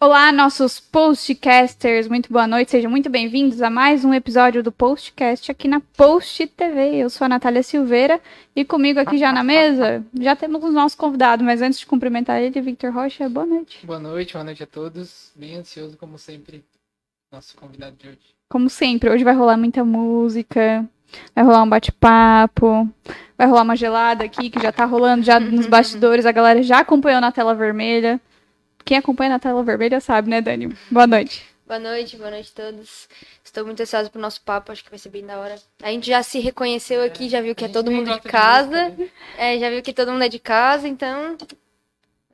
[0.00, 5.50] Olá, nossos postcasters, muito boa noite, sejam muito bem-vindos a mais um episódio do Postcast
[5.50, 6.98] aqui na Post TV.
[6.98, 8.20] Eu sou a Natália Silveira
[8.54, 12.40] e comigo aqui já na mesa já temos o nosso convidado, mas antes de cumprimentar
[12.40, 13.84] ele, Victor Rocha, boa noite.
[13.84, 15.32] Boa noite, boa noite a todos.
[15.34, 16.64] Bem ansioso, como sempre,
[17.32, 18.20] nosso convidado de hoje.
[18.48, 20.88] Como sempre, hoje vai rolar muita música,
[21.34, 22.88] vai rolar um bate-papo,
[23.36, 26.78] vai rolar uma gelada aqui que já tá rolando já nos bastidores, a galera já
[26.78, 28.20] acompanhou na tela vermelha.
[28.88, 30.74] Quem acompanha na tela vermelha sabe, né, Dani?
[30.90, 31.44] Boa noite.
[31.66, 33.06] Boa noite, boa noite a todos.
[33.44, 35.56] Estou muito ansiosa pro nosso papo, acho que vai ser bem da hora.
[35.82, 38.84] A gente já se reconheceu aqui, já viu que é todo mundo de de casa.
[38.84, 39.10] música, né?
[39.36, 41.48] É, já viu que todo mundo é de casa, então vai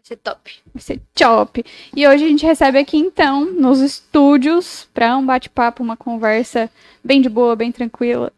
[0.04, 0.52] ser top.
[0.72, 1.64] Vai ser top.
[1.92, 6.70] E hoje a gente recebe aqui, então, nos estúdios, para um bate-papo, uma conversa
[7.02, 8.32] bem de boa, bem tranquila.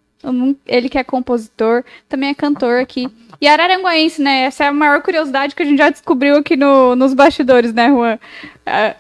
[0.66, 3.09] Ele que é compositor, também é cantor aqui.
[3.41, 4.45] E araranguaense, né?
[4.45, 7.89] Essa é a maior curiosidade que a gente já descobriu aqui no- nos bastidores, né,
[7.91, 8.19] Juan?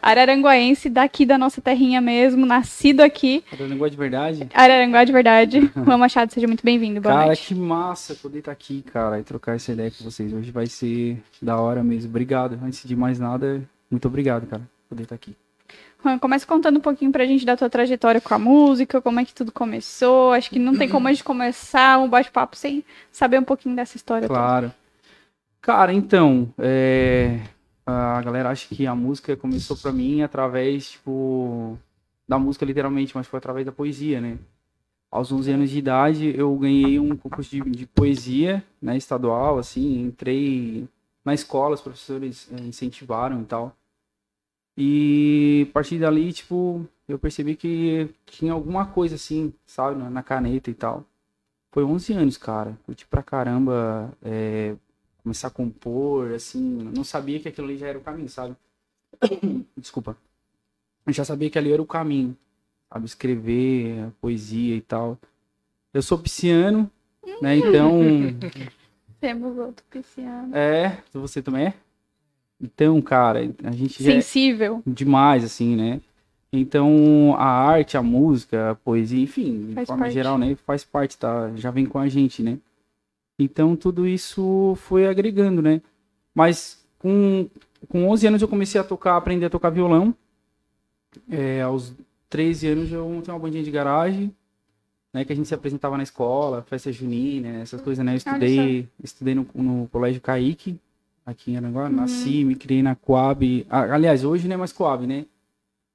[0.02, 3.42] Araranguaense, daqui da nossa terrinha mesmo, nascido aqui.
[3.52, 4.48] Araranguá de verdade?
[4.54, 5.70] Araranguá de verdade.
[5.74, 7.00] Juan Machado, seja muito bem-vindo.
[7.00, 7.46] Cara, noite.
[7.48, 10.32] que massa poder estar aqui, cara, e trocar essa ideia com vocês.
[10.32, 12.10] Hoje vai ser da hora mesmo.
[12.10, 12.58] Obrigado.
[12.62, 15.34] Antes de mais nada, muito obrigado, cara, por poder estar aqui.
[16.20, 19.34] Começa contando um pouquinho pra gente da tua trajetória com a música, como é que
[19.34, 20.32] tudo começou.
[20.32, 23.96] Acho que não tem como a gente começar um bate-papo sem saber um pouquinho dessa
[23.96, 24.38] história toda.
[24.38, 24.72] Claro.
[25.60, 27.40] Cara, então, é,
[27.84, 31.78] a galera acha que a música começou pra mim através, tipo,
[32.28, 34.38] da música literalmente, mas foi através da poesia, né?
[35.10, 40.02] Aos 11 anos de idade, eu ganhei um concurso de, de poesia, né, estadual, assim,
[40.02, 40.88] entrei
[41.24, 43.76] na escola, os professores eh, incentivaram e tal.
[44.76, 50.70] E a partir dali, tipo, eu percebi que tinha alguma coisa assim, sabe, na, caneta
[50.70, 51.04] e tal.
[51.72, 52.78] Foi 11 anos, cara.
[52.84, 54.76] Curti pra caramba é,
[55.22, 56.60] começar a compor, assim.
[56.94, 58.54] Não sabia que aquilo ali já era o caminho, sabe?
[59.76, 60.16] Desculpa.
[61.06, 62.36] Eu já sabia que ali era o caminho,
[62.92, 63.06] sabe?
[63.06, 65.18] Escrever, poesia e tal.
[65.94, 66.90] Eu sou pisciano,
[67.40, 67.56] né?
[67.56, 68.00] Então.
[69.20, 70.54] Temos outro pisciano.
[70.54, 71.02] É.
[71.14, 71.74] Você também é?
[72.60, 74.12] Então, cara, a gente já.
[74.12, 74.82] é- Sensível.
[74.86, 76.00] demais, assim, né?
[76.52, 80.14] Então, a arte, a música, a poesia, enfim, de Faz forma parte.
[80.14, 80.56] geral, né?
[80.66, 81.50] Faz parte, tá?
[81.56, 82.58] Já vem com a gente, né?
[83.38, 85.82] Então, tudo isso foi agregando, né?
[86.34, 87.46] Mas com,
[87.88, 90.14] com 11 anos eu comecei a tocar, aprender a tocar violão.
[91.28, 91.94] É, aos
[92.30, 94.34] 13 anos eu montei uma bandinha de garagem,
[95.12, 95.24] né?
[95.24, 98.12] Que a gente se apresentava na escola, festa junina, essas coisas, né?
[98.12, 100.78] Eu estudei, estudei no, no Colégio Caíque,
[101.26, 101.90] aqui em Aranguá.
[101.90, 103.66] Nasci, me criei na Coab.
[103.68, 105.26] Ah, Aliás, hoje não é mais Coab, né?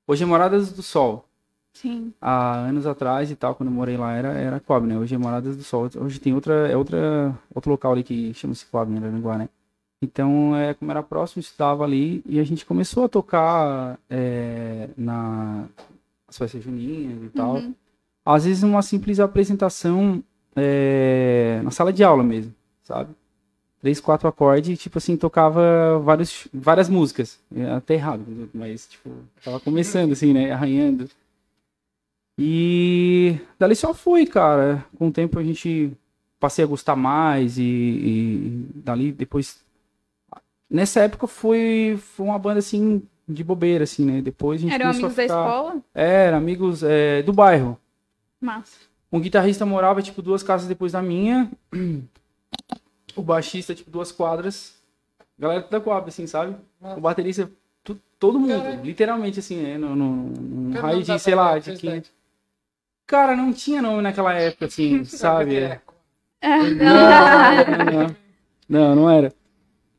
[0.05, 1.25] Hoje é Moradas do Sol.
[1.73, 2.13] Sim.
[2.19, 4.97] Há anos atrás e tal, quando eu morei lá, era, era Coab, né?
[4.97, 5.89] Hoje é Moradas do Sol.
[5.95, 9.49] Hoje tem outra, é outra, outro local ali que chama-se Coab, em Aranguá, né?
[10.01, 14.89] Então, é, como era próximo, eu estudava ali e a gente começou a tocar é,
[14.97, 15.65] na
[16.27, 17.55] as festas juninas e tal.
[17.55, 17.75] Uhum.
[18.25, 20.23] Às vezes uma simples apresentação
[20.55, 23.13] é, na sala de aula mesmo, sabe?
[23.81, 27.39] Três, quatro acordes, tipo assim, tocava vários, várias músicas.
[27.55, 29.09] É Até errado, mas tipo,
[29.43, 30.51] tava começando assim, né?
[30.51, 31.09] Arranhando.
[32.37, 34.85] E dali só foi, cara.
[34.97, 35.91] Com o tempo a gente
[36.39, 39.59] passei a gostar mais e, e dali depois.
[40.69, 44.21] Nessa época foi, foi uma banda assim de bobeira, assim, né?
[44.21, 45.23] Depois a gente Eram amigos a da ficar...
[45.23, 45.81] escola?
[45.93, 47.77] Era, amigos é, do bairro.
[48.39, 48.77] Massa.
[49.11, 51.51] Um guitarrista morava, tipo, duas casas depois da minha.
[53.15, 54.75] O baixista, tipo, duas quadras.
[55.37, 56.55] Galera da Coab, assim, sabe?
[56.79, 57.51] O baterista,
[57.83, 58.53] tu- todo mundo.
[58.83, 59.77] Literalmente, assim, né?
[59.77, 61.79] No, no, no raio de, sei banda lá, de cidade?
[61.79, 62.11] 500.
[63.07, 65.57] Cara, não tinha nome naquela época, assim, sabe?
[65.57, 65.81] É.
[66.41, 68.15] Não, Não, não,
[68.67, 69.31] não, não era.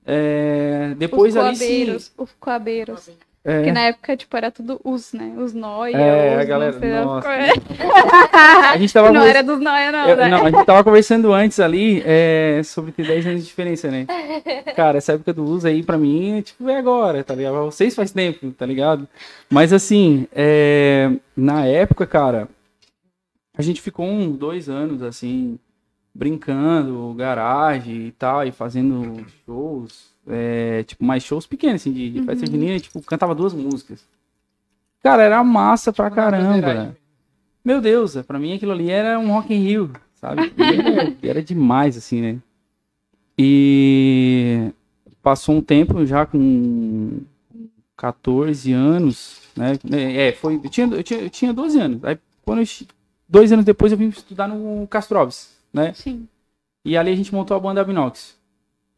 [0.05, 1.65] É, depois os ali sim.
[1.65, 2.13] coabeiros.
[2.19, 3.11] Os coabeiros.
[3.45, 5.35] É, Porque na época, tipo, era tudo os, né?
[5.37, 7.29] Os noia, É, os a galera- nossa.
[7.29, 10.29] a gente tava Não convers- era dos noia, não, Eu- né?
[10.29, 14.07] não, a gente tava conversando antes ali é, sobre ter 10 anos de diferença, né?
[14.77, 17.55] Cara, essa época do uso aí, pra mim, tipo, é agora, tá ligado?
[17.55, 19.09] Pra Vocês faz tempo, tá ligado?
[19.51, 22.49] Mas assim, é, na época, cara,
[23.59, 25.59] a gente ficou uns dois anos, assim,
[26.15, 32.23] brincando, garagem e tal, e fazendo shows, é, tipo, mais shows pequenos, assim, de, de
[32.23, 34.05] festa junina, tipo, cantava duas músicas.
[35.03, 36.97] Cara, era massa pra caramba.
[37.65, 40.53] Meu Deus, pra mim aquilo ali era um Rock in Rio, sabe?
[40.57, 42.39] Era, era demais, assim, né?
[43.39, 44.71] E
[45.23, 47.21] passou um tempo já com
[47.97, 49.79] 14 anos, né?
[49.91, 52.05] É, foi, eu tinha, eu tinha, eu tinha 12 anos.
[52.05, 52.67] Aí, quando eu,
[53.29, 55.93] dois anos depois, eu vim estudar no Castro Alves, né?
[55.95, 56.27] Sim.
[56.85, 58.37] E ali a gente montou a banda Abinox.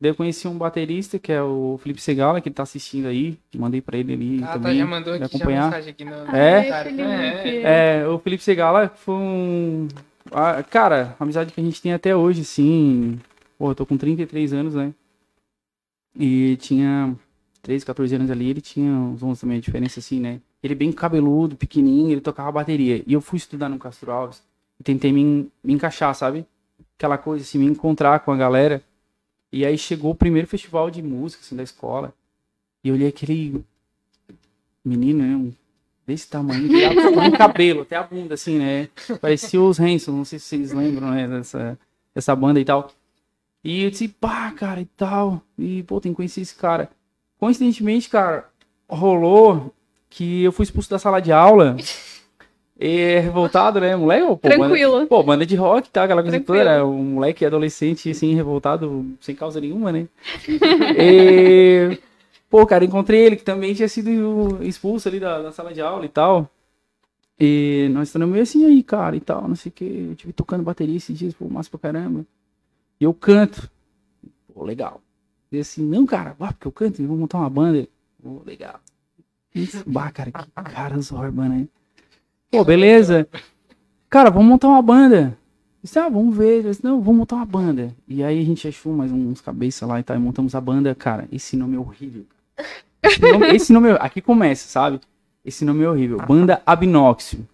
[0.01, 3.39] Daí eu conheci um baterista, que é o Felipe Segala, que ele tá assistindo aí.
[3.57, 4.79] Mandei pra ele ali Ah, tá, também.
[4.79, 5.65] já mandou aqui já acompanhar.
[5.67, 6.13] mensagem aqui no...
[6.37, 6.65] É?
[6.69, 7.03] Cara, Felipe.
[7.03, 9.89] é, É, o Felipe Segala foi um.
[10.33, 13.19] ah, cara, a amizade que a gente tem até hoje, assim.
[13.57, 14.93] Pô, eu tô com 33 anos, né?
[16.19, 17.15] E tinha
[17.63, 20.41] 13, 14 anos ali, ele tinha uns 11 também, a diferença assim, né?
[20.63, 23.03] Ele bem cabeludo, pequenininho, ele tocava bateria.
[23.07, 24.43] E eu fui estudar no Castro Alves
[24.79, 26.47] e tentei me, me encaixar, sabe?
[26.99, 28.83] Aquela coisa assim, me encontrar com a galera.
[29.55, 32.13] E aí chegou o primeiro festival de música, assim, da escola.
[32.83, 33.65] E eu olhei aquele
[34.85, 35.37] menino, né?
[35.37, 35.53] Um
[36.05, 38.89] desse tamanho, dava tamanho cabelo, até a bunda, assim, né?
[39.21, 41.29] Parecia os Hanson, não sei se vocês lembram, né?
[41.29, 41.79] Dessa,
[42.13, 42.91] dessa banda e tal.
[43.63, 45.41] E eu disse, pá, cara, e tal.
[45.57, 46.91] E, pô, tem que conhecer esse cara.
[47.39, 48.51] Coincidentemente, cara,
[48.89, 49.73] rolou
[50.11, 51.77] que eu fui expulso da sala de aula.
[52.87, 53.97] E revoltado, né?
[53.97, 55.07] Moleque, pô, banda- Tranquilo.
[55.07, 56.05] Pô, banda de rock, tá?
[56.05, 56.59] Aquela coisa toda.
[56.59, 60.07] Era um moleque adolescente, assim, revoltado, sem causa nenhuma, né?
[61.01, 61.99] e...
[62.51, 66.05] Pô, cara, encontrei ele, que também tinha sido expulso ali da, da sala de aula
[66.05, 66.51] e tal.
[67.41, 70.09] E nós estamos meio assim aí, cara, e tal, não sei o que.
[70.11, 72.27] Eu tive tocando bateria esses dias, pô, massa pra caramba.
[73.01, 73.71] E eu canto.
[74.53, 75.01] Pô, legal.
[75.51, 77.89] E assim, não, cara, ah, porque eu canto, vou montar uma banda.
[78.23, 78.79] Pô, legal.
[79.55, 81.67] Isso, bah, cara, que cara zorba, né?
[82.55, 83.27] Pô, beleza.
[84.09, 85.37] Cara, vamos montar uma banda.
[85.83, 86.63] Disse, ah, vamos ver.
[86.63, 87.93] Disse, não, vamos montar uma banda.
[88.07, 90.95] E aí a gente achou mais uns cabeças lá e tal, e montamos a banda.
[90.95, 92.25] Cara, esse nome é horrível.
[93.03, 93.99] Esse nome, esse nome é...
[94.01, 95.01] Aqui começa, sabe?
[95.45, 96.19] Esse nome é horrível.
[96.19, 97.47] Banda Abnóxio.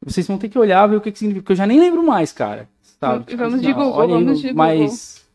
[0.00, 2.02] Vocês vão ter que olhar ver o que, que significa, porque eu já nem lembro
[2.04, 2.68] mais, cara.
[3.00, 3.24] Sabe?
[3.24, 4.56] Tipo Vamos assim, de Google, vamos de Google.
[4.56, 5.26] Mas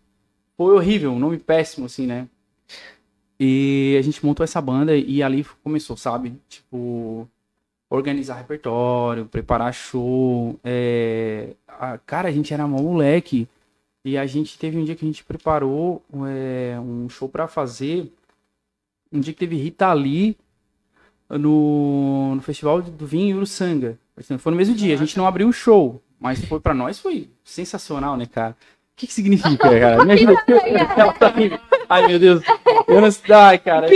[0.56, 2.28] foi horrível, um nome péssimo, assim, né?
[3.40, 6.34] E a gente montou essa banda e ali começou, sabe?
[6.48, 7.28] Tipo,
[7.89, 10.59] organizar repertório, preparar show.
[10.63, 11.56] É...
[11.68, 13.47] a- cara, a gente era mó moleque.
[14.06, 18.12] E a gente teve um dia que a gente preparou é, um show pra fazer.
[19.12, 20.38] Um dia que teve Rita Lee
[21.30, 23.97] no, no Festival do Vinho em Uruçanga.
[24.38, 24.94] Foi no mesmo dia.
[24.94, 28.51] A gente não abriu o show, mas foi pra nós foi sensacional, né, cara?
[28.51, 30.03] O que, que significa, cara?
[30.03, 30.33] Imagina.
[30.97, 31.59] Ela tá rindo.
[31.88, 32.41] Ai, meu Deus.
[32.88, 33.33] Eu não sei.
[33.36, 33.88] Ai, cara.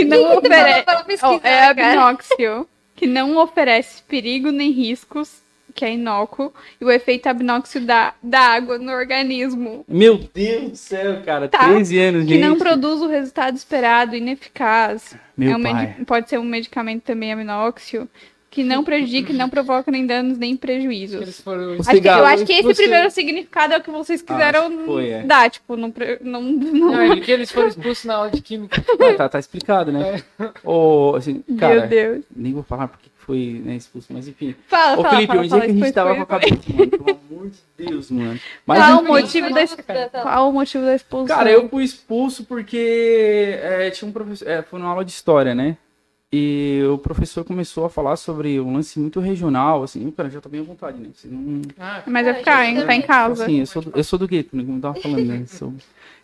[1.42, 2.10] É cara.
[2.10, 2.68] abnóxio,
[3.04, 5.42] que não oferece perigo nem riscos,
[5.74, 10.76] que é inócuo, e o efeito abnóxio da, da água no organismo, Meu Deus do
[10.76, 11.46] céu, cara.
[11.46, 11.68] Tá.
[11.68, 12.40] 13 anos, que gente.
[12.40, 15.14] não produz o resultado esperado, ineficaz.
[15.36, 15.96] Meu É um pai.
[16.06, 18.08] Pode ser um medicamento também abnóxio,
[18.54, 21.20] que não prejudica, não provoca nem danos nem prejuízos.
[21.20, 24.22] Eles foram Acho que- eu acho que esse você- primeiro significado é o que vocês
[24.22, 25.22] quiseram que foi, é.
[25.24, 25.92] dar, tipo, não,
[26.22, 28.82] não, não- Não, é que eles foram expulsos na aula de química.
[29.00, 30.22] Ah, tá, tá explicado, né?
[30.62, 32.24] Ô, assim, cara, Meu Deus.
[32.34, 34.54] nem vou falar porque foi né, expulso, mas enfim.
[34.68, 36.26] Fala, Ô, fala, Felipe, fala, onde fala, é que a gente tava foi- com a
[36.26, 36.90] cabeça, mano?
[36.90, 38.40] Pelo amor de Deus, mano.
[38.66, 40.22] Mas, Qual o enfim, motivo da.
[40.22, 41.36] Qual o motivo da expulsão?
[41.36, 44.46] cara, eu fui expulso porque é, tinha um professor.
[44.48, 45.76] É, foi numa aula de história, né?
[46.32, 50.48] E o professor começou a falar sobre um lance muito regional, assim, cara, já tá
[50.48, 51.08] bem à vontade, né?
[51.26, 52.84] Não, Ah, Mas é ficar, hein?
[52.84, 53.44] Tá em casa.
[53.46, 54.64] Sim, eu sou, do- eu sou do gueto, né?
[54.64, 55.44] Como eu tava falando, né?
[55.46, 55.72] Sou-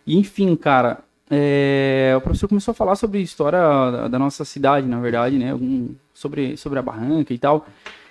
[0.05, 0.99] E, enfim, cara,
[1.29, 5.37] é, o professor começou a falar sobre a história da, da nossa cidade, na verdade,
[5.37, 5.51] né?
[5.51, 7.65] Algum, sobre, sobre a barranca e tal.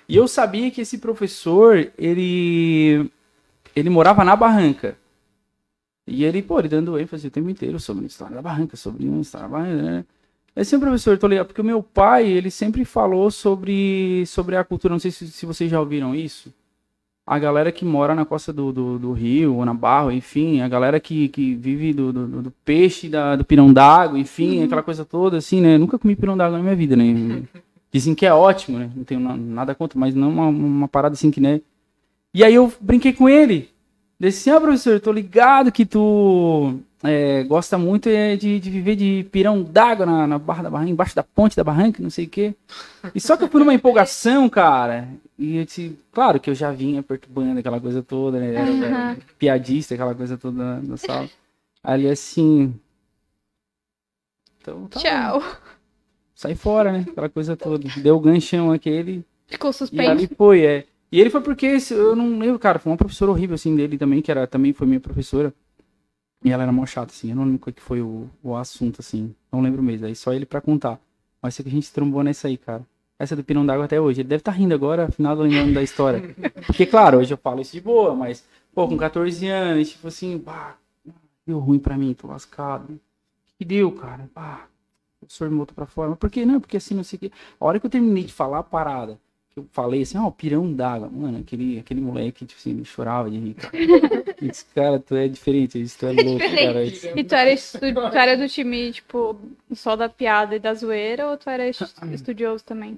[0.09, 3.11] E eu sabia que esse professor, ele,
[3.75, 4.97] ele morava na barranca.
[6.07, 9.07] E ele, pô, ele dando ênfase o tempo inteiro sobre a história da barranca, sobre
[9.07, 10.05] a história da barranca, né?
[10.55, 14.63] É um professor, tô ligado, porque o meu pai, ele sempre falou sobre, sobre a
[14.63, 16.53] cultura, não sei se, se vocês já ouviram isso
[17.25, 20.67] a galera que mora na costa do, do, do rio, ou na barra, enfim, a
[20.67, 25.05] galera que, que vive do, do, do peixe, da, do pirão d'água, enfim, aquela coisa
[25.05, 25.77] toda, assim, né?
[25.77, 27.43] Nunca comi pirão d'água na minha vida, né?
[27.93, 28.89] Dizem que é ótimo, né?
[28.95, 31.61] Não tenho na- nada contra, mas não uma, uma parada assim que, né?
[32.33, 33.69] E aí eu brinquei com ele.
[34.21, 38.95] Disse assim, ah, professor, tô ligado que tu é, gosta muito é, de, de viver
[38.95, 42.25] de pirão d'água na, na barra da barranca, embaixo da ponte da barranca, não sei
[42.25, 42.53] o quê.
[43.15, 45.07] E só que eu fui numa empolgação, cara.
[45.39, 48.53] E eu disse, claro que eu já vinha perturbando aquela coisa toda, né?
[48.53, 51.27] Era, era piadista, aquela coisa toda na, sala.
[51.83, 52.75] Ali assim.
[54.61, 55.03] Então, tá bom.
[55.03, 55.43] Tchau.
[56.35, 57.05] Sai fora, né?
[57.09, 57.89] Aquela coisa toda.
[57.97, 59.25] Deu o ganchão aquele.
[59.47, 60.35] Ficou E ali suspenso.
[60.37, 60.85] foi, é.
[61.11, 64.21] E ele foi porque eu não lembro, cara, foi uma professora horrível, assim, dele também,
[64.21, 65.53] que era, também foi minha professora.
[66.43, 69.01] E ela era mó chata, assim, eu não lembro qual que foi o, o assunto,
[69.01, 70.99] assim, não lembro mesmo, aí só ele pra contar.
[71.41, 72.85] Mas sei que a gente trombou nessa aí, cara.
[73.19, 74.21] Essa do Pirão d'Água até hoje.
[74.21, 76.35] Ele deve estar rindo agora, afinal, lembrando da história.
[76.65, 80.39] Porque, claro, hoje eu falo isso de boa, mas, pô, com 14 anos, tipo assim,
[80.39, 80.77] pá,
[81.45, 82.93] deu ruim pra mim, tô lascado.
[82.93, 82.99] O
[83.57, 84.29] que deu, cara?
[84.33, 84.67] Pá,
[85.17, 86.09] o professor me botou pra fora.
[86.09, 86.59] Mas por que não?
[86.59, 87.31] Porque assim, não sei o quê.
[87.59, 89.19] A hora que eu terminei de falar a parada,
[89.53, 91.09] que eu falei assim, ó, o pirão d'água.
[91.09, 93.73] Mano, aquele, aquele moleque, tipo assim, chorava de rir, cara.
[94.41, 96.83] Esse cara, tu é diferente, isso tu é louco, cara.
[96.83, 99.35] Isso- E tu era, estu- tu era do time, tipo,
[99.73, 102.97] só da piada e da zoeira, ou tu era est- estudioso também?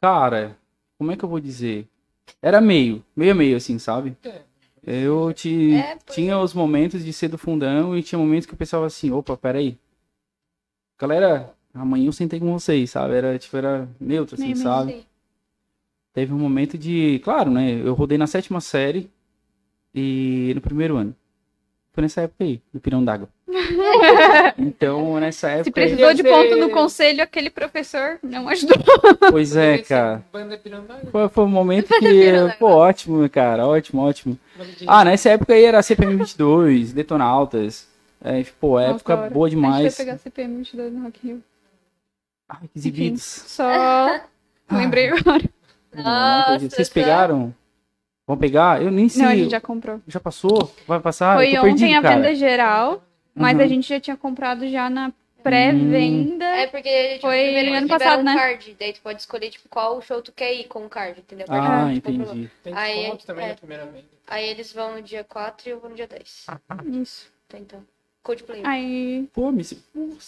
[0.00, 0.56] Cara,
[0.98, 1.86] como é que eu vou dizer?
[2.42, 4.16] Era meio, meio a meio, assim, sabe?
[4.24, 4.42] É.
[4.84, 8.52] Eu te, É, pois tinha os momentos de ser do fundão e tinha momentos que
[8.54, 9.78] eu pensava assim, opa, peraí.
[10.98, 13.14] Galera, amanhã eu sentei com vocês, sabe?
[13.14, 14.92] Era, tipo, era neutro, assim, Meio, meio, sabe?
[14.92, 15.04] Sim.
[16.16, 17.20] Teve um momento de.
[17.22, 17.78] Claro, né?
[17.84, 19.10] Eu rodei na sétima série
[19.94, 21.14] e no primeiro ano.
[21.92, 23.28] Foi nessa época aí, do Pirão d'Água.
[24.58, 25.72] então, nessa Se época.
[25.72, 28.78] precisou de ser- ponto no conselho, aquele professor não ajudou.
[29.30, 30.24] Pois é, cara.
[30.62, 31.06] Pirandaga.
[31.10, 32.00] Foi, foi um momento que.
[32.00, 32.56] Pirão d'Água.
[32.58, 33.66] Pô, ótimo, cara.
[33.66, 34.38] Ótimo, ótimo.
[34.86, 37.86] Ah, nessa época aí era CPM 22, Detonautas.
[38.24, 39.30] É, pô, Nossa, época hora.
[39.30, 39.82] boa A gente demais.
[39.96, 41.42] vai pegar CPM 22 no Rock.
[42.48, 43.22] Ai, que exibidos.
[43.22, 44.20] Só
[44.72, 45.44] lembrei agora.
[46.02, 46.62] Não, não acredito.
[46.64, 46.94] Nossa, Vocês tá.
[46.94, 47.54] pegaram?
[48.26, 48.82] Vão pegar?
[48.82, 49.22] Eu nem sei.
[49.22, 50.00] Não, a gente já comprou.
[50.06, 50.74] Já passou?
[50.86, 51.36] Vai passar?
[51.36, 52.14] Foi ontem perdido, a cara.
[52.16, 53.02] venda geral,
[53.34, 53.62] mas Uhum.
[53.64, 55.12] a gente já tinha comprado já na
[55.44, 56.44] pré-venda.
[56.44, 58.34] É porque tipo, Foi primeiro ano passado, um né?
[58.34, 61.46] card, daí tu pode escolher tipo qual show tu quer ir com o card, entendeu?
[61.48, 62.32] A partir Ah, tu comprou.
[62.34, 62.50] entendi.
[62.64, 63.48] Tem Aí, desconto também é.
[63.50, 64.04] na primeira venda.
[64.26, 66.46] Aí eles vão no dia 4 e eu vou no dia 10.
[67.00, 67.30] Isso.
[67.48, 67.80] Tá, então.
[68.24, 68.60] Coldplay.
[68.64, 69.62] Aí, Pô, me...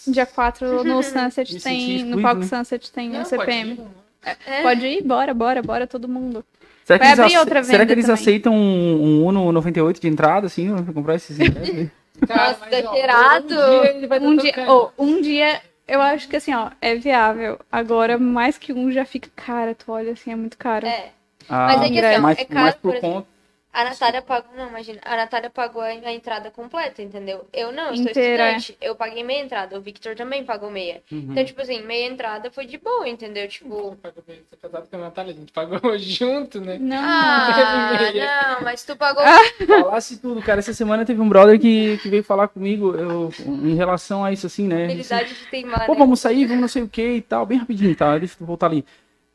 [0.07, 1.85] dia 4 no Sunset Me tem.
[1.87, 2.47] No excluído, palco né?
[2.47, 3.75] Sunset tem Não, a CPM.
[3.75, 4.08] pode ir, não.
[4.23, 4.61] É.
[4.61, 5.03] Pode ir?
[5.03, 6.43] Bora, bora, bora, todo mundo.
[6.83, 10.01] Será que, Vai eles abrir ace- outra Será que eles aceitam um, um Uno 98
[10.01, 11.37] de entrada, assim, pra comprar esses?
[11.37, 13.45] Cara, Nossa, mas, ó, exagerado.
[13.53, 16.69] Um dia ele vai Um tá dia, oh, um dia, eu acho que assim, ó,
[16.81, 17.59] é viável.
[17.71, 20.85] Agora, mais que um já fica cara, tu olha assim, é muito caro.
[20.87, 21.09] É.
[21.47, 23.27] Ah, Mas é que assim, ó, é caro, mas por por exemplo.
[23.71, 24.49] A Natália pagou.
[24.57, 24.99] Não, imagina.
[25.05, 27.45] A Natália pagou a, entrada completa, entendeu?
[27.53, 28.77] Eu não, eu sou Inteira, estudante.
[28.81, 29.77] Eu paguei meia entrada.
[29.77, 31.03] O Victor também pagou meia.
[31.11, 31.27] Uhum.
[31.29, 33.47] Então, tipo assim, meia entrada foi de boa, entendeu?
[33.47, 33.95] Tipo.
[34.01, 36.77] Pagou bem, Você é casado com a Natália, a gente pagou junto, né?
[36.79, 38.55] Não, Ah, meia.
[38.55, 39.23] não, mas tu pagou.
[39.67, 40.59] Falasse tudo, cara.
[40.59, 44.47] Essa semana teve um brother que, que veio falar comigo eu, em relação a isso,
[44.47, 44.85] assim, né?
[44.85, 45.99] Habilidade de teimar, Pô, né?
[45.99, 48.17] vamos sair, vamos não sei o que e tal, bem rapidinho, tá?
[48.17, 48.83] Deixa eu voltar ali.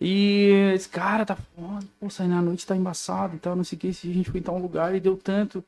[0.07, 3.79] E esse cara tá foda, pô, sair na noite tá embaçado e tal, não sei
[3.79, 3.95] o que.
[3.95, 5.65] Se a gente foi em tal lugar e deu tanto.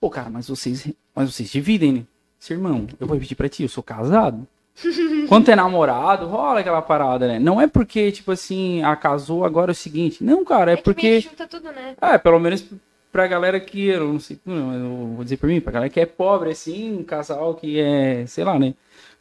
[0.00, 2.02] Pô, cara, mas vocês, mas vocês dividem, né?
[2.40, 4.44] Seu irmão, eu vou repetir pra ti, eu sou casado.
[5.28, 7.38] Quando é namorado, rola aquela parada, né?
[7.38, 10.24] Não é porque, tipo assim, ah, casou, agora é o seguinte.
[10.24, 11.20] Não, cara, é, que porque.
[11.20, 11.94] junta tudo, né?
[12.00, 12.64] É, pelo menos
[13.12, 16.00] pra galera que, eu não sei, não, eu vou dizer por mim, pra galera que
[16.00, 18.74] é pobre, assim, um casal que é, sei lá, né?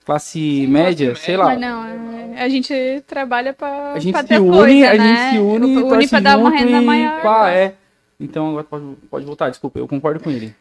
[0.07, 1.45] Classe média, classe sei média.
[1.45, 1.51] lá.
[1.51, 2.73] mas não, é- a gente
[3.05, 5.03] trabalha pra, A gente pra se une, coisa, a né?
[5.03, 7.21] gente se une, une pra dar uma renda e maior.
[7.21, 7.73] Pá, é.
[8.19, 10.55] Então agora pode, pode voltar, desculpa, eu concordo com ele.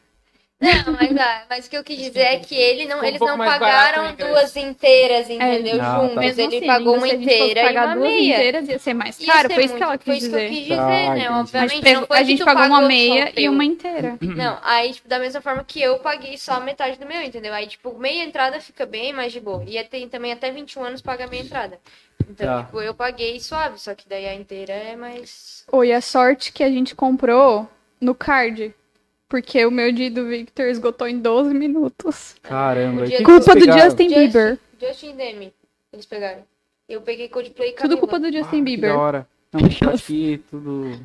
[0.59, 3.09] Não, mas, ah, mas o que eu quis dizer é que ele não, Ficou um
[3.09, 4.33] eles pouco não mais barato pagaram ingresso.
[4.33, 5.75] duas inteiras, entendeu?
[5.75, 6.01] Ah, tá.
[6.01, 6.17] Juntas.
[6.17, 8.35] Mesmo Ele assim, pagou uma se a gente fosse inteira e pagar uma duas meia.
[8.37, 10.37] inteiras ia ser mais caro, ser foi isso que muito- ela Foi quis isso que
[10.37, 10.55] eu dizer.
[10.55, 11.27] quis dizer, Tá, né?
[11.27, 13.29] A Obviamente gente, pegou- não foi a que gente tu pagou uma pagou só meia
[13.29, 13.53] e teu.
[13.53, 14.17] uma inteira.
[14.23, 17.53] Não, aí, tipo, da mesma forma que eu paguei só a metade do meu, entendeu?
[17.53, 19.63] Aí, tipo, meia entrada fica bem mais de boa.
[19.67, 21.79] E tem também até 21 anos paga meia entrada.
[22.31, 22.65] Então, Tá.
[22.65, 25.65] tipo, eu paguei suave, só que daí a inteira é mais.
[25.71, 27.69] Oi, a sorte que a gente comprou
[28.01, 28.75] no card.
[29.29, 32.37] Porque o meu dia do Victor esgotou em 12 minutos.
[32.43, 33.73] Caramba, O dia que do- que Culpa do?
[33.81, 34.59] Justin Bieber.
[34.81, 35.55] Justin e Demi,
[35.93, 36.45] eles pegaram.
[36.89, 38.01] Eu peguei Coldplay e Tudo Camila.
[38.01, 38.93] culpa do Ah, Justin que Bieber.
[38.93, 39.29] da hora.
[39.53, 39.61] Não,
[39.93, 41.01] mas que tudo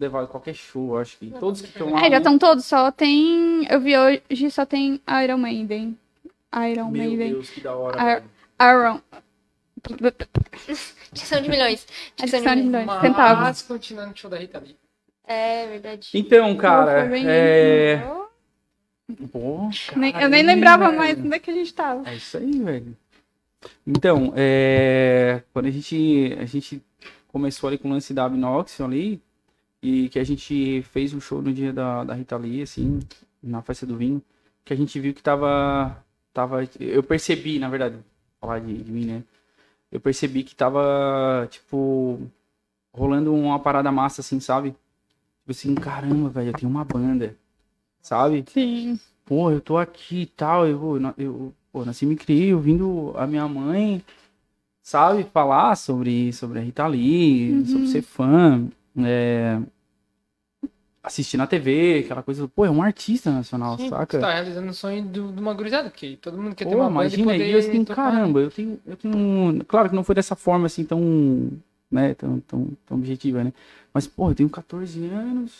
[0.00, 2.06] leva qualquer show, acho que todos que estão lá.
[2.06, 3.66] É, já estão todos, só tem.
[3.70, 5.98] Eu vi hoje, só tem Iron Maiden.
[6.70, 7.32] Iron Meu Maiden.
[7.32, 8.22] Deus, que da hora.
[8.58, 8.72] Ah.
[8.72, 9.00] Iron.
[11.12, 11.86] Dicção de milhões.
[12.16, 12.86] Dicção de milhões.
[12.86, 13.00] milhões.
[13.02, 13.42] Centavos.
[13.42, 14.76] Mas continuando o show da Rita Lee.
[15.26, 16.10] É verdade.
[16.14, 17.98] Então, cara, é.
[19.30, 20.96] Pô, Nem- eu nem lembrava velho.
[20.96, 22.08] mais onde é que a gente tava.
[22.08, 22.96] É isso aí, velho.
[23.86, 26.82] Então, é, quando a gente, a gente
[27.28, 29.20] começou ali com o lance da Abnoxion ali,
[29.82, 33.00] e que a gente fez um show no dia da, da Rita Lee, assim,
[33.42, 34.22] na festa do vinho,
[34.64, 37.96] que a gente viu que tava, tava eu percebi, na verdade,
[38.40, 39.22] falar de, de mim, né?
[39.90, 42.20] Eu percebi que tava, tipo,
[42.92, 44.74] rolando uma parada massa, assim, sabe?
[45.46, 47.36] Tipo assim, caramba, velho, eu tenho uma banda,
[48.02, 48.44] sabe?
[48.48, 48.98] Sim.
[49.24, 53.28] pô, eu tô aqui e tal, eu, eu, eu pô, nasci me criei ouvindo a
[53.28, 54.02] minha mãe,
[54.82, 58.66] sabe, falar sobre, sobre a Rita Lee, sobre ser fã,
[58.98, 59.60] é,
[61.00, 64.18] assistir na TV, aquela coisa, pô, é um artista nacional, Sim, saca?
[64.18, 66.90] Você tá realizando o sonho de uma gurizada, porque todo mundo quer ter Pô, uma
[66.90, 69.94] banda e imagina, poder e eu assim, tocar, caramba, eu tenho, eu tenho, claro que
[69.94, 71.52] não foi dessa forma assim tão,
[71.90, 73.52] né, tão, tão, tão objetiva, né,
[73.94, 75.52] mas, pô, eu tenho 14 anos,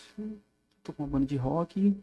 [0.83, 1.95] tô com uma banda de rock,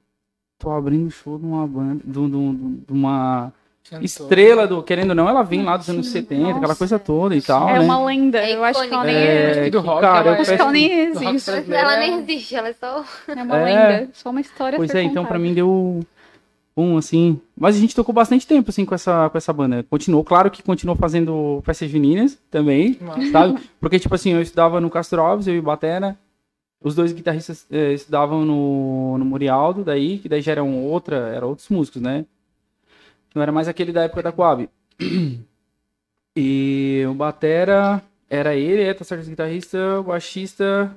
[0.58, 3.52] tô abrindo show de uma banda, de, um- de de uma,
[3.88, 4.04] Cantor.
[4.04, 4.82] estrela do.
[4.82, 7.68] Querendo ou não, ela vem lá dos anos 70, aquela coisa toda e tal.
[7.68, 7.80] É né?
[7.80, 8.38] uma lenda.
[8.38, 9.70] É eu acho que ela nem É, é.
[9.70, 11.50] do que, rock, cara, ela eu é- Acho que ela nem existe.
[11.70, 13.04] Ela é- nem existe, ela é só.
[13.28, 13.64] É uma É.
[14.00, 14.10] lenda.
[14.14, 14.76] Só uma história.
[14.76, 15.38] a Pois ser é, então pra contada.
[15.38, 16.00] mim deu
[16.76, 17.40] um assim.
[17.56, 19.84] Mas a gente tocou bastante tempo assim com essa, com essa banda.
[19.88, 23.30] Continuou, claro que continuou fazendo festas juninas também, Massa.
[23.30, 23.60] sabe?
[23.80, 26.18] Porque, tipo assim, eu estudava no Castro Alves, eu e o Batera.
[26.82, 31.48] Os dois guitarristas eh, estudavam no, no Murialdo, daí, que daí já eram outra, eram
[31.48, 32.26] outros músicos, né?
[33.34, 34.68] Não era mais aquele da época da Coab.
[36.36, 40.94] E o Batera era ele, é, tá certo, o guitarrista, o baixista,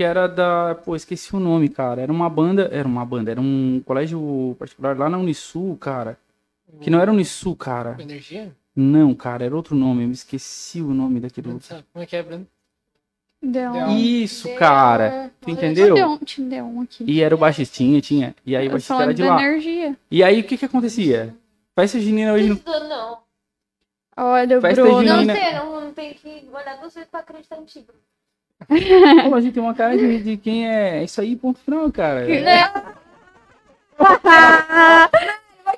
[0.00, 0.74] que era da.
[0.82, 2.00] Pô, esqueci o nome, cara.
[2.00, 2.70] Era uma banda.
[2.72, 6.18] Era uma banda, era um colégio particular lá na Unisul, cara.
[6.80, 7.96] Que não era Unisul, cara.
[8.00, 8.50] Energia?
[8.74, 10.02] Não, cara, era outro nome.
[10.04, 11.48] Eu me esqueci o nome daquele.
[11.48, 11.60] Bruno,
[11.92, 12.46] Como é que é, Bruno?
[13.42, 13.72] Deu.
[13.72, 13.98] um.
[13.98, 15.30] Isso, cara.
[15.38, 15.94] Tu entendeu?
[15.94, 17.04] Deu um, tinha- um aqui.
[17.06, 18.34] E era o baixistinha, tinha.
[18.46, 19.38] E aí o baixista era de lá.
[19.42, 19.96] energia.
[20.10, 21.36] E aí o que que acontecia?
[21.74, 22.88] Festa junina hoje não.
[22.88, 23.18] Não,
[24.16, 25.02] Olha, Festa Bruno.
[25.02, 25.34] não junina.
[25.34, 27.84] sei, não, não tem que olhar duas vezes pra acreditar em ti.
[29.28, 30.98] Pô, a gente tem uma cara de, de quem é.
[31.00, 32.24] É isso aí, ponto final, cara.
[32.26, 32.70] Né?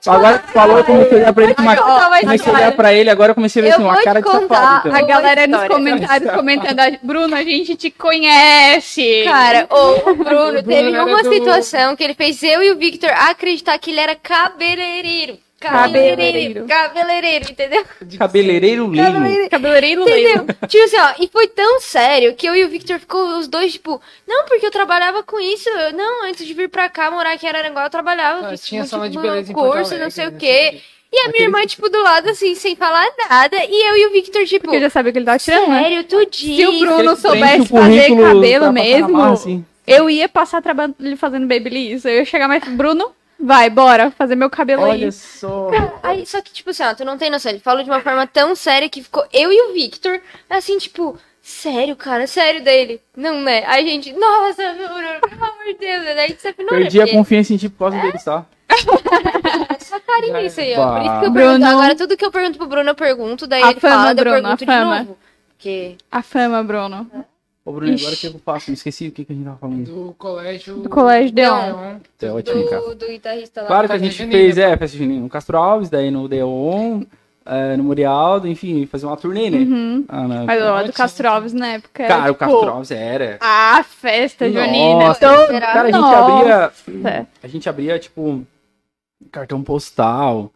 [0.06, 1.76] Agora falou, eu comecei a olhar pra ele com uma.
[1.76, 4.26] Comecei a olhar pra ele, agora eu comecei a ver Eu assim, uma cara de
[4.26, 4.48] safado.
[4.48, 4.96] contar Então.
[4.96, 5.76] A galera nos história.
[5.76, 9.22] comentários comentando, "Ah, Bruno, a gente te conhece.
[9.24, 12.62] Cara, o, o Bruno O Bruno teve era uma do- situação que ele fez eu
[12.64, 15.38] e o Victor acreditar que ele era cabeleireiro.
[15.70, 16.66] Cabeleireiro.
[16.66, 17.50] Cabeleireiro.
[17.50, 17.84] Entendeu?
[18.18, 19.50] Cabeleireiro lindo.
[19.50, 20.02] Cabeleireiro.
[20.02, 20.46] Entendeu?
[20.68, 23.72] tipo assim, ó, e foi tão sério que eu e o Victor ficou os dois,
[23.72, 25.68] tipo, não, porque eu trabalhava com isso.
[25.68, 28.64] eu- não, antes de vir pra cá morar aqui em Araranguá, eu trabalhava, Ah, fiz
[28.64, 30.68] tinha um, sala de tipo, beleza em Porto curso, Alegre, não sei o né, quê.
[30.70, 30.82] sei
[31.14, 33.56] E a minha irmã, tipo, do lado, assim, sem falar nada.
[33.68, 35.82] E eu e o Victor, tipo, Porque eu já sabia que ele tava tirando, né?
[35.82, 36.56] sério, tu diz.
[36.56, 39.62] Se o Bruno soubesse fazer cabelo mesmo, barra, assim.
[39.86, 42.06] eu ia passar trabalho fazendo babyliss.
[42.06, 45.12] Eu ia chegar mais, Bruno, vai, bora, fazer meu cabelo Olha aí.
[45.12, 45.70] só.
[46.02, 47.50] Aí, só que, tipo assim, ó, tu não tem noção.
[47.50, 50.20] Ele falou de uma forma tão séria que ficou eu e o Victor,
[50.50, 53.00] assim, tipo, sério, cara, sério dele.
[53.16, 53.64] Não, né?
[53.66, 56.24] Aí a gente, nossa, meu Bruno, pelo amor de Deus, né?
[56.24, 58.44] A gente sempre não Perdi a confiança em ti por causa deles, tá?
[58.68, 60.92] é só carinho isso aí, ó.
[60.96, 61.48] Por isso que eu Bruno.
[61.50, 61.66] pergunto.
[61.66, 64.24] Agora, tudo que eu pergunto pro Bruno, eu pergunto, daí A ele fama, fala, daí
[64.26, 64.98] eu Bruno, a pergunto de fama.
[65.00, 65.18] novo.
[65.48, 67.10] Porque A fama, Bruno.
[67.64, 68.72] Ô, Bruno, agora o que eu faço?
[68.72, 69.84] Esqueci o que, que a gente tava falando.
[69.84, 70.76] Do colégio.
[70.78, 71.98] Do colégio Deon.
[72.18, 72.30] Deon.
[72.30, 72.82] É ótimo, cara.
[72.82, 73.66] do, do guitarrista lá.
[73.68, 77.02] Claro que a gente junina, fez, é, festa junina no Castro Alves, daí no Deon,
[77.46, 79.58] é, no Murialdo, enfim, fazer uma turnê, né?
[79.58, 80.04] Uhum.
[80.08, 80.44] Ah, não.
[80.44, 80.92] Mas ó, do.
[80.92, 83.38] Castro Alves na época era, Cara, o tipo, Castro Alves era.
[83.40, 84.66] a festa Nossa.
[84.66, 85.12] junina.
[85.16, 85.46] Então?
[85.60, 86.34] Cara, a gente Nossa.
[86.88, 87.26] abria.
[87.44, 88.44] A gente abria, tipo,
[89.30, 90.50] cartão postal.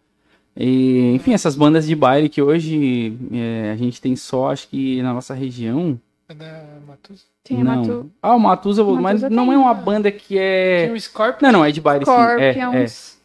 [0.57, 5.00] E, enfim, essas bandas de baile que hoje é, a gente tem só, acho que
[5.02, 6.00] na nossa região.
[6.28, 7.22] É Da Matusa.
[7.44, 7.76] Tinha não.
[7.76, 8.10] Matu...
[8.20, 9.54] Ah, o Matusa, mas Matusa não tem.
[9.54, 10.84] é uma banda que é.
[10.84, 11.46] Tinha o Scorpion.
[11.46, 12.10] Não, não, é de baile sim.
[12.10, 12.52] É, é.
[12.52, 13.16] Scorpions.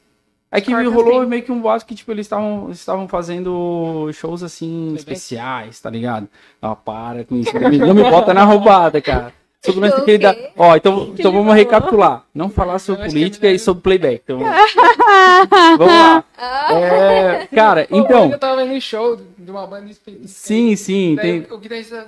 [0.51, 1.29] É que Scorpions rolou tem.
[1.29, 6.27] meio que um boato que, tipo, eles estavam estavam fazendo shows, assim, especiais, tá ligado?
[6.61, 7.57] Ah, para com isso.
[7.59, 9.33] Não me, não me bota na roubada, cara.
[9.63, 10.33] Sobre o lance Do que ele dá...
[10.33, 10.51] quê?
[10.57, 11.53] Ó, então, então vamos falou?
[11.55, 12.25] recapitular.
[12.33, 14.21] Não falar sobre Eu política e sobre playback.
[14.23, 14.39] Então,
[15.77, 16.23] vamos lá.
[16.37, 18.31] Ah, É, cara, Pô, então...
[18.31, 20.27] Eu tava vendo um show de uma banda específica.
[20.27, 21.53] Sim, sim, Daí tem...
[21.53, 22.07] o guitarrista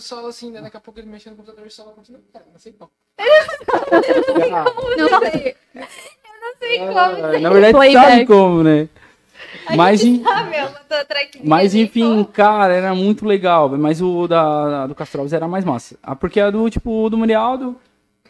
[0.00, 2.20] solo assim, daqui a pouco ele mexendo no computador e solo continua.
[2.32, 2.90] Cara, não sei como.
[4.96, 5.56] Não sei.
[5.74, 7.40] não sei como.
[7.40, 8.88] Na verdade, sabe como, né?
[9.74, 10.00] Mas,
[11.08, 12.30] track Mas ali, enfim, pô.
[12.30, 13.68] cara, era muito legal.
[13.70, 15.96] Mas o da, do Castro Alves era mais massa.
[16.02, 17.76] Ah, Porque a do, tipo, do Murialdo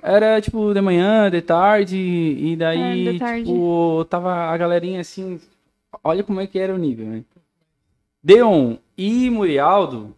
[0.03, 1.97] era, tipo, de manhã, de tarde.
[1.97, 5.41] E daí, É, tipo, tava a galerinha assim.
[6.03, 7.25] Olha como é que era o nível, né?
[8.23, 10.15] Deon e Murialdo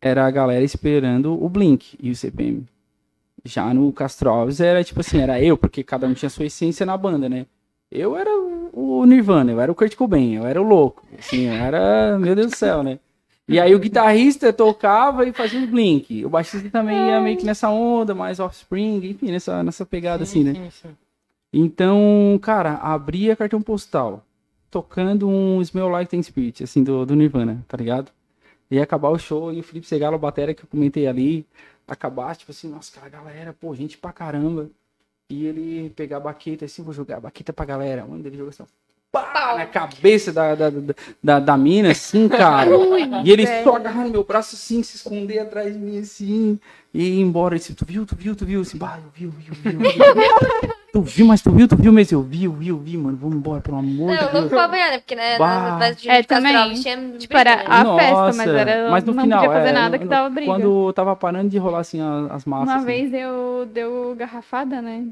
[0.00, 2.64] era a galera esperando o Blink e o CPM.
[3.44, 6.84] Já no Castro Alves era tipo assim, era eu, porque cada um tinha sua essência
[6.86, 7.46] na banda, né?
[7.90, 8.30] Eu era
[8.72, 11.04] o Nirvana, eu era o Kurt Cobain, eu era o louco.
[11.18, 12.98] Assim, eu era, meu Deus do céu, né?
[13.48, 16.24] E aí o guitarrista tocava e fazia um blink.
[16.24, 20.44] O baixista também ia meio que nessa onda, mais offspring, enfim, nessa, nessa pegada assim,
[20.44, 20.54] né?
[20.54, 20.96] Sim, sim.
[21.52, 24.24] Então, cara, abria cartão postal,
[24.70, 28.12] tocando um Smell Like Teen Spirit, assim, do, do Nirvana, tá ligado?
[28.70, 31.44] Ia acabar o show e o Felipe Segalo, a bateria que eu comentei ali,
[31.88, 34.70] acabar, tipo assim, nossa, cara, galera, pô, gente pra caramba.
[35.30, 38.04] E ele pegar a baqueta assim, vou jogar a baqueta pra galera.
[38.04, 38.64] Mano, ele jogou assim,
[39.12, 42.68] pá, na cabeça da, da, da, da, da mina, assim, cara.
[43.24, 43.64] e ele velho.
[43.64, 46.58] só agarrar no meu braço assim, se esconder atrás de mim, assim,
[46.92, 47.54] e ir embora.
[47.54, 48.60] Ele disse, tu viu, tu viu, tu viu?
[48.60, 49.98] Assim, bah, eu vi, eu vi, eu vi.
[49.98, 50.74] Eu vi.
[50.92, 52.18] Tu viu, mas tu viu, tu viu mesmo?
[52.18, 53.16] Eu vi, eu vi, eu vi, mano.
[53.16, 54.32] Vamos embora, pelo amor Não, de eu Deus.
[54.32, 54.98] louco pra apanhar, né?
[54.98, 55.46] Porque né, Bah.
[55.46, 56.74] nas festas de É, também.
[56.74, 57.64] tinha Tipo, era né?
[57.68, 58.90] a festa, mas era.
[58.90, 60.50] mas no não final, podia fazer é, nada que no- dava briga.
[60.50, 62.66] Quando tava parando de rolar assim a- as massas.
[62.68, 62.84] Uma assim.
[62.86, 65.04] vez deu, deu garrafada, né?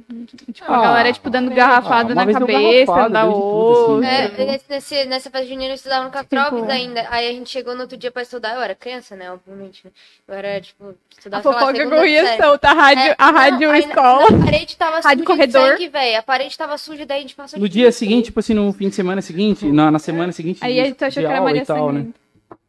[0.53, 4.09] Tipo, Ah, a galera, tipo, dando ah, garrafada uma na cabeça, da de outra.
[4.09, 4.35] assim.
[4.43, 7.07] É, nesse, nesse- nessa festa junina eu estudava no Catrópolis Tipo- ainda.
[7.09, 8.57] Aí a gente chegou no outro dia pra estudar.
[8.57, 9.31] Eu era criança, né?
[9.31, 9.83] Obviamente.
[9.85, 9.91] né?
[10.27, 13.39] Eu era, tipo, A estudava sei lá, fofoca corria solta, a rádio, É, a não,
[13.39, 14.31] rádio aí na- escola.
[14.33, 15.68] Na, parede tava Rádio corredor.
[15.71, 16.19] Sangue, velho.
[16.19, 18.89] A parede tava suja, daí a gente passou No dia seguinte, tipo assim, no fim
[18.89, 20.59] de semana seguinte, na, na semana seguinte.
[20.63, 22.07] Aí a gente achou que era Maria tal, né?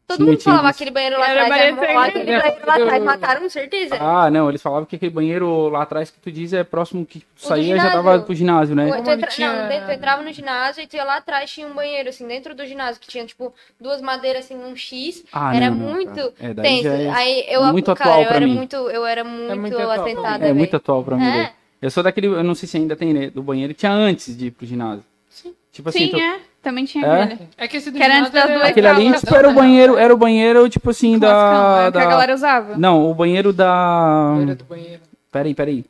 [0.06, 1.78] Todo mundo falava aquele banheiro lá Era atrás.
[2.08, 3.04] Aquele banheiro lá atrás.
[3.04, 3.96] Mataram, certeza.
[4.00, 7.20] Ah, não, eles falavam que aquele banheiro lá atrás que tu diz é próximo que
[7.20, 8.90] tu saía já tava pro ginásio, né?
[8.90, 11.74] Tu entra- tinha- Não, tu entrava no ginásio e tu ia lá atrás tinha um
[11.74, 15.22] banheiro, assim, dentro do ginásio, que tinha, tipo, duas madeiras, assim, um X.
[15.32, 16.34] Ah, era não, não, muito cara.
[16.40, 16.88] É, daí tenso.
[16.88, 18.54] é, Aí eu, muito cara, atual eu era mim.
[18.54, 20.00] muito, eu era muito, muito atual.
[20.00, 21.48] atentada, é muito atual pra mim.
[21.82, 21.86] É.
[21.86, 24.46] Eu sou daquele, eu não sei se ainda tem, né, do banheiro, tinha antes de
[24.46, 25.04] ir pro ginásio.
[25.28, 25.54] Sim.
[25.72, 26.38] Tipo assim, Sim, tu- é.
[26.62, 27.22] Também tinha É?
[27.22, 27.48] aquele.
[27.56, 29.96] É que esse do Que era antes das duas aquele ali, tipo, era o banheiro,
[29.96, 31.84] era o banheiro, tipo assim, da...
[31.86, 32.76] É o que a da- galera usava.
[32.76, 34.34] Não, o banheiro da...
[34.36, 35.00] Loira do banheiro.
[35.32, 35.84] Peraí, peraí.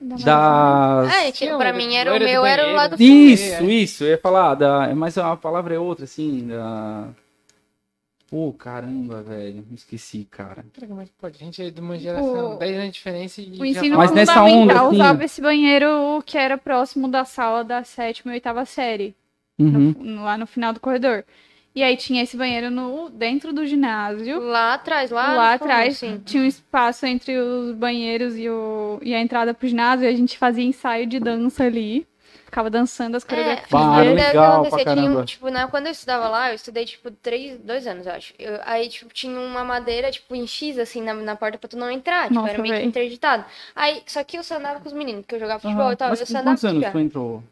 [0.00, 1.08] Das...
[1.12, 2.76] É, Tinha tipo, pra mim era o do meu, era o banheiro.
[2.76, 3.02] lado fundo.
[3.02, 4.92] Isso, isso, eu ia falar, da...
[4.94, 7.04] mas a palavra é outra, assim, da...
[8.30, 10.62] Pô, caramba, velho, me esqueci, cara.
[10.86, 11.36] Como é que pode?
[11.40, 13.96] A gente é de uma geração, O- 10 anos de diferença e O já ensino
[13.96, 17.82] Mas fala- nessa fundamental onda, assim- usava esse banheiro que era próximo da sala da
[17.84, 19.14] sétima e oitava série.
[19.58, 19.94] no- Uhum.
[19.98, 21.24] no- lá no final do corredor.
[21.74, 24.40] E aí tinha esse banheiro no, dentro do ginásio.
[24.40, 26.20] Lá atrás, lá, Lá fundo, atrás assim.
[26.24, 30.04] tinha um espaço entre os banheiros e, o, e a entrada pro ginásio.
[30.04, 32.06] E a gente fazia ensaio de dança ali.
[32.48, 33.68] Ficava dançando as coreografias.
[33.70, 35.24] Bah, daí o que legal pra Tinha caramba.
[35.26, 38.32] tipo, né, quando eu estudava lá, eu estudei, tipo, três, dois anos, eu acho.
[38.38, 41.76] Eu- aí, tipo, tinha uma madeira, tipo, em X, assim, na, na porta pra tu
[41.76, 42.22] não entrar.
[42.22, 42.88] Tipo, Nossa, era meio que véi.
[42.88, 43.44] interditado.
[43.76, 45.92] Aí, só que eu só andava com os meninos, porque eu jogava futebol Aham.
[45.92, 46.08] e tal.
[46.08, 47.42] Mas eu com quantos anos tu entrou?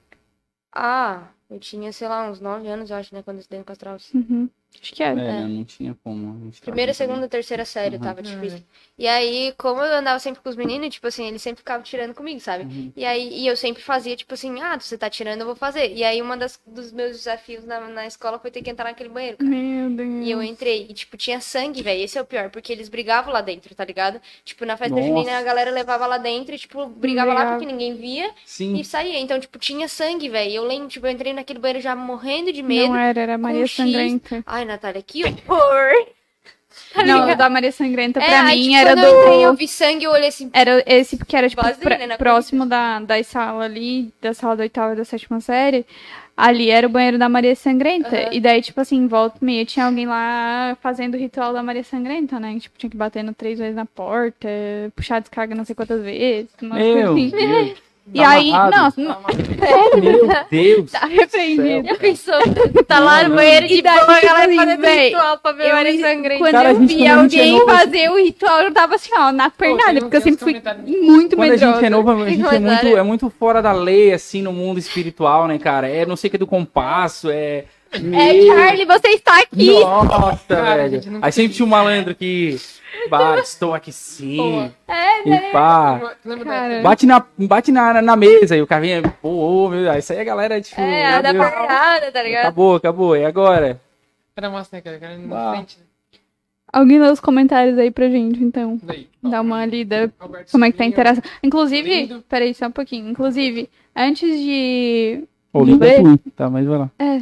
[0.74, 3.64] Ah, eu tinha, sei lá, uns nove anos, eu acho, né, quando eu estudei no
[3.66, 3.98] Castral.
[4.14, 4.48] Uhum.
[4.80, 5.14] Acho que É, era.
[5.16, 6.36] né, não tinha como.
[6.42, 8.02] a gente tava Primeira, segunda, terceira série, Uhum.
[8.02, 8.44] tava, Uhum.
[8.44, 8.62] isso.
[8.98, 12.14] E aí, como eu andava sempre com os meninos, tipo assim, eles sempre ficavam tirando
[12.14, 12.64] comigo, sabe?
[12.64, 12.92] Uhum.
[12.96, 15.92] E aí, e eu sempre fazia, tipo assim, ah, você tá tirando, eu vou fazer.
[15.94, 19.08] E aí, uma das, dos meus desafios na, na escola foi ter que entrar naquele
[19.10, 19.50] banheiro, cara.
[19.50, 20.26] Meu Deus.
[20.26, 22.02] E eu entrei, e, tipo, tinha sangue, velho.
[22.02, 24.20] Esse é o pior, porque eles brigavam lá dentro, tá ligado?
[24.44, 25.06] Tipo, na festa Nossa.
[25.08, 28.76] junina, a galera levava lá dentro e, tipo, brigava lá porque ninguém via Sim.
[28.76, 29.18] e saía.
[29.20, 30.52] Então, tipo, tinha sangue, velho.
[30.52, 32.88] Eu lembro, tipo, eu entrei naquele banheiro já morrendo de medo.
[32.88, 33.84] Não era, era Maria X.
[34.56, 36.06] Ai, Natália, que horror!
[37.04, 39.52] Não, o da Maria Sangrenta É, pra aí, mim tipo, era quando eu entrei, eu
[39.52, 39.58] do.
[39.58, 43.64] vi sangue, eu olhei assim, Era esse porque era, tipo, né, próximo da, da sala
[43.64, 45.84] ali, da sala da oitava e da sétima série.
[46.34, 48.14] Ali era o banheiro da Maria Sangrenta.
[48.14, 48.28] Aham.
[48.32, 51.62] E daí, tipo assim, em volta e meia tinha alguém lá fazendo o ritual da
[51.62, 52.58] Maria Sangrenta, né?
[52.58, 54.48] Tipo, tinha que bater no três vezes na porta,
[54.94, 56.50] puxar a descarga não sei quantas vezes.
[56.60, 57.28] Meu assim.
[57.30, 57.78] Deus.
[58.14, 58.76] E Tá aí, amarrado.
[58.76, 59.16] nossa, não,
[60.00, 60.90] Meu Deus.
[60.94, 61.88] tá repreendido.
[61.88, 62.34] já pensou?
[62.86, 65.52] Tá lá no banheiro E daí, boa, a tipo galera assim, fazendo véi, ritual pra
[65.52, 66.38] ver eu- o Maria Sangrenta.
[66.38, 69.10] Quando Cara, a eu vi quando a é alguém fazer o ritual, eu tava assim,
[69.16, 70.54] ó, na pernada, porque eu sempre fui
[71.02, 71.74] muito Quando a medrosa.
[71.74, 74.78] gente é novo, a gente é muito, é muito fora da lei, assim, no mundo
[74.78, 75.88] espiritual, né, cara?
[75.88, 77.64] É não sei o que do compasso, é.
[77.96, 79.80] É, Charlie, você está aqui!
[79.80, 81.18] Nossa, Cara, velho.
[81.22, 82.56] Aí sempre tinha um malandro que.
[83.10, 84.72] Bah, estou aqui sim.
[84.88, 86.00] É, E pá.
[86.82, 88.82] Bate na, bate na, na mesa e o cara
[89.20, 89.96] pô, ô, meu Deus.
[89.96, 90.80] Isso aí a galera, tipo.
[90.80, 92.42] É, da Deus, pernada, tá ligado?
[92.42, 93.16] acabou, acabou.
[93.16, 93.80] E agora?
[94.36, 94.96] Era massa, né, cara?
[94.96, 95.86] O cara na frente, né?
[96.72, 98.78] Alguém lê os comentários aí pra gente, então.
[98.82, 99.08] Daí.
[99.22, 100.12] Dá uma lida.
[100.18, 101.22] Alberto Como é que tá a interação?
[101.42, 102.24] Inclusive, Lindo.
[102.28, 103.08] peraí, só um pouquinho.
[103.08, 105.24] Inclusive, antes de.
[105.52, 105.98] Ô, lindo é.
[106.34, 106.90] Tá, mas vai lá.
[106.98, 107.20] É,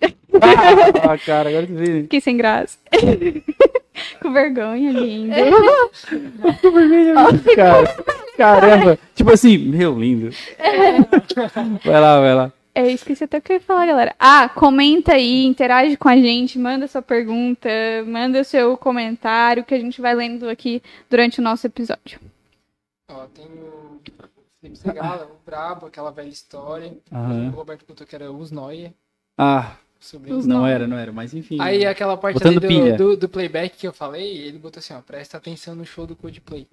[0.00, 2.02] Ah, cara, agora vê.
[2.02, 2.78] fiquei sem graça.
[4.22, 5.34] Com vergonha, lindo.
[7.56, 7.96] Cara,
[8.36, 8.98] caramba.
[9.14, 10.30] Tipo assim, meu lindo.
[11.84, 12.52] Vai lá, vai lá.
[12.74, 14.14] É, esqueci até o que eu ia falar, galera.
[14.20, 17.68] Ah, comenta aí, interage com a gente, manda sua pergunta,
[18.06, 20.80] manda seu comentário que a gente vai lendo aqui
[21.10, 22.20] durante o nosso episódio.
[23.10, 24.00] Ó, tem o
[24.60, 26.92] Felipe Segala, o Brabo, aquela velha história.
[27.12, 27.48] Aham.
[27.48, 28.94] O Roberto botou que era os Noia,
[29.36, 29.72] Ah,
[30.46, 30.74] não nomes.
[30.74, 31.58] era, não era, mas enfim.
[31.60, 35.36] Aí aquela parte do, do, do playback que eu falei, ele botou assim, ó, presta
[35.36, 36.66] atenção no show do Coldplay.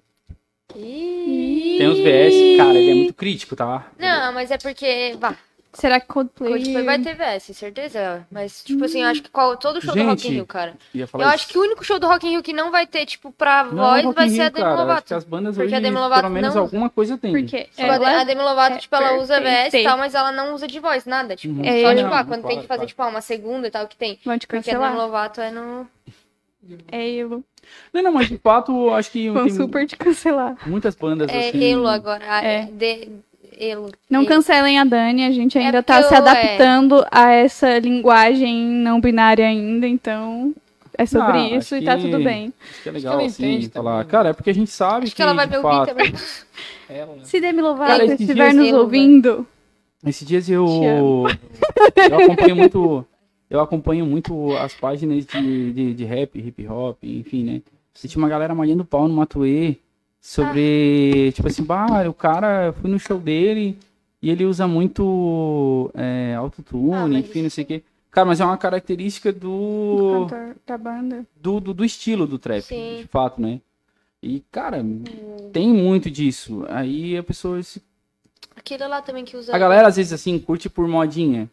[0.74, 1.76] Ih.
[1.78, 3.90] Tem uns VS, cara, ele é muito crítico, tá?
[3.98, 5.16] Não, mas é porque.
[5.18, 5.36] Bah,
[5.76, 6.50] Será que Coldplay...
[6.52, 8.26] Coldplay vai ter VS, certeza.
[8.30, 10.74] Mas, tipo assim, eu acho que qual, todo show do Rock in Gente, Rio, cara.
[10.94, 11.34] Ia falar Eu isso.
[11.34, 13.64] acho que o único show do Rock in Rio que não vai ter, tipo, pra
[13.64, 15.14] Não, voz Rock vai in ser a Rio, Demi cara, Acho que Lovato.
[15.14, 17.32] as bandas Porque hoje, a Demi Lovato pelo menos não- alguma coisa tem.
[17.32, 18.20] Porque Tipo, a, De- ela...
[18.20, 20.80] a Demi Lovato, é tipo, ela usa VS e tal, mas ela não usa de
[20.80, 21.36] voz, nada.
[21.36, 21.60] Tipo.
[21.64, 22.86] É, só, não, tipo, ah, quando tem que fazer, claro.
[22.88, 24.18] tipo, ah, uma segunda e tal, que tem.
[24.24, 24.96] Vão te Porque a Demi cancelar.
[25.06, 25.86] Lovato é no...
[26.90, 27.44] É Elo.
[27.92, 30.56] Não, não, mas de fato, acho que Vão tem super te cancelar.
[30.66, 31.72] muitas bandas É assim.
[31.72, 32.24] Elo agora.
[32.28, 32.62] a- É.
[32.66, 33.08] de-
[34.10, 34.28] Não Elo.
[34.28, 39.00] cancelem a Dani, a gente ainda É tá se eu- adaptando a essa linguagem não
[39.00, 40.54] binária ainda, então
[40.98, 42.52] é sobre Ah, isso e tá que- tudo bem.
[42.70, 43.92] Acho que é legal, assim, entende falar.
[43.98, 44.06] também?
[44.10, 46.12] Cara, é porque a gente sabe Acho que, que ela vai me ouvir também.
[46.88, 47.20] Ela, né?
[47.24, 49.46] Se Demi Lovato estiver dias- nos Elo, ouvindo,
[50.06, 50.64] Esses dias eu,
[51.96, 53.06] eu acompanho muito,
[53.50, 57.62] eu acompanho muito as páginas de, de, de rap, hip hop, enfim, né?
[58.04, 59.76] E tinha uma galera malhando pau no Matuê
[60.30, 63.78] sobre, tipo assim, bah, o cara, eu fui no show dele
[64.20, 67.82] e ele usa muito é, autotune, Ah, enfim, não sei o quê.
[68.10, 71.24] Cara, mas é uma característica do do, cantor da banda.
[71.40, 72.98] do, do, do estilo do trap, Sim.
[73.02, 73.60] de fato, né?
[74.20, 74.84] E, cara,
[75.52, 76.64] tem muito disso.
[76.70, 77.80] Aí a pessoa se
[78.56, 79.54] Aquele lá também que usa.
[79.54, 81.48] a galera, às vezes, assim, curte por modinha.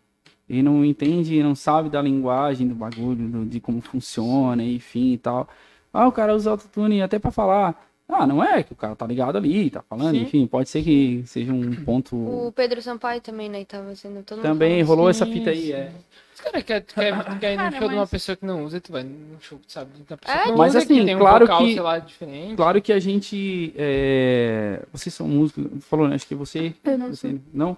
[0.49, 5.17] E não entende, não sabe da linguagem do bagulho, do- de como funciona, enfim e
[5.17, 5.47] tal.
[5.93, 7.87] Ah, o cara usa autotune até pra falar.
[8.07, 10.23] Ah, não é que o cara tá ligado ali, tá falando, Sim.
[10.23, 12.15] enfim, pode ser que seja um ponto.
[12.15, 13.63] O Pedro Sampaio também, né?
[13.65, 15.91] Tava sendo todo mundo Também falando rolou Sim, essa fita aí, é.
[16.35, 18.45] Os caras querem quer, quer, quer ir no Cara, show de uma mas- pessoa que
[18.45, 19.91] não usa, tu vai no show, sabe?
[20.07, 21.81] Da pessoa É, que não Mas usa, assim, que tem um claro vocal, que- sei
[21.81, 22.55] lá, diferente.
[22.55, 23.73] Claro que a gente.
[23.77, 26.15] é, Vocês são músicos, falou, né?
[26.15, 26.73] Acho que você.
[26.83, 27.77] Eu não você não?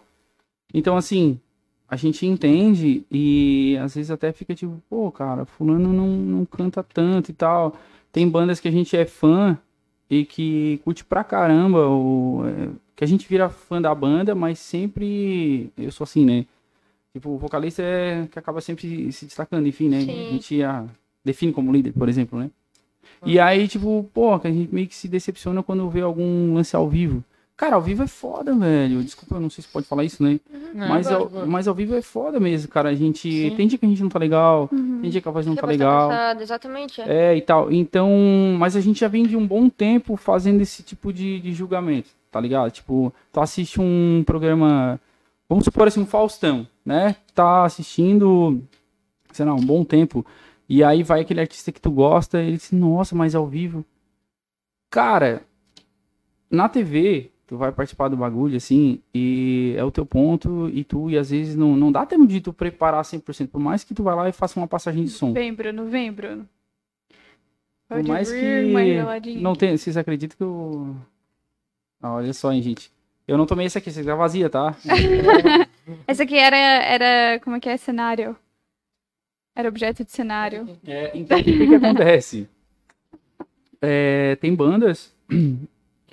[0.73, 1.39] Então, assim,
[1.87, 6.81] a gente entende e às vezes até fica tipo, pô, cara, fulano não, não canta
[6.83, 7.75] tanto e tal.
[8.11, 9.57] Tem bandas que a gente é fã
[10.09, 14.59] e que curte pra caramba, o, é, que a gente vira fã da banda, mas
[14.59, 15.69] sempre.
[15.77, 16.45] Eu sou assim, né?
[17.13, 20.01] Tipo, o vocalista é que acaba sempre se destacando, enfim, né?
[20.01, 20.27] Sim.
[20.27, 20.85] A gente ah,
[21.23, 22.51] define como líder, por exemplo, né?
[23.25, 26.75] E aí, tipo, pô, que a gente meio que se decepciona quando vê algum lance
[26.75, 27.23] ao vivo.
[27.57, 29.01] Cara, ao vivo é foda, velho.
[29.01, 30.39] Desculpa, eu não sei se pode falar isso, né?
[30.73, 31.45] Não, mas, vai, ao, vai.
[31.45, 32.89] mas ao vivo é foda mesmo, cara.
[32.89, 33.29] A gente.
[33.49, 33.55] Sim.
[33.55, 34.99] Tem dia que a gente não tá legal, Uhum.
[35.01, 36.09] tem dia que a voz não Que tá tá legal.
[36.09, 37.31] cansada, Exatamente, é.
[37.31, 37.71] É, e tal.
[37.71, 38.09] Então,
[38.59, 42.09] mas a gente já vem de um bom tempo fazendo esse tipo de, de julgamento,
[42.29, 42.71] tá ligado?
[42.71, 44.99] Tipo, tu assiste um programa,
[45.47, 47.15] vamos supor assim, um Faustão, né?
[47.33, 48.61] Tá assistindo,
[49.31, 50.25] sei lá, um bom tempo,
[50.67, 53.85] e aí vai aquele artista que tu gosta, e ele diz, nossa, mas ao vivo.
[54.89, 55.41] Cara,
[56.49, 61.09] na TV, tu vai participar do bagulho, assim, e é o teu ponto, e tu,
[61.09, 64.03] e às vezes não, não dá tempo de tu preparar 100%, por mais que tu
[64.03, 65.33] vá lá e faça uma passagem de som.
[65.33, 66.47] Vem, Bruno, vem, Bruno.
[67.87, 70.95] Por Pode mais vir, que não tem, vocês acreditam que eu
[72.05, 72.91] ah, olha só, hein, gente.
[73.27, 74.75] Eu não tomei essa aqui, essa aqui tá vazia, tá?
[76.07, 78.35] Essa aqui era, era, como é que é, cenário.
[79.55, 80.67] Era objeto de cenário.
[80.85, 82.49] É, então, o que, que acontece?
[83.87, 85.13] É, tem bandas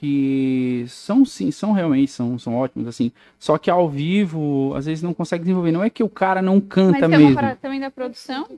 [0.03, 3.13] que são sim, são realmente, são, são ótimas, assim.
[3.39, 5.71] Só que ao vivo, às vezes não consegue desenvolver.
[5.71, 7.35] Não é que o cara não Mas canta é uma mesmo.
[7.37, 8.49] parada também da produção?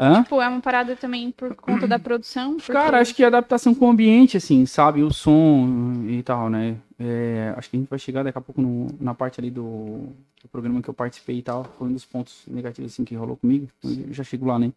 [0.00, 0.22] Hã?
[0.22, 2.56] Tipo, é uma parada também por conta da produção?
[2.56, 5.02] Porque- Cara, acho que a adaptação com o ambiente, assim, sabe?
[5.02, 6.76] O som e tal, né?
[6.98, 10.08] É, acho que a gente vai chegar daqui a pouco no- na parte ali do,
[10.42, 11.64] do programa que eu participei e tal.
[11.78, 13.68] Foi um dos pontos negativos, assim, que rolou comigo.
[13.84, 14.72] Eu já chego lá, né?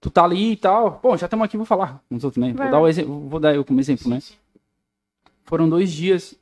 [0.00, 1.00] Tu tá ali e tal.
[1.02, 2.52] Bom, já estamos aqui, vou falar com os outros, né?
[2.52, 4.20] Vai, Vou dar, o vou dar eu como exemplo, né?
[5.48, 6.38] Foram dois dias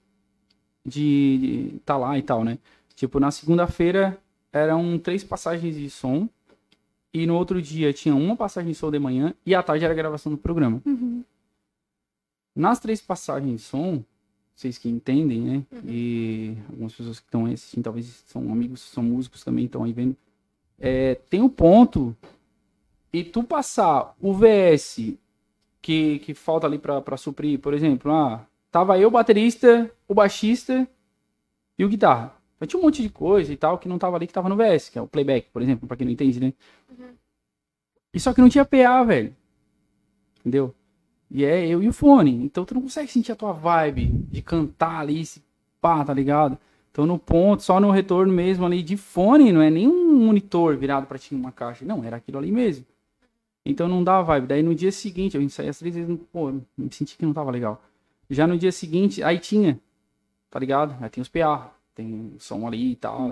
[0.85, 2.59] de estar tá lá e tal, né?
[2.97, 4.19] Tipo, na segunda-feira
[4.53, 6.29] eram três passagens de som.
[7.15, 9.95] E no outro dia tinha uma passagem de som de manhã e à tarde era
[9.95, 10.83] a gravação do programa.
[10.85, 11.23] Uhum.
[12.53, 14.03] Nas três passagens de som,
[14.57, 15.65] vocês que entendem, né?
[15.85, 20.17] E algumas pessoas que estão assistindo, talvez são amigos, são músicos também, estão aí vendo.
[20.81, 22.15] É, tem um ponto
[23.13, 25.15] e tu passar o VS
[25.81, 30.87] que, que falta ali pra suprir, por exemplo, ah, tava eu, o baterista, o baixista
[31.79, 32.35] e o guitarra.
[32.59, 34.57] Mas tinha um monte de coisa e tal que não tava ali, que tava no
[34.57, 36.53] VS, que é o playback, por exemplo, pra quem não entende, né?
[38.13, 39.37] E só que não tinha PA, velho.
[40.41, 40.75] Entendeu?
[41.31, 42.31] E é eu e o fone.
[42.45, 45.43] Então tu não consegue sentir a tua vibe de cantar ali, se
[45.81, 46.57] pá, tá ligado?
[46.91, 50.77] Então no ponto, só no retorno mesmo ali de fone, não é nem um monitor
[50.77, 51.85] virado pra ti uma caixa.
[51.85, 52.87] Não, era aquilo ali mesmo.
[53.67, 54.47] Então não dá vibe.
[54.47, 57.51] Daí no dia seguinte, eu ensaiei as três vezes, pô, me senti que não tava
[57.51, 57.83] legal.
[58.29, 59.79] Já no dia seguinte, aí tinha,
[60.51, 60.95] tá ligado?
[61.01, 63.31] Aí tem os PA, tem o som ali e tal.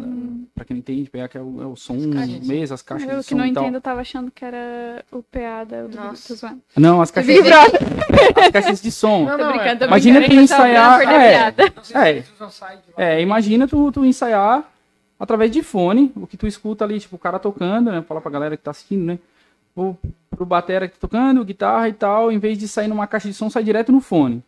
[0.55, 2.47] Pra quem não entende, PA que é o, é o som caixas.
[2.47, 3.65] mesmo, as caixas Eu de que som não e tal.
[3.65, 6.57] entendo, eu tava achando que era o PA da do Nossa.
[6.77, 7.73] Não, as caixas, Vibrando.
[8.41, 9.25] as caixas de som.
[9.25, 11.55] Não, Tô não, brincando, é- tô Imagina brincando, tu ensaiar- é.
[11.93, 12.25] Não É.
[12.97, 14.71] É, imagina tu, tu ensaiar
[15.19, 18.03] através de fone, o que tu escuta ali, tipo, o cara tocando, né?
[18.03, 19.19] Fala pra galera que tá assistindo, né?
[19.77, 19.97] O,
[20.31, 23.35] pro batera que tá tocando, guitarra e tal, em vez de sair numa caixa de
[23.35, 24.43] som, sai direto no fone.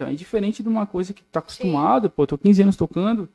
[0.00, 3.28] Então é diferente de uma coisa que tu tá acostumado, pô, tô 15 anos tocando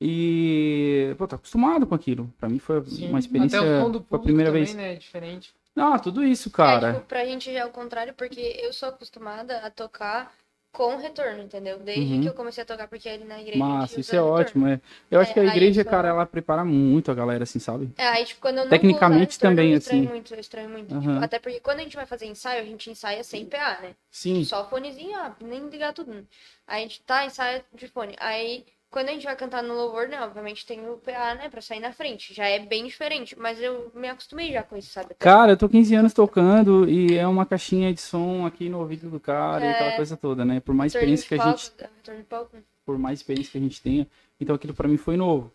[0.00, 2.32] e, pô, tô acostumado com aquilo.
[2.38, 3.10] Pra mim foi Sim.
[3.10, 4.74] uma experiência, Até o foi a público primeira também, vez.
[4.74, 4.94] né?
[4.94, 5.52] É diferente.
[5.76, 6.94] Ah, tudo isso, É, cara.
[6.94, 10.32] tipo, pra gente já é o contrário, porque eu sou acostumada a tocar
[10.72, 11.78] com retorno, entendeu?
[11.78, 12.22] Desde Uhum.
[12.22, 13.58] que eu comecei a tocar, porque ali na igreja.
[13.58, 14.30] a Mas gente isso é retorno.
[14.40, 14.80] ótimo, é.
[15.10, 17.58] Eu acho É, que a aí igreja, só- cara, ela prepara muito a galera, assim,
[17.58, 17.90] sabe?
[17.96, 20.08] É, aí, tipo, quando eu não Tecnicamente vou usar também, eu estranho assim.
[20.08, 20.94] muito, eu estranho muito.
[20.94, 21.00] Aham.
[21.12, 23.94] Tipo, até porque quando a gente vai fazer ensaio, a gente ensaia sem PA, né?
[24.10, 24.44] Sim.
[24.44, 26.26] Só fonezinho, ah, nem ligar tudo.
[26.66, 28.14] Aí a gente tá, ensaia de fone.
[28.18, 30.20] Aí, quando a gente vai cantar no louvor, né?
[30.20, 31.48] Obviamente tem o PA, né?
[31.48, 32.34] Pra sair na frente.
[32.34, 33.34] Já é bem diferente.
[33.38, 35.14] Mas eu me acostumei já com isso, sabe?
[35.18, 39.08] Cara, eu tô 15 anos tocando e é uma caixinha de som aqui no ouvido
[39.08, 40.60] do cara e aquela coisa toda, né?
[40.60, 42.62] Por mais experiência que a palco, gente, palco, né?
[42.84, 44.06] por mais experiência que a gente tenha,
[44.38, 45.50] então aquilo pra mim foi novo.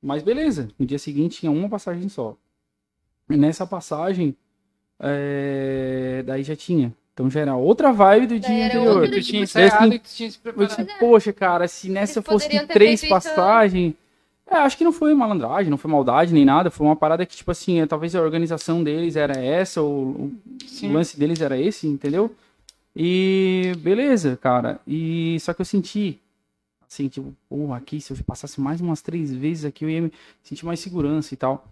[0.00, 2.36] Mas beleza, no dia seguinte tinha uma passagem só.
[3.28, 4.34] E nessa passagem,
[4.98, 6.94] é, daí já tinha.
[7.14, 8.96] Então já era outra vibe do dia era anterior.
[9.02, 10.86] outra Tu tinha tipo, ensaiado assim, e tu tinha se Eu preparado.
[10.86, 13.94] disse, poxa, cara, se nessa Eles fosse três passagens.
[14.50, 16.70] É, acho que não foi malandragem, não foi maldade nem nada.
[16.70, 20.32] Foi uma parada que, tipo assim, é, talvez a organização deles era essa, ou o,
[20.66, 20.90] Sim.
[20.90, 22.34] o lance deles era esse, entendeu?
[22.94, 24.80] E beleza, cara.
[24.86, 26.18] E só que eu senti,
[26.92, 30.12] assim, tipo, porra, aqui, se eu passasse mais umas três vezes aqui, eu ia me
[30.42, 31.66] sentir mais segurança e tal.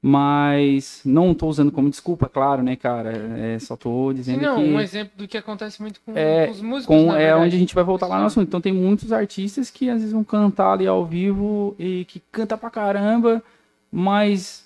[0.00, 3.12] Mas não tô usando como desculpa, claro, né, cara?
[3.38, 6.52] É, só tô dizendo não, que um exemplo do que acontece muito com, É, com
[6.52, 8.48] os músicos, com, é onde a gente vai voltar lá no assunto.
[8.48, 12.56] Então tem muitos artistas que às vezes vão cantar ali ao vivo e que canta
[12.56, 13.42] pra caramba,
[13.92, 14.64] mas,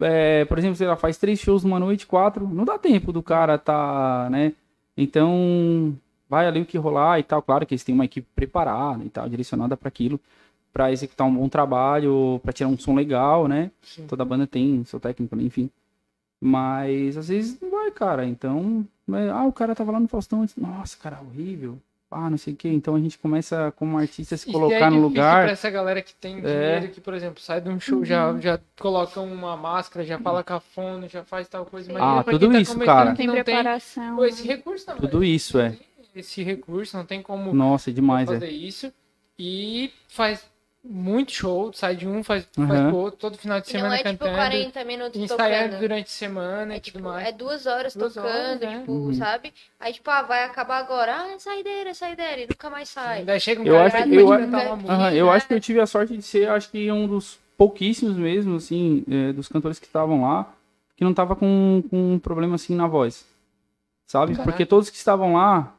[0.00, 3.22] é, por exemplo, sei lá, faz três shows numa noite, quatro, não dá tempo do
[3.22, 4.54] cara tá, né?
[4.96, 5.96] Então
[6.28, 7.40] vai ali o que rolar e tal.
[7.42, 10.20] Claro que eles têm uma equipe preparada e tal, direcionada para aquilo,
[10.72, 13.70] para executar um bom trabalho, para tirar um som legal, né?
[13.82, 14.06] Sim.
[14.06, 15.42] Toda banda tem seu técnico, né?
[15.44, 15.70] enfim.
[16.40, 18.24] Mas às vezes não vai, cara.
[18.24, 21.78] Então, mas, ah, o cara tava lá no Faustão, disse, nossa, cara, horrível.
[22.10, 22.68] Ah, não sei o quê.
[22.68, 25.42] Então a gente começa, como artista, a se colocar é no lugar.
[25.44, 28.58] Pra essa galera que tem dinheiro, que, por exemplo, sai de um show, já, já
[28.80, 31.90] coloca uma máscara, já fala cafona, já faz tal coisa.
[31.90, 33.10] Imagina Ah, tudo quem tá isso, cara.
[33.10, 34.16] Não tem não tem preparação.
[34.16, 34.96] pô, esse recurso, não.
[34.96, 35.76] Tudo isso, é.
[36.20, 38.34] Esse recurso, não tem como Nossa, demais, é.
[38.34, 38.92] fazer isso.
[39.38, 40.44] E faz
[40.82, 42.88] muito show, sai de um, faz, faz Aham.
[42.88, 44.36] pro outro, todo final de E não semana é tipo cantando.
[44.36, 45.80] 40 minutos ensaiando tocando.
[45.80, 47.28] durante a semana É e tipo, tudo mais.
[47.28, 48.78] é duas horas Duas tocando, horas, né?
[48.80, 49.14] tipo, Uhum.
[49.14, 49.52] sabe?
[49.78, 51.22] Aí, tipo, ah, vai acabar agora.
[51.22, 52.40] Ah, é saideira, é saideira.
[52.42, 53.24] E nunca mais sai.
[53.24, 54.92] Daí chega um Eu cara acho que eu uma música.
[54.92, 58.16] Aham, eu acho que eu tive a sorte de ser, acho que um dos pouquíssimos
[58.16, 60.52] mesmo, assim, é, dos cantores que estavam lá,
[60.96, 63.26] que não tava com, com um problema assim na voz.
[64.06, 64.32] Sabe?
[64.32, 64.50] Caraca.
[64.50, 65.74] Porque todos que estavam lá,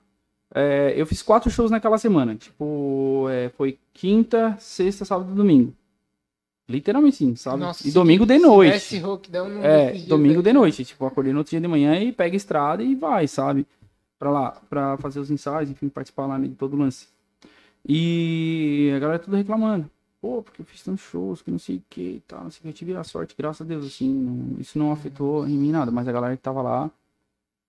[0.54, 2.36] é, eu fiz quatro shows naquela semana.
[2.36, 5.74] Tipo, é, foi quinta, sexta, sábado e domingo.
[6.68, 7.62] Literalmente sim, sabe?
[7.64, 9.00] Nossa, e se- domingo de noite.
[9.00, 10.86] rockdown É, domingo de noite.
[10.86, 13.66] Tipo, acordei no outro dia de manhã e pega a estrada e vai, sabe?
[14.20, 17.08] Pra lá, pra fazer os ensaios, enfim, participar lá né, de todo o lance.
[17.88, 19.90] E a galera tudo reclamando.
[20.22, 22.60] Pô, porque eu fiz tantos shows, que não sei o que e tal, não sei
[22.60, 22.68] o que.
[22.70, 25.90] Eu tive a sorte, graças a Deus, assim, não- isso não afetou em mim nada.
[25.92, 26.92] Mas a galera que tava lá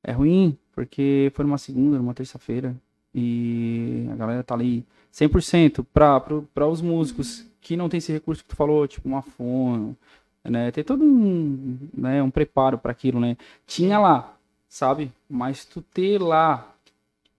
[0.05, 2.75] é ruim, porque foi numa segunda, numa terça-feira.
[3.15, 8.13] E a galera tá ali 100% pra, pra, pra os músicos que não tem esse
[8.13, 9.97] recurso que tu falou, tipo uma fono,
[10.45, 10.71] né?
[10.71, 13.37] Tem todo um, né, um preparo para aquilo, né?
[13.67, 14.37] Tinha lá,
[14.69, 15.13] sabe?
[15.29, 16.75] Mas tu ter lá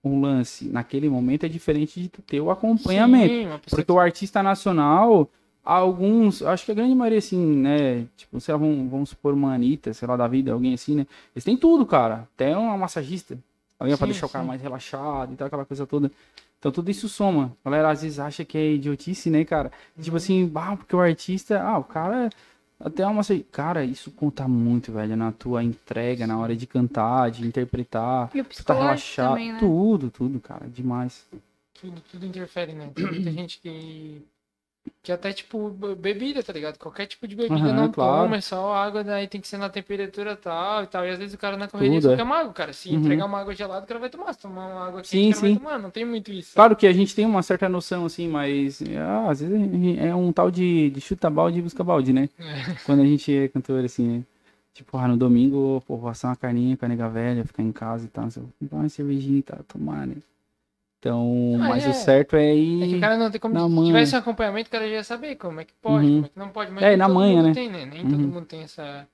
[0.04, 3.32] um lance naquele momento é diferente de tu ter o acompanhamento.
[3.32, 5.28] Sim, Porque o artista nacional,
[5.64, 8.06] alguns, acho que a grande maioria, assim, né?
[8.16, 11.06] Tipo, sei lá, vamos, vamos supor uma Anitta, sei lá, da vida, alguém assim, né?
[11.34, 12.28] Eles têm tudo, cara.
[12.34, 13.38] Até uma massagista.
[13.78, 14.48] Alguém pra Sim, deixar o cara sim.
[14.48, 16.10] mais relaxado e tal, aquela coisa toda.
[16.58, 17.56] Então tudo isso soma.
[17.64, 19.72] A galera às vezes acha que é idiotice, né, cara?
[19.96, 20.02] Uhum.
[20.04, 22.30] Tipo assim, bah, porque o artista, ah, o cara
[22.78, 23.48] até uma massagista.
[23.50, 28.30] Cara, isso conta muito, velho, na tua entrega, na hora de cantar, de interpretar.
[28.34, 29.30] E o Tu tá relaxado.
[29.30, 29.58] também, né?
[29.58, 31.26] Tudo, tudo, cara, demais.
[31.80, 32.88] tudo, tudo interfere, né?
[32.94, 34.22] Tem muita gente que.
[35.02, 36.78] Que até, tipo, be- bebida, tá ligado?
[36.78, 38.22] Qualquer tipo de bebida Aham, não claro.
[38.24, 41.04] toma, é só água, daí tem que ser na temperatura tal e tal.
[41.04, 42.38] E às vezes o cara na correria Tudo, só é.
[42.40, 42.72] água, cara.
[42.72, 42.96] Se Uhum.
[42.96, 44.32] entregar uma água gelada, o cara vai tomar.
[44.32, 45.54] Se tomar uma água quente, Sim, o cara sim.
[45.54, 45.78] vai tomar.
[45.78, 46.54] Não tem muito isso.
[46.54, 50.32] Claro que a gente tem uma certa noção, assim, mas ah, às vezes é um
[50.32, 52.28] tal de, de chuta balde e busca balde, né?
[52.38, 52.74] É.
[52.86, 54.24] Quando a gente é cantor, assim, né?
[54.74, 57.72] Tipo, ah, no domingo, pô, vou assar uma carninha com a nega velha, ficar em
[57.72, 58.28] casa e tal.
[58.30, 60.16] Vou comprar uma cervejinha e tal, tomar, né?
[61.02, 61.88] Então, Ah, mas é.
[61.90, 62.96] o certo é É que ir.
[62.96, 63.52] o cara não tem como.
[63.54, 66.12] Na Se tivesse um acompanhamento, o cara já ia saber como é que pode, Uhum.
[66.14, 66.70] como é que não pode.
[66.70, 67.52] Mas É, na todo mundo né?
[67.52, 67.84] tem, né?
[67.86, 68.28] Nem todo Uhum.
[68.28, 69.08] mundo tem essa,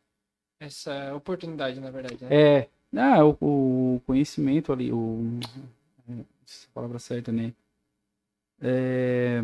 [0.61, 2.23] essa oportunidade, na verdade.
[2.23, 2.29] Né?
[2.31, 2.69] É.
[2.95, 5.41] Ah, o, o conhecimento ali, o.
[6.47, 7.55] essa palavra certa, né?
[8.61, 9.43] É.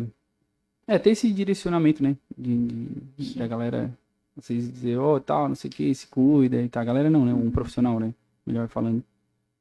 [0.87, 2.15] É, ter esse direcionamento, né?
[2.37, 2.57] De,
[3.17, 3.91] de- da galera,
[4.35, 6.83] vocês dizer, ó, tal, não sei o que, se cuida e tal.
[6.83, 7.33] A galera não, né?
[7.33, 8.13] Um profissional, né?
[8.45, 9.03] Melhor falando.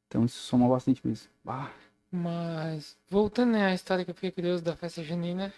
[0.06, 1.28] Então isso soma bastante mesmo.
[1.46, 1.70] Ah,
[2.14, 5.52] Mas, voltando né, à história que eu fiquei curioso da festa junina.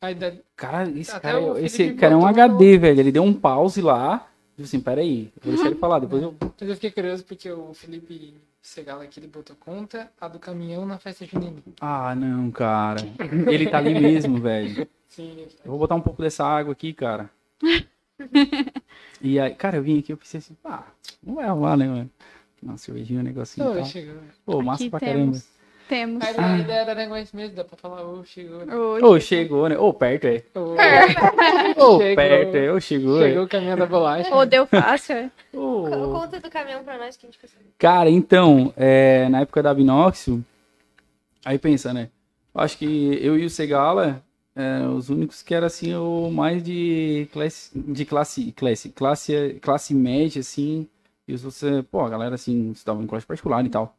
[0.00, 3.00] Aí da, cara, esse Até cara, o esse cara é um HD, velho.
[3.00, 6.34] Ele deu um pause lá Tipo assim, peraí, vou deixar ele falar, depois eu.
[6.40, 10.86] Mas eu fiquei curioso porque o Felipe Segala aqui, ele botou conta a do caminhão
[10.86, 11.60] na festa junina.
[11.80, 13.00] Ah, não, cara.
[13.50, 14.86] Ele tá ali mesmo, velho.
[15.08, 17.28] Sim, ele tá Eu vou botar um pouco dessa água aqui, cara.
[19.20, 20.84] E aí, cara, eu vim aqui, eu pensei assim, ah,
[21.22, 22.10] não vai rolar, né, mano?
[22.60, 23.84] Uma cervejinha, um negocinho e Ô, tal.
[23.84, 24.16] chegou.
[24.44, 25.42] Pô, massa Aqui pra temos.
[25.42, 25.61] caramba.
[25.92, 26.24] Temos.
[26.24, 28.64] A ideia, a ideia era negócio mesmo, dá pra falar, ô, chegou.
[28.64, 28.74] né?
[28.74, 29.76] Ô, chegou, né?
[29.78, 30.42] Ô, perto, é.
[30.54, 32.16] Ô, Ô, Chegou.
[32.16, 32.72] perto, é.
[32.72, 33.28] Ô, chegou, é.
[33.28, 34.34] Chegou o caminhão da bolacha.
[34.34, 35.16] Ou deu fácil.
[35.16, 35.30] é.
[35.52, 35.84] Ô.
[36.12, 37.60] Conta do caminhão pra nós que a gente precisa.
[37.78, 40.42] Cara, então, é, na época da Binóxio,
[41.44, 42.08] aí pensa, né?
[42.54, 44.22] Eu Acho que eu e o Segala,
[44.56, 49.94] é, os únicos que era assim, o mais de classe, de classe, classe, classe, classe
[49.94, 50.88] média, assim,
[51.28, 53.94] e os outros, é, pô, a galera assim, estava em colégio particular e tal.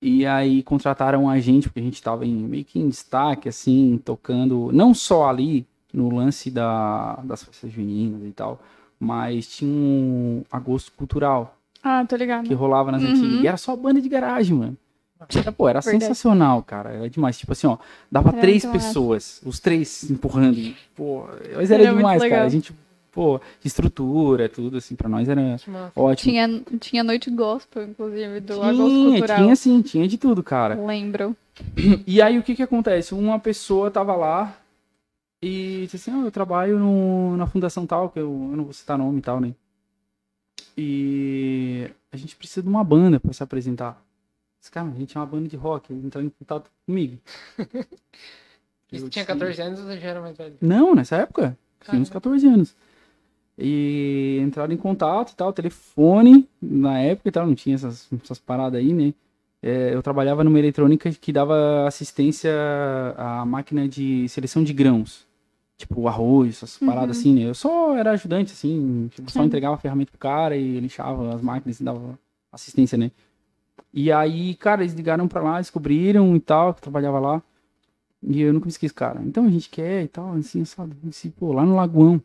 [0.00, 4.00] E aí contrataram a gente, porque a gente tava em, meio que em destaque, assim,
[4.04, 8.60] tocando, não só ali no lance da, das festas juninas e tal,
[9.00, 12.46] mas tinha um agosto cultural Ah, tô ligado.
[12.46, 13.08] que rolava nas Uhum.
[13.10, 13.42] antigas.
[13.42, 14.76] E era só banda de garagem, mano.
[15.34, 16.04] Era, pô, era Verdade.
[16.04, 16.90] sensacional, cara.
[16.90, 17.36] Era demais.
[17.36, 17.76] Tipo assim, ó,
[18.10, 18.86] dava Era três muito massa.
[18.88, 20.74] pessoas, os três empurrando.
[20.94, 21.24] Pô,
[21.56, 22.44] mas era, Era demais, cara.
[22.44, 22.72] A gente,
[23.12, 25.56] pô, estrutura, tudo assim, pra nós era
[25.94, 26.32] ótimo.
[26.32, 29.36] Tinha, tinha noite gospel, inclusive, do Agosto tinha, Cultural.
[29.42, 30.74] tinha sim, tinha de tudo, cara.
[30.74, 31.36] Lembro.
[32.06, 33.14] E aí o que que acontece?
[33.14, 34.56] Uma pessoa tava lá
[35.42, 38.72] e disse assim, ah, eu trabalho no, na fundação tal, que eu, eu não vou
[38.72, 39.54] citar nome e tal, né?
[40.76, 44.00] E a gente precisa de uma banda pra se apresentar.
[44.60, 47.18] Disse, cara, a gente é uma banda de rock, ele entrou em contato comigo.
[48.90, 50.56] Isso tinha disse, 14 anos ou já era mais velho?
[50.60, 52.30] Não, nessa época, tinha uns Caramba.
[52.30, 52.76] 14 anos.
[53.58, 58.38] E entraram em contato e tal, telefone, na época e tal, não tinha essas, essas
[58.38, 59.12] paradas aí, né?
[59.60, 62.52] É, eu trabalhava numa eletrônica que dava assistência
[63.16, 65.26] à máquina de seleção de grãos.
[65.76, 67.42] Tipo, arroz, essas paradas assim, né?
[67.42, 71.40] Eu só era ajudante, assim, tipo, só entregava a ferramenta pro cara e lixava as
[71.40, 72.18] máquinas e dava
[72.52, 73.10] assistência, né?
[73.92, 77.42] E aí, cara, eles ligaram pra lá, descobriram e tal, que eu trabalhava lá.
[78.22, 79.20] E eu nunca me esqueço, cara.
[79.24, 80.96] Então a gente quer e tal, assim, sabe?
[81.02, 82.20] Disse, pô, lá no Lagoão.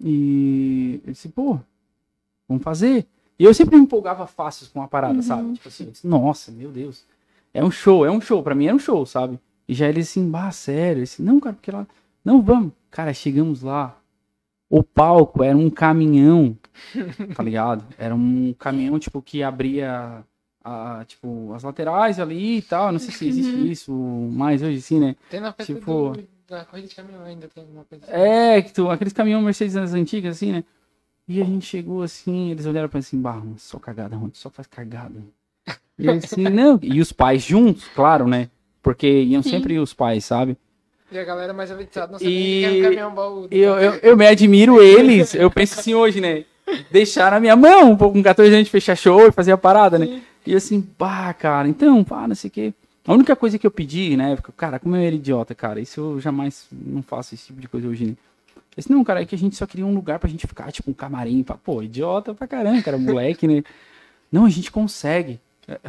[0.00, 1.58] E eu disse, pô,
[2.48, 3.06] vamos fazer.
[3.38, 5.22] E eu sempre me empolgava fácil com uma parada, Uhum.
[5.22, 5.52] sabe?
[5.54, 7.04] Tipo assim, disse, nossa, meu Deus.
[7.54, 8.42] É um show, é um show.
[8.42, 9.38] Pra mim era um show, sabe?
[9.68, 11.00] E já eles assim, bah, sério.
[11.00, 11.86] Eu disse, não, cara, porque lá.
[12.24, 12.72] Não, vamos.
[12.90, 13.98] Cara, chegamos lá.
[14.70, 16.56] O palco era um caminhão,
[17.36, 17.84] tá ligado?
[17.98, 20.24] Era um caminhão, tipo, que abria,
[20.64, 22.90] a, tipo, as laterais ali e tal.
[22.90, 23.66] Não sei se existe Uhum.
[23.66, 23.92] isso
[24.32, 25.14] mais hoje, assim, né?
[25.28, 28.14] Tem na Tipo- do, da corrida de caminhão ainda, tem alguma coisa assim.
[28.14, 30.64] É, que tu, aqueles caminhões Mercedes das antigas, assim, né?
[31.26, 34.50] E a gente chegou assim, eles olharam pra mim assim, bah, só cagada, onde só
[34.50, 35.14] faz cagada.
[35.98, 36.78] E eu assim, não.
[36.82, 38.50] E os pais juntos, claro, né?
[38.82, 39.50] Porque iam Sim.
[39.50, 40.56] sempre os pais, sabe?
[41.10, 43.46] E a galera mais aventada não sabia E- que era um caminhão baú.
[43.50, 46.44] Eu, eu, eu me admiro eles, eu penso assim hoje, né?
[46.90, 50.22] Deixar na minha mão, com 14 anos de fechar show e fazer a parada, né?
[50.46, 52.74] E assim, pá, cara, então, pá, não sei o quê.
[53.06, 56.00] A única coisa que eu pedi na época, cara, como eu era idiota, cara, isso
[56.00, 58.16] eu jamais não faço esse tipo de coisa hoje, né?
[58.56, 60.70] Eu disse, não, cara, é que a gente só queria um lugar pra gente ficar,
[60.70, 63.62] tipo, um camarim, pá, pô, idiota pra caramba, cara, moleque, né?
[64.30, 65.40] Não, a gente consegue.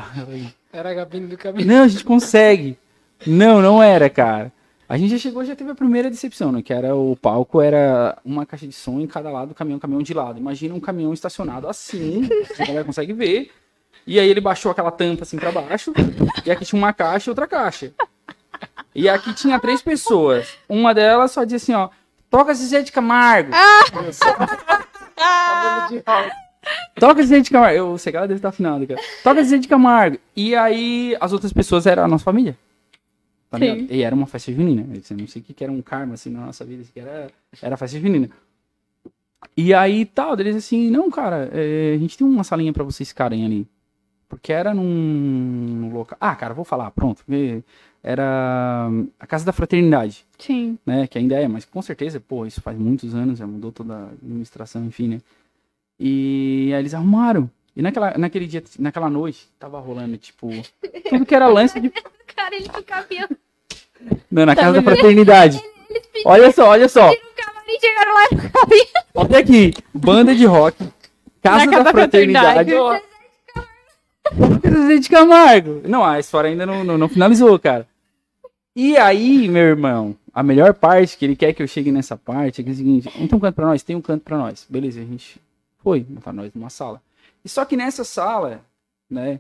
[0.73, 1.67] Era a cabine do caminhão.
[1.67, 2.77] Não, a gente consegue.
[3.25, 4.51] Não, não era, cara.
[4.89, 6.61] A gente já chegou, já teve a primeira decepção, né?
[6.61, 10.01] Que era o palco, era uma caixa de som em cada lado do caminhão, caminhão
[10.03, 10.39] de lado.
[10.39, 12.27] Imagina um caminhão estacionado assim,
[12.59, 13.51] a galera consegue ver.
[14.05, 15.93] E aí ele baixou aquela tampa assim pra baixo,
[16.45, 17.93] e aqui tinha uma caixa e outra caixa.
[18.93, 20.57] E aqui tinha três pessoas.
[20.67, 21.89] Uma delas só dizia assim, ó,
[22.29, 23.51] toca Zezé de Camargo.
[23.53, 26.31] A banda de rock.
[26.95, 27.77] Toca Zezé de Camargo.
[27.77, 28.99] Eu sei que ela deve estar afinada, cara.
[29.23, 30.19] Toca Zezé de Camargo.
[30.35, 32.57] E aí as outras pessoas eram a nossa família.
[33.49, 33.57] Tá?
[33.59, 34.81] E era uma festa junina.
[34.81, 36.99] Eu não sei o que, que era um karma assim na nossa vida, isso que
[36.99, 37.29] era,
[37.61, 38.29] era festa junina.
[39.55, 43.09] E aí tal, eles assim, não, cara, é, a gente tem uma salinha pra vocês
[43.09, 43.67] ficarem ali.
[44.27, 46.17] Porque era num, num local.
[46.19, 47.23] Ah, cara, vou falar, pronto.
[48.03, 50.77] Era a Casa da Fraternidade Sim.
[50.85, 51.07] né?
[51.07, 54.07] Que ainda é, mas com certeza, pô, isso faz muitos anos, já mudou toda a
[54.09, 55.21] administração, enfim, né?
[55.99, 57.49] E aí eles arrumaram.
[57.75, 60.49] E naquela, naquele dia, naquela noite, tava rolando, tipo,
[61.09, 61.89] tudo que era lance de.
[62.35, 63.29] Cara, ele caminhão.
[64.29, 65.61] Não, na Tá casa da fraternidade.
[66.25, 67.09] Olha só, olha só.
[67.09, 69.03] No camarim, chegaram lá caminhão.
[69.15, 69.73] Olha aqui.
[69.93, 70.77] Banda de rock.
[71.41, 72.71] Casa Na da, casa da fraternidade.
[74.67, 75.81] Zezé de Camargo.
[75.87, 77.87] Não, a história ainda não, não, não finalizou, cara.
[78.75, 82.61] E aí, meu irmão, a melhor parte, que ele quer que eu chegue nessa parte,
[82.61, 83.83] é, que é o seguinte, tem um canto pra nós?
[83.83, 84.65] Tem um canto pra nós.
[84.69, 85.39] Beleza, a gente
[85.79, 87.01] foi, botar nós numa sala.
[87.45, 88.61] E só que nessa sala,
[89.09, 89.39] né,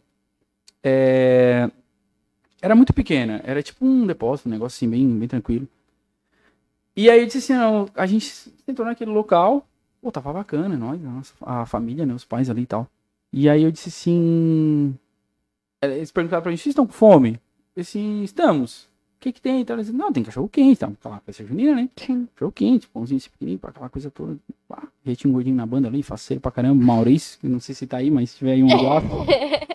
[0.83, 1.69] é,
[2.61, 3.41] era muito pequena.
[3.43, 5.67] Era tipo um depósito, um negócio assim, bem, bem tranquilo.
[6.95, 8.31] E aí eu disse assim, não, a gente
[8.65, 9.65] sentou naquele local,
[10.03, 12.13] Pô, tava bacana, nós, a, a família, né?
[12.13, 12.85] Os pais ali e tal.
[13.33, 14.95] E aí eu disse assim.
[15.81, 17.39] Eles perguntaram pra gente, vocês estão com fome?
[17.75, 18.83] Eu disse assim, estamos.
[19.17, 19.61] O que que tem?
[19.61, 20.87] Então, eles não, tem cachorro quente, tá?
[20.87, 21.89] Aquela festa junina, né?
[21.95, 22.27] Sim.
[22.35, 24.37] Cachorro quente, pãozinho esse pequenininho, pá, aquela coisa toda.
[24.67, 26.83] Pá, jeitinho gordinho na banda ali, faceiro pra caramba.
[26.83, 29.07] Maurício, não sei se tá aí, mas se tiver aí um gosta.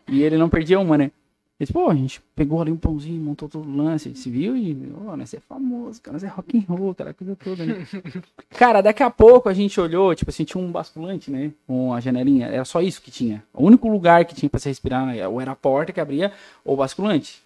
[0.06, 1.10] e ele não perdia uma, né?
[1.58, 4.20] Ele disse, pô, a gente pegou ali um pãozinho, montou todo o lance, a gente
[4.20, 4.76] se viu e,
[5.08, 7.84] ó, nós é famoso, cara, nós é rock and roll, aquela coisa toda, né?
[8.56, 11.98] cara, daqui a pouco a gente olhou, tipo assim, tinha um basculante, né, com a
[11.98, 13.42] janelinha, era só isso que tinha.
[13.52, 16.30] O único lugar que tinha pra se respirar, ou era a porta que abria,
[16.64, 17.42] ou o basculante.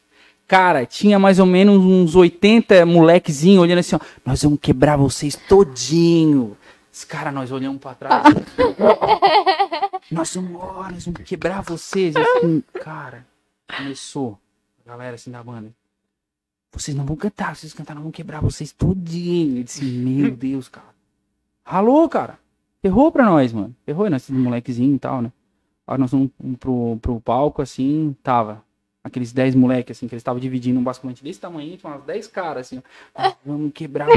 [0.47, 5.35] Cara, tinha mais ou menos uns 80 molequezinhos olhando assim, ó, nós vamos quebrar vocês
[5.49, 6.55] todinho.
[7.09, 8.25] Cara, nós olhamos pra trás.
[10.13, 12.15] nós vamos, ó, nós vamos quebrar vocês.
[12.15, 13.25] Assim, cara,
[13.77, 14.39] começou
[14.85, 15.73] a galera assim da banda.
[16.73, 19.59] Vocês não vão cantar, vocês cantar, nós vamos quebrar vocês tudinho.
[19.59, 20.93] Eu disse, meu Deus, cara.
[21.65, 22.39] Ralou, cara.
[22.81, 23.75] Ferrou pra nós, mano.
[23.85, 25.33] Ferrou, nós molequezinho e tal, né?
[25.87, 28.63] Aí nós fomos pro, pro palco, assim, tava.
[29.05, 32.27] Aqueles 10 moleques, assim, que eles estavam dividindo um basculante desse tamanho, tinha umas 10
[32.29, 32.83] caras, assim, ó.
[33.15, 34.09] Ah, Vamos quebrar.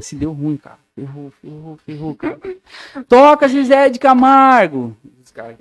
[0.00, 0.78] Se deu ruim, cara.
[0.94, 2.40] Ferrou, ferrou, ferrou, cara.
[3.08, 4.96] Toca, Zezé de Camargo.
[5.22, 5.58] Os caras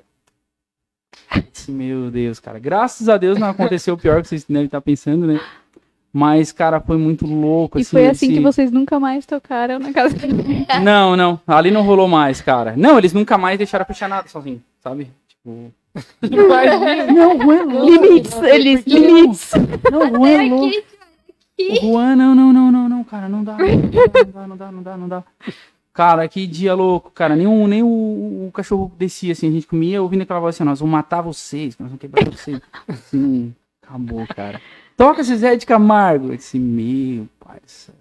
[1.67, 2.57] Meu Deus, cara.
[2.59, 5.39] Graças a Deus não aconteceu o pior que vocês devem estar pensando, né?
[6.11, 7.77] Mas, cara, foi muito louco.
[7.77, 10.65] E assim, foi assim esse- que vocês nunca mais tocaram na casa dele.
[10.83, 11.39] Não, não.
[11.45, 12.73] Ali não rolou mais, cara.
[12.75, 15.11] Não, eles nunca mais deixaram fechar nada sozinho, sabe?
[15.27, 15.71] Tipo.
[16.21, 17.89] Não, Juan é louco.
[17.91, 19.51] Limites, eles, limites.
[19.91, 20.75] Não, o Juan é louco.
[21.59, 23.29] O Juan, não, não, não, não, não, cara.
[23.29, 23.55] Não dá.
[23.57, 23.67] Não
[24.33, 25.23] dá, não dá, não dá, não dá.
[25.99, 27.35] Cara, que dia louco, cara.
[27.35, 29.49] Nem, o, nem o, o cachorro descia, assim.
[29.49, 32.57] A gente comia ouvindo aquela voz assim, nós vamos matar vocês, nós vamos quebrar vocês.
[32.87, 34.61] Assim, acabou, cara.
[34.95, 36.31] Toca esse Zé de Camargo.
[36.31, 37.95] Eu disse, meu pai do céu.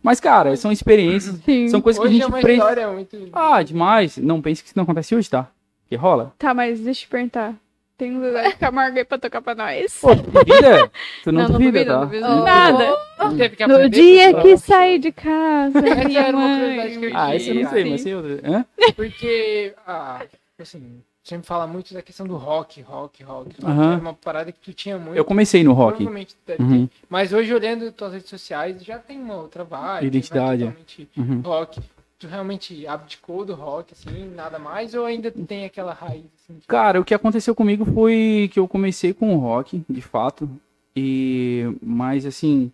[0.00, 1.66] Mas, cara, são experiências, Sim.
[1.66, 2.60] são coisas que a gente é uma aprende.
[2.60, 3.28] história muito.
[3.32, 4.16] Ah, demais.
[4.16, 5.48] Não pense que isso não acontece hoje, tá?
[5.88, 6.32] Que rola.
[6.38, 7.56] Tá, mas deixa eu te perguntar.
[7.96, 9.98] Tem um Zezé de Camargo aí pra tocar pra nós?
[10.00, 10.90] Pô, tu duvida?
[11.22, 11.92] Tu não, Não, não duvida, tá?
[11.92, 12.96] não duvido nada.
[13.36, 17.36] Teve que No dia que saí de casa, Essa era uma curiosidade que eu Ah,
[17.36, 18.04] isso eu não sei, mas Sim.
[18.04, 18.40] sei outra.
[18.50, 18.64] Hã?
[18.96, 20.22] Porque, ah,
[20.58, 23.50] assim, sempre fala muito da questão do rock, rock, rock.
[23.50, 23.64] rock.
[23.64, 23.92] Aham.
[23.92, 25.16] Era uma parada que tu tinha muito.
[25.16, 25.96] Eu comecei no rock.
[25.98, 26.86] Provavelmente deve Uhum.
[26.88, 26.94] ter.
[27.08, 30.06] Mas hoje, olhando tuas redes sociais, já tem uma outra vibe.
[30.08, 31.40] Identidade, vai totalmente Uhum.
[31.42, 31.80] rock.
[32.18, 34.94] Tu realmente abdicou do rock, assim, nada mais?
[34.94, 36.24] Ou ainda tem aquela raiz,
[36.66, 40.48] Cara, o que aconteceu comigo foi que eu comecei com o rock, de fato.
[40.96, 42.70] E mas assim,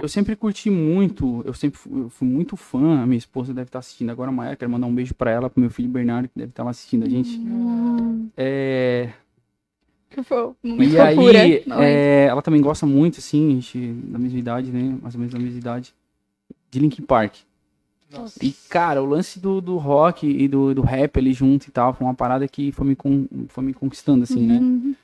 [0.00, 3.02] eu sempre curti muito, eu sempre fui, eu fui muito fã.
[3.02, 5.60] A minha esposa deve estar assistindo agora, Maia, quero mandar um beijo pra ela, pro
[5.60, 7.36] meu filho Bernardo, que deve estar lá assistindo a gente.
[7.38, 9.10] Hum, É,
[10.10, 11.42] que e fofura.
[11.42, 14.98] aí, é, ela também gosta muito, assim, a gente, da mesma idade, né?
[15.02, 15.94] Mais ou menos da mesma idade,
[16.70, 17.36] de Linkin Park.
[18.10, 18.38] Nossa.
[18.44, 21.92] E, cara, o lance do, do rock e do, do rap ali junto e tal,
[21.92, 24.58] foi uma parada que foi me, con- foi me conquistando, assim, né?
[24.58, 24.94] Uhum.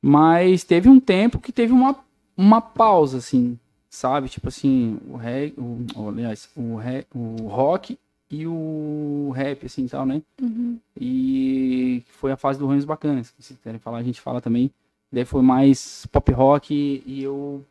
[0.00, 1.96] Mas teve um tempo que teve uma,
[2.36, 3.58] uma pausa, assim,
[3.90, 4.28] sabe?
[4.28, 7.98] Tipo assim, o reg, o, aliás, o, re, o rock
[8.30, 10.22] e o rap, assim, tal, né?
[10.40, 10.78] Uhum.
[10.98, 13.34] E foi a fase do Ranhos Bacanas.
[13.38, 14.70] Se quiserem falar, a gente fala também.
[15.10, 17.64] Daí foi mais pop rock e eu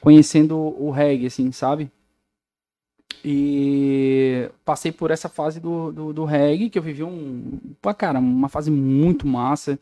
[0.00, 1.90] conhecendo o reggae, assim, sabe?
[3.24, 7.58] E passei por essa fase do, do, do reggae, que eu vivi um.
[7.80, 9.78] Pô, cara, uma fase muito massa,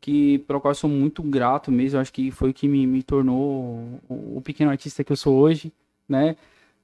[0.00, 1.96] que, pela qual eu sou muito grato mesmo.
[1.98, 5.16] Eu acho que foi o que me, me tornou o, o pequeno artista que eu
[5.16, 5.72] sou hoje,
[6.08, 6.36] né?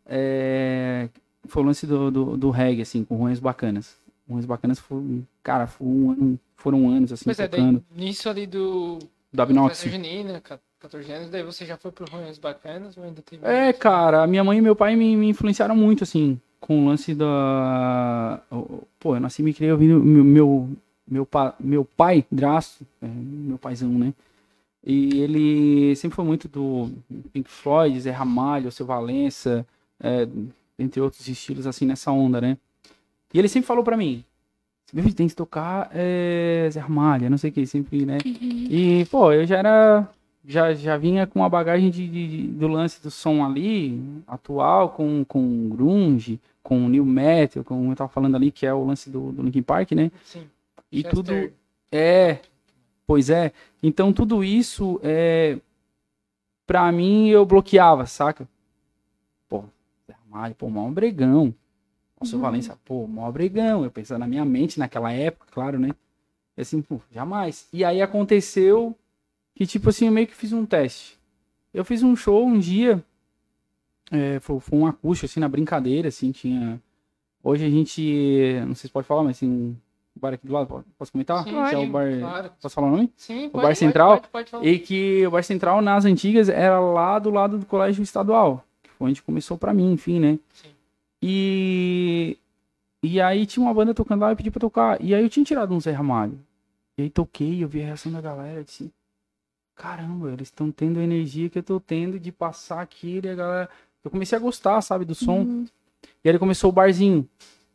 [0.07, 1.09] É,
[1.47, 3.97] foi o lance do, do, do reggae, assim, com ruins bacanas.
[4.29, 7.85] Ruins bacanas foi, cara, ano- foram anos, assim, é, tocando.
[7.91, 8.99] daí, nisso ali do...
[9.33, 9.69] Do.
[9.71, 10.41] Festa junina,
[10.87, 12.07] 14 anos, daí você já foi pro
[12.41, 13.45] Bacanas ou ainda teve...
[13.45, 16.89] É, cara, a minha mãe e meu pai me, me influenciaram muito, assim, com o
[16.89, 18.41] lance da.
[18.99, 20.69] Pô, eu nasci e me criei ouvindo meu, meu,
[21.07, 21.55] meu, pa...
[21.59, 24.13] meu pai, Drasto, é, meu paizão, né?
[24.85, 26.91] E ele sempre foi muito do
[27.33, 29.67] Pink Floyd, Zé Ramalho, Seu Valença,
[30.01, 30.29] é,
[30.79, 32.57] entre outros estilos, assim, nessa onda, né?
[33.35, 34.25] E ele sempre falou pra mim:
[34.87, 38.19] filho, tem que tocar é, Zé Ramalho, não sei o que, sempre, né?
[38.25, 40.09] E, pô, eu já era.
[40.49, 45.25] Já, já vinha com a bagagem de, de- do lance do som ali, atual, com,
[45.25, 49.33] com grunge, com new metal, como eu tava falando ali, que é o lance do,
[49.33, 50.11] do Linkin Park, né?
[50.25, 50.47] Sim.
[50.93, 51.13] E Chester.
[51.15, 51.53] tudo.
[51.91, 52.39] É,
[53.07, 53.53] pois é.
[53.83, 55.59] Então tudo isso, é,
[56.67, 58.49] pra mim, eu bloqueava, saca?
[59.49, 59.65] Pô,
[60.31, 61.53] Ramalho, pô, mó bregão.
[62.21, 62.43] Nossa, Uhum.
[62.43, 63.85] Valência, pô, mó bregão.
[63.85, 65.91] Eu pensando na minha mente naquela época, claro, né?
[66.57, 67.69] E assim, pô, jamais.
[67.73, 68.97] E aí aconteceu
[69.57, 71.19] que, tipo assim, eu meio que fiz um teste.
[71.75, 73.03] Eu fiz um show um dia,
[74.13, 76.81] é, foi, foi um acústico, assim, na brincadeira, assim, tinha
[77.43, 79.77] Hoje a gente, não sei se pode falar, mas assim,
[80.17, 81.45] o bar aqui do lado, posso comentar?
[81.45, 82.51] Sim, Que é o bar, claro.
[82.61, 83.13] posso falar o nome?
[83.17, 84.17] Sim, bar central?
[84.17, 84.67] Pode, pode falar.
[84.67, 88.91] E que o bar central nas antigas era lá do lado do colégio estadual, que
[88.91, 90.41] foi onde começou pra mim, enfim, né?
[90.55, 90.71] Sim.
[91.23, 92.37] E
[93.01, 95.01] e aí tinha uma banda tocando lá e pedi pra tocar.
[95.01, 96.37] E aí eu tinha tirado um Zé Ramalho.
[96.99, 98.91] E aí toquei, eu vi a reação da galera, disse,
[99.77, 103.35] caramba, eles estão tendo a energia que eu tô tendo de passar aquilo e a
[103.35, 103.69] galera.
[104.03, 105.41] Eu comecei a gostar, sabe, do som.
[105.41, 105.65] Uhum.
[106.03, 107.29] E aí ele começou o barzinho.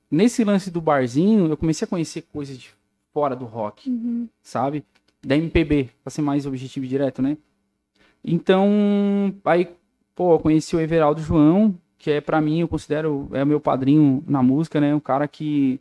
[0.09, 2.69] Nesse lance do barzinho, eu comecei a conhecer coisas de
[3.13, 4.27] fora do rock, Uhum.
[4.41, 4.83] sabe?
[5.21, 7.37] Da MPB, pra ser mais objetivo e direto, né?
[8.23, 9.67] Então, aí,
[10.15, 14.23] pô, eu conheci o Everaldo João, que é pra mim, eu considero, é meu padrinho
[14.27, 14.93] na música, né?
[14.93, 15.79] Um cara que,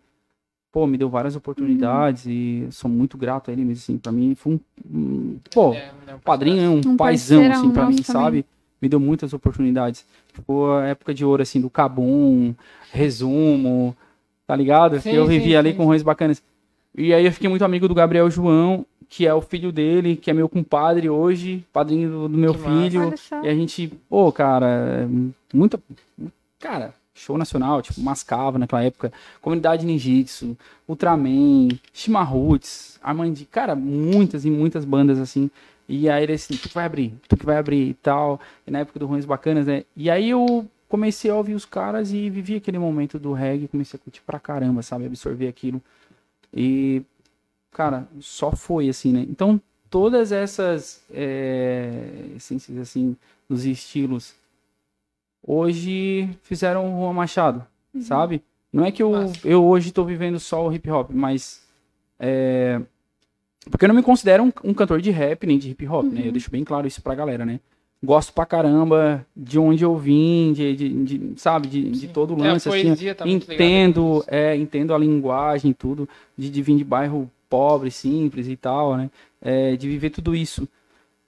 [0.72, 4.34] pô, me deu várias oportunidades e sou muito grato a ele, mas assim, pra mim
[4.34, 4.60] foi um,
[4.92, 8.04] um pô, É, né, padrinho, é um, Um paizão, assim, pra mim, também.
[8.04, 8.46] sabe?
[8.80, 10.06] Me deu muitas oportunidades.
[10.32, 12.54] Ficou a época de ouro, assim, do Cabum,
[12.92, 13.96] Resumo,
[14.46, 15.00] tá ligado?
[15.00, 15.76] Sim, eu vivi ali sim.
[15.76, 16.42] com Ruins Bacanas.
[16.96, 20.30] E aí eu fiquei muito amigo do Gabriel João, que é o filho dele, que
[20.30, 23.12] é meu compadre hoje, padrinho do, do meu Que filho.
[23.44, 25.08] E a gente, pô, cara, é
[25.52, 25.80] muita.
[26.58, 30.56] Cara, show nacional, tipo, Mascava naquela época, Comunidade Ninjitsu,
[30.88, 35.50] Ultraman, Shimarruts, Armandi, cara, muitas e muitas bandas assim.
[35.88, 38.40] E aí ele assim, tu que vai abrir, tu que vai abrir e tal.
[38.66, 39.84] E na época do Ruins Bacanas, né?
[39.96, 43.98] E aí eu comecei a ouvir os caras e vivi aquele momento do reggae, comecei
[43.98, 45.06] a curtir pra caramba, sabe?
[45.06, 45.82] Absorver aquilo.
[46.54, 47.02] E,
[47.70, 49.26] cara, só foi assim, né?
[49.28, 53.16] Então, todas essas é, essências, assim,
[53.48, 54.34] dos estilos,
[55.46, 57.64] hoje fizeram o Juan Machado,
[58.00, 58.42] sabe?
[58.72, 59.12] Não é que eu,
[59.44, 61.62] eu hoje tô vivendo só o hip hop, mas.
[62.18, 62.80] É,
[63.70, 66.28] porque eu não me considero um, um cantor de rap nem de hip hop, né?
[66.28, 67.60] Eu deixo bem claro isso pra galera, né?
[68.02, 72.42] Gosto pra caramba de onde eu vim, de, de- de- sabe, de, de todo o
[72.44, 76.84] É, lance, assim, poesia tá entendo, é, entendo a linguagem, tudo, de, de vir de
[76.84, 79.10] bairro pobre, simples e tal, né?
[79.42, 80.66] É, de viver tudo isso.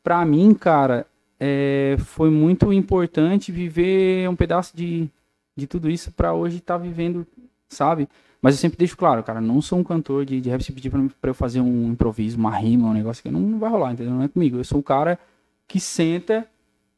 [0.03, 1.07] Pra mim, cara,
[1.45, 5.11] é, foi muito importante viver um pedaço de,
[5.57, 7.27] de tudo isso pra hoje estar vivendo,
[7.69, 8.09] sabe?
[8.41, 10.63] Mas eu sempre deixo claro, cara, não sou um cantor de, de rap.
[10.63, 13.59] Se pedir pra, pra eu fazer um improviso, uma rima, um negócio que não, não
[13.59, 14.15] vai rolar, entendeu?
[14.15, 14.57] Não é comigo.
[14.57, 15.19] Eu sou o cara
[15.67, 16.47] que senta,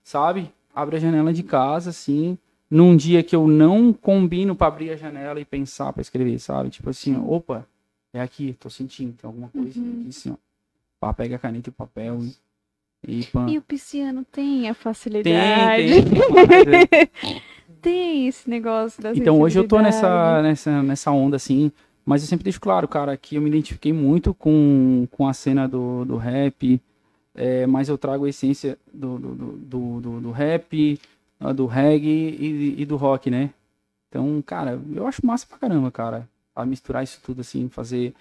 [0.03, 0.53] sabe?
[0.75, 2.37] Abre a janela de casa, assim,
[2.71, 6.69] num dia que eu não combino pra abrir a janela e pensar pra escrever, sabe?
[6.69, 7.67] Tipo assim, opa,
[8.13, 10.37] é aqui, tô sentindo, tem alguma coisa aqui, assim, ó.
[11.01, 12.37] Pá, pega a caneta e o papel e,
[13.07, 13.27] e.
[13.49, 16.03] E o pisciano tem a Tem, facilidade.
[16.03, 17.03] tem.
[17.03, 17.41] é.
[17.81, 21.71] Tem esse negócio da Então hoje eu tô nessa, nessa, nessa onda assim,
[22.05, 25.69] mas eu sempre deixo claro, cara, que eu me identifiquei muito com, com a cena
[25.69, 26.81] do, do rap,
[27.35, 30.99] é, mas eu trago a essência do, do, do, do, do- do rap,
[31.39, 32.09] ah, do reggae
[32.41, 33.51] e, e do rock, né?
[34.09, 36.27] Então, cara, eu acho massa pra caramba, cara,
[36.57, 38.15] a misturar isso tudo assim, fazer.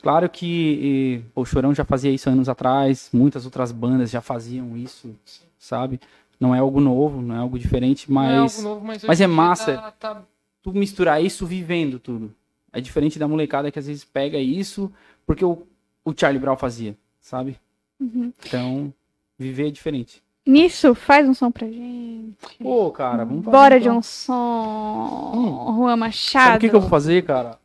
[0.00, 4.76] Claro que eh, o Chorão já fazia isso anos atrás, muitas outras bandas já faziam
[4.76, 5.14] isso,
[5.58, 6.00] sabe?
[6.38, 9.26] Não é algo novo, não é algo diferente, é mas algo novo, mas, mas é
[9.26, 9.76] massa.
[9.76, 10.22] Tá, tá-
[10.62, 12.32] tu misturar isso vivendo tudo.
[12.72, 14.92] É diferente da molecada que às vezes pega isso
[15.26, 15.66] porque o,
[16.04, 17.56] o Charlie Brown fazia, sabe?
[17.98, 18.32] Uhum.
[18.46, 18.94] Então,
[19.36, 20.22] viver é diferente.
[20.46, 22.34] Nisso, faz um som pra gente.
[22.62, 23.56] Pô, cara, vamos fazer.
[23.56, 23.98] Bora de então.
[23.98, 25.32] um som.
[25.34, 25.76] Hum.
[25.76, 26.56] Juan Sabe Machado.
[26.56, 27.58] o que, que eu vou fazer, cara?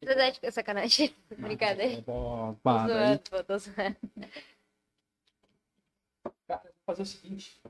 [0.00, 0.06] Que
[0.46, 1.14] é sacanagem.
[1.38, 2.02] Brincadeira.
[2.06, 3.96] Ó, Tô zoando, tô zoando.
[6.48, 7.60] Cara, vou fazer o seguinte.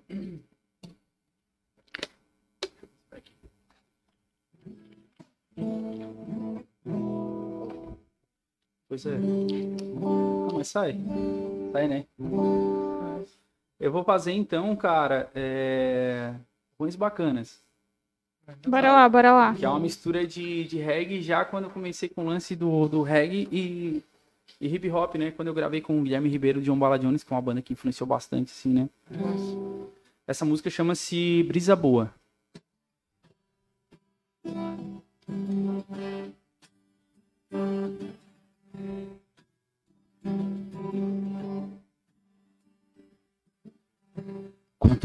[8.88, 9.14] Pois é.
[9.16, 10.96] Ah, mas sai.
[11.72, 12.06] Sai, né?
[13.78, 16.34] Eu vou fazer então, cara, é...
[16.78, 17.62] Ruins bacanas.
[18.66, 19.54] Bora lá, bora lá.
[19.54, 22.88] Que é uma mistura de, de reggae já quando eu comecei com o lance do,
[22.88, 24.02] do reggae e,
[24.60, 25.30] e hip hop, né?
[25.30, 27.62] Quando eu gravei com o Guilherme Ribeiro de John Bala Jones, que é uma banda
[27.62, 28.88] que influenciou bastante, assim, né?
[30.26, 32.12] Essa música chama-se Brisa Boa.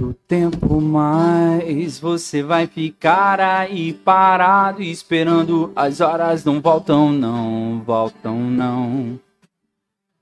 [0.06, 5.72] Quanto tempo mais você vai ficar aí parado esperando?
[5.76, 9.20] As horas não voltam, não voltam, não.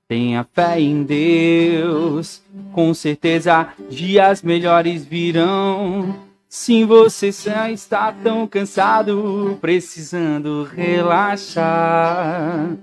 [0.08, 6.18] Tenha fé em Deus, com certeza dias melhores virão.
[6.48, 12.74] Sim, você já está tão cansado, precisando relaxar.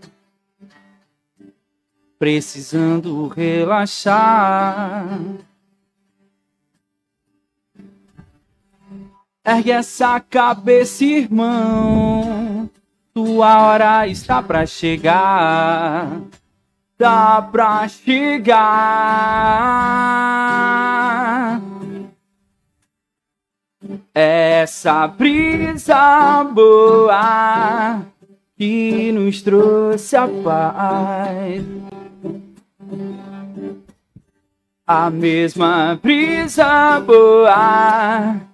[2.20, 5.20] Precisando relaxar.
[9.44, 12.70] Ergue essa cabeça, irmão.
[13.12, 16.22] tua hora está pra chegar.
[16.96, 18.62] Tá pra chegar.
[24.14, 28.06] Essa brisa boa
[28.56, 31.64] que nos trouxe a paz.
[34.86, 38.51] A mesma brisa boa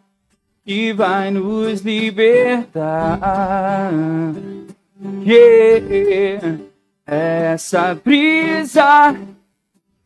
[0.67, 3.89] que vai nos libertar.
[5.25, 6.59] Yeah.
[7.05, 9.15] Essa brisa,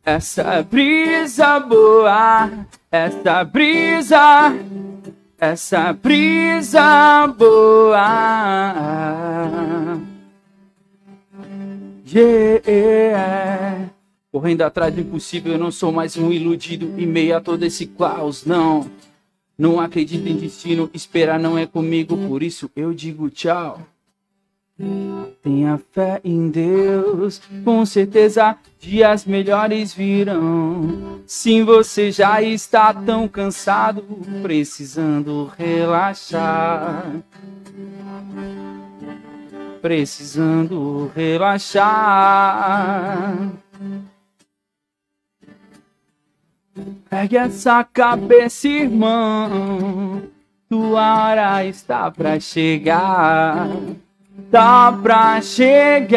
[0.04, 2.48] essa brisa boa,
[2.92, 4.54] essa brisa,
[5.36, 8.06] essa brisa boa.
[12.06, 13.90] Yeah.
[14.30, 17.88] Correndo atrás do impossível, eu não sou mais um iludido em meio a todo esse
[17.88, 18.88] caos, não.
[19.56, 23.80] Não acredito em destino, esperar não é comigo, por isso eu digo tchau.
[25.42, 31.20] Tenha fé em Deus, com certeza dias melhores virão.
[31.26, 34.02] Sim, você já está tão cansado,
[34.42, 37.22] precisando relaxar.
[39.80, 42.72] Precisando relaxar.
[47.10, 50.22] Pegue essa cabeça, irmão.
[50.68, 53.68] Tua hora está pra chegar.
[54.50, 56.12] Tá pra chegar.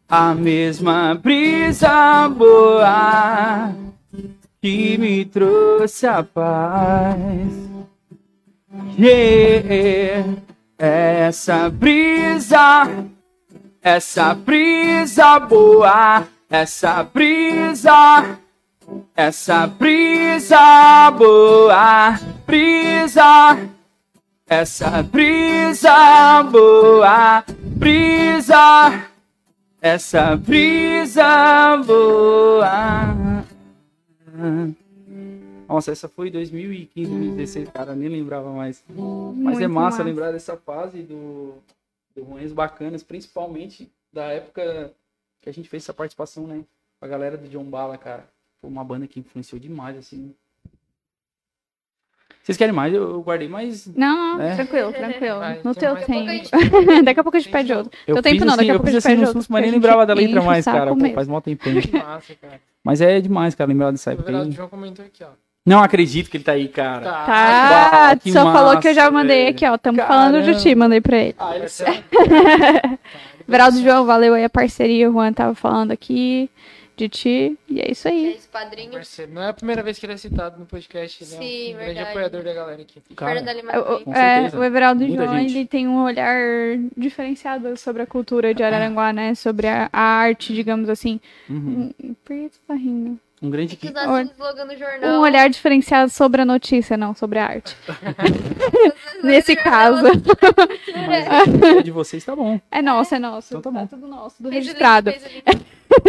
[0.07, 3.82] A mesma brisa boa
[4.63, 7.17] que me trouxe a paz.
[8.97, 10.37] Yeah,
[10.77, 12.87] essa brisa,
[13.81, 18.39] essa brisa boa, essa brisa,
[19.13, 23.67] essa brisa boa, brisa,
[24.47, 29.09] essa brisa boa, brisa,
[29.81, 33.43] essa brisa boa.
[35.67, 38.83] Nossa, essa foi 2015, 2016, cara, nem lembrava mais.
[38.89, 40.03] Mas Muito é massa, massa.
[40.03, 41.55] lembrar dessa fase do,
[42.15, 44.93] do Ruins Bacanas, principalmente da época
[45.41, 46.63] que a gente fez essa participação, né?
[46.99, 48.27] Com a galera do John Bala, cara.
[48.61, 50.33] Foi uma banda que influenciou demais, assim.
[52.43, 52.93] Vocês querem mais?
[52.93, 53.87] Eu guardei mais.
[53.95, 54.55] Não, não, É.
[54.55, 55.39] tranquilo, tranquilo.
[55.39, 56.05] Vai, no tem teu mais
[56.49, 56.69] tempo.
[56.69, 57.91] pouco daqui a pouco a gente Tem pede de outro.
[58.05, 59.37] Eu Teu tempo não, assim, daqui a pouco a gente assim pede outro.
[59.37, 60.93] mas porque nem a gente lembrava da letra o mais, cara.
[60.93, 61.81] Pô, faz tempinho.
[61.93, 62.59] Massa, cara.
[62.83, 64.37] Mas é demais, cara, lembrar dessa O época.
[64.37, 64.51] Aí.
[64.51, 65.27] João comentou aqui, ó.
[65.65, 66.99] Não acredito que ele tá aí, cara.
[67.09, 67.25] Tá,
[68.09, 69.49] Ah, que só falou que eu já massa, mandei velho.
[69.55, 69.77] aqui, ó.
[69.77, 70.59] Tamo falando de Caramba.
[70.59, 71.35] ti, mandei pra ele.
[71.39, 71.67] Ah, ele
[73.47, 75.09] Veraldo João, valeu aí a parceria.
[75.09, 76.49] O Juan tava falando aqui
[76.95, 77.57] de ti.
[77.69, 78.33] E é isso aí.
[78.33, 78.91] Esse padrinho.
[79.31, 81.77] Não é a primeira vez que ele é citado no podcast, ele é Sim, um
[81.77, 82.09] grande verdade.
[82.09, 83.01] apoiador da galera aqui.
[83.15, 85.55] Cara, Lima O- é, o Everaldo Muita João, gente.
[85.57, 86.35] ele tem um olhar
[86.95, 89.33] diferenciado sobre a cultura de Araranguá, né?
[89.35, 91.19] Sobre a, a arte, digamos assim.
[91.49, 91.91] uhum.
[92.03, 93.19] Hum, Por que você tá rindo?
[93.41, 93.93] um grande Que que
[95.05, 97.75] um olhar diferenciado sobre a notícia, não sobre a arte.
[99.21, 100.01] Nesse caso.
[101.07, 102.59] Mas o de vocês tá bom.
[102.71, 103.57] É nosso, é nosso.
[103.57, 103.85] Então tá bom.
[103.87, 105.11] tudo nosso, do Fez o link, registrado.
[105.11, 105.43] fez o link.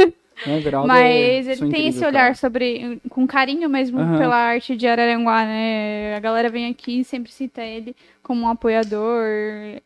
[0.06, 0.12] Né,
[0.46, 2.08] Everaldo Mas é- ele tem incrível, esse cara.
[2.12, 3.00] olhar sobre.
[3.08, 4.18] com carinho mesmo Aham.
[4.18, 6.14] pela arte de Araranguá, né?
[6.16, 9.24] A galera vem aqui e sempre cita ele como um apoiador.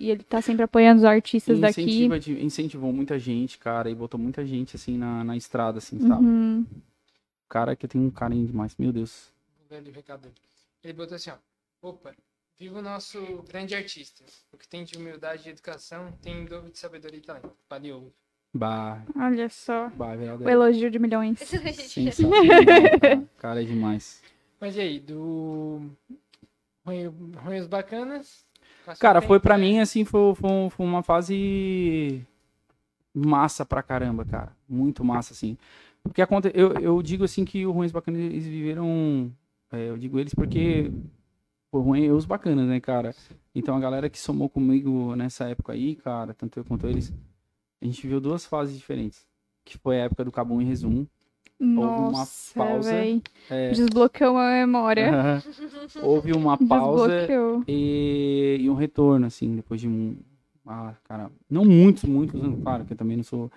[0.01, 1.83] E ele tá sempre apoiando os artistas daqui.
[1.83, 6.01] Incentiva de- incentivou muita gente, cara, e botou muita gente, assim, na, na estrada, assim,
[6.01, 6.25] sabe?
[6.25, 6.67] Uhum.
[7.49, 9.33] Cara que tem um carinho demais, meu Deus.
[9.69, 10.29] Vou ler o recado.
[10.83, 11.35] Ele botou assim, ó.
[11.89, 12.15] Opa,
[12.59, 14.25] viva o nosso grande artista.
[14.53, 17.51] O que tem de humildade e educação, tem em dobro de sabedoria e talento.
[17.71, 18.13] Valeu.
[18.53, 19.91] Bah, Olha só.
[19.91, 21.39] bah, Everaldo O é elogio de milhões.
[21.39, 22.43] sensacional,
[23.01, 23.25] cara.
[23.37, 24.23] Cara, é demais.
[24.61, 25.83] Mas e aí, do
[26.85, 28.47] Ruins Bacanas?
[28.99, 29.65] Cara, foi pra né?
[29.65, 32.27] mim, assim, foi, foi, foi uma fase
[33.15, 34.57] massa pra caramba, cara.
[34.69, 35.57] Muito massa, assim.
[36.03, 36.51] Porque aconte...
[36.55, 39.31] eu, eu digo, assim, que o Ruins Bacanas, eles viveram...
[39.71, 40.91] é, eu digo eles porque...
[41.71, 43.15] O ruim é os bacanas, né, cara?
[43.55, 47.13] Então a galera que somou comigo nessa época aí, cara, tanto eu quanto eles,
[47.81, 49.27] a gente viu duas fases diferentes.
[49.65, 51.07] Que foi a época do Cabum e Resumo.
[51.61, 52.91] uma Nossa, pausa.
[52.93, 53.23] véi.
[53.51, 55.43] É, Desbloqueou a memória.
[56.03, 57.65] houve uma pausa Desbloqueou.
[57.69, 60.17] e, e um retorno, assim, depois de um.
[60.67, 63.51] Ah, cara, não muitos, muitos anos, claro, que eu também não sou.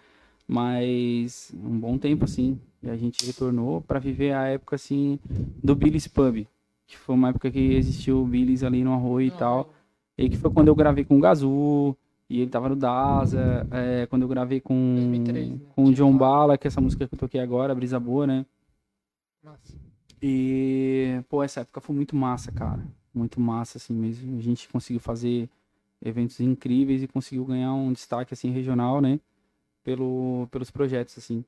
[0.48, 2.60] Mas um bom tempo, assim.
[2.84, 5.18] E a gente retornou pra viver a época, assim,
[5.64, 6.46] do Billy's Pub.
[6.88, 9.72] Que foi uma época que existiu o Billy's ali no Arroio e tal.
[10.18, 11.96] E que foi quando eu gravei com o Gazu.
[12.32, 15.60] E ele tava no Daza, é, quando eu gravei com, 2003, né?
[15.76, 16.18] com o John.
[16.18, 18.46] Bala, que é essa música que eu toquei agora, Brisa Boa, né?
[19.44, 19.76] Massa.
[20.22, 22.88] E, pô, essa época foi muito massa, cara.
[23.14, 24.38] Muito massa, assim mesmo.
[24.38, 25.50] A gente conseguiu fazer
[26.02, 29.20] eventos incríveis e conseguiu ganhar um destaque, assim, regional, né?
[29.84, 31.44] Pelo, pelos projetos, assim.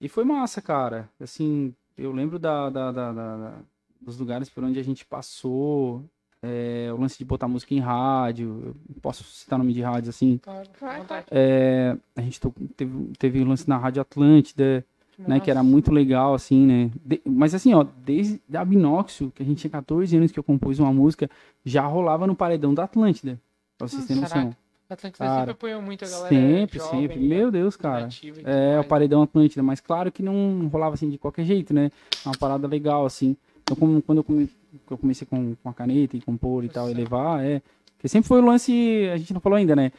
[0.00, 1.08] E foi massa, cara.
[1.20, 3.62] Assim, eu lembro da, da- da- da- da-
[4.00, 6.04] dos lugares por onde a gente passou.
[6.42, 8.74] É, o lance de botar música em rádio.
[9.02, 10.38] Posso citar nome de rádio, assim.
[10.38, 11.24] Claro, Claro.
[11.30, 12.40] É, a gente
[12.76, 14.84] teve, teve o lance na Rádio Atlântida
[15.18, 19.42] né, que era muito legal, assim, né, De- mas assim, ó, desde a Binóxio, que
[19.42, 21.28] a gente tinha 14 anos que eu compus uma música,
[21.62, 23.38] já rolava no paredão da Atlântida,
[23.76, 24.38] pra vocês terem noção.
[24.44, 24.56] Caraca.
[24.88, 28.08] Atlântida Cara, sempre apoiou muito a galera Sempre, jovem, sempre, meu Deus, cara.
[28.46, 28.86] É, o mais.
[28.86, 31.92] paredão Atlântida, mas claro que não rolava assim de qualquer jeito, né,
[32.24, 33.36] uma parada legal, assim.
[33.62, 34.48] Então, como- quando eu,
[34.86, 37.60] que eu comecei com, com a caneta e compor e tal, e levar, é,
[37.98, 38.72] que sempre foi o lance,
[39.12, 39.92] a gente não falou ainda, né,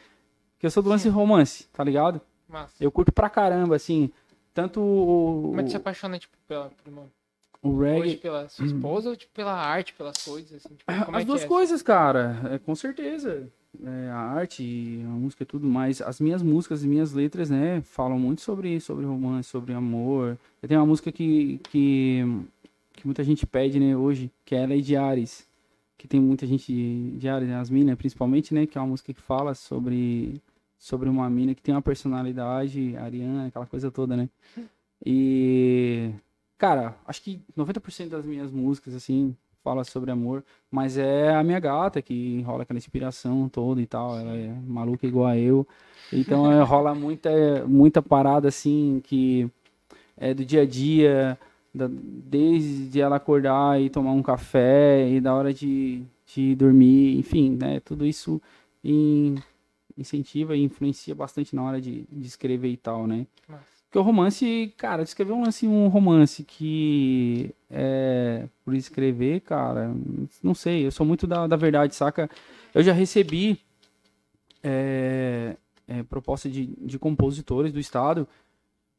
[0.60, 1.10] que eu sou do lance Sim.
[1.10, 2.22] romance, tá ligado?
[2.48, 2.76] Massa.
[2.84, 4.12] Eu curto pra caramba, assim,
[4.54, 7.08] tanto o, Como é que você se apaixona, tipo, pela, por uma-
[7.64, 8.18] o hoje reggae...
[8.18, 10.76] pela sua esposa ou, tipo, pela arte, pelas coisas, assim?
[10.76, 11.48] Tipo, é As que duas é?
[11.48, 13.48] coisas, cara, é, com certeza.
[13.84, 16.02] É, a arte, a música e tudo mais.
[16.02, 20.38] As minhas músicas, as minhas letras, né, falam muito sobre, sobre romance, sobre amor.
[20.62, 22.26] Eu tenho uma música que, que,
[23.02, 25.48] que muita gente pede, né, hoje, que é Lei de Ares.
[25.98, 26.72] Que tem muita gente
[27.18, 30.42] de Ares, né, as minas, principalmente, né, que é uma música que fala sobre,
[30.78, 34.30] sobre uma mina que tem uma personalidade ariana, aquela coisa toda, né.
[35.04, 36.12] E,
[36.58, 40.44] cara, acho que 90% das minhas músicas, assim, fala sobre amor.
[40.70, 44.18] Mas é a minha gata que rola aquela inspiração toda e tal.
[44.18, 45.68] Ela é maluca igual a eu.
[46.12, 49.50] Então é, rola muita, muita parada assim que
[50.18, 51.38] é do dia a dia,
[51.74, 56.04] da- desde ela acordar e tomar um café e da hora de,
[56.34, 57.80] de dormir, enfim, né?
[57.80, 58.42] Tudo isso
[58.84, 59.36] in-
[59.98, 63.26] incentiva e influencia bastante na hora de, de escrever e tal, né?
[63.48, 63.64] Massa.
[63.86, 69.94] Porque o romance, cara, escrever um lance, um romance que é por escrever, cara,
[70.42, 72.30] não sei, eu sou muito da, da verdade, saca?
[72.74, 73.60] Eu já recebi
[74.64, 75.58] é,
[75.88, 78.28] é, proposta de, de compositores do estado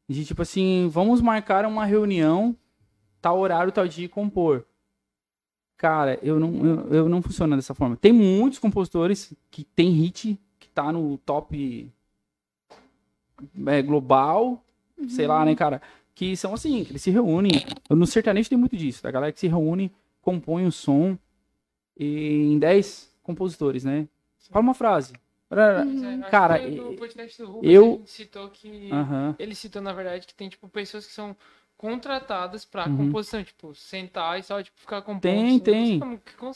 [0.07, 2.55] de tipo assim, vamos marcar uma reunião,
[3.23, 4.65] tal horário, tal dia e compor.
[5.77, 7.95] Cara, eu não, eu, eu não funciona dessa forma.
[7.95, 11.89] Tem muitos compositores que tem hit, que tá no top
[13.65, 14.61] é, global,
[15.07, 15.81] sei lá, né, cara?
[16.13, 17.51] Que são assim, que eles se reúnem.
[17.89, 19.89] No sertanejo tem muito disso, da galera que se reúne,
[20.21, 21.17] compõe o som
[21.97, 24.07] e em 10 compositores, né?
[24.51, 25.13] Fala uma frase.
[25.49, 26.95] Que Cara, eu-
[27.61, 28.91] ele citou que...
[28.91, 29.35] Aham.
[29.39, 31.35] Ele citou, na verdade, que tem, tipo, pessoas que são
[31.77, 32.97] contratadas pra Uhum.
[32.97, 35.21] composição, tipo, sentar e só, tipo, ficar compondo.
[35.21, 35.99] Tem, assim, tem.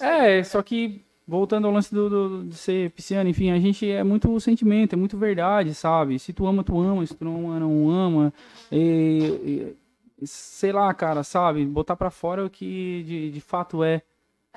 [0.01, 0.43] É, né?
[0.43, 4.39] só que voltando ao lance do, do- de ser pisciano, enfim, a gente é muito
[4.39, 6.17] sentimento, é muito verdade, sabe?
[6.19, 8.33] Se tu ama, tu ama, se tu não ama, não ama.
[8.71, 9.75] E,
[10.21, 11.65] e- sei lá, cara, sabe?
[11.65, 14.01] Botar pra fora o que de, de fato é.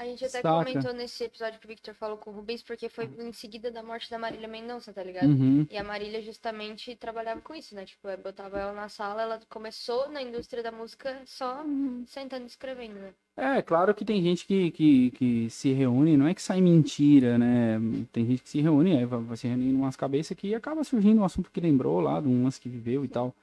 [0.01, 0.65] A gente até Saca.
[0.65, 3.83] comentou nesse episódio que o Victor falou com o Rubens, porque foi em seguida da
[3.83, 5.29] morte da Marília Mendonça, tá ligado?
[5.29, 5.67] Uhum.
[5.71, 7.85] E a Marília justamente trabalhava com isso, né?
[7.85, 11.63] Tipo, eu botava ela na sala, ela começou na indústria da música só
[12.07, 13.13] sentando e escrevendo, né?
[13.37, 17.37] É, claro que tem gente que, que, que se reúne, não é que sai mentira,
[17.37, 17.79] né?
[18.11, 20.83] Tem gente que se reúne, aí vai, vai se reunir em umas cabeças que acaba
[20.83, 23.35] surgindo um assunto que lembrou lá, de um lance que viveu e tal.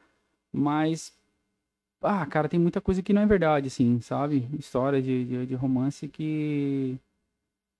[0.51, 1.13] Mas,
[2.07, 4.47] ah, cara, tem muita coisa que não é verdade, assim, sabe?
[4.57, 6.97] História de, de, de romance que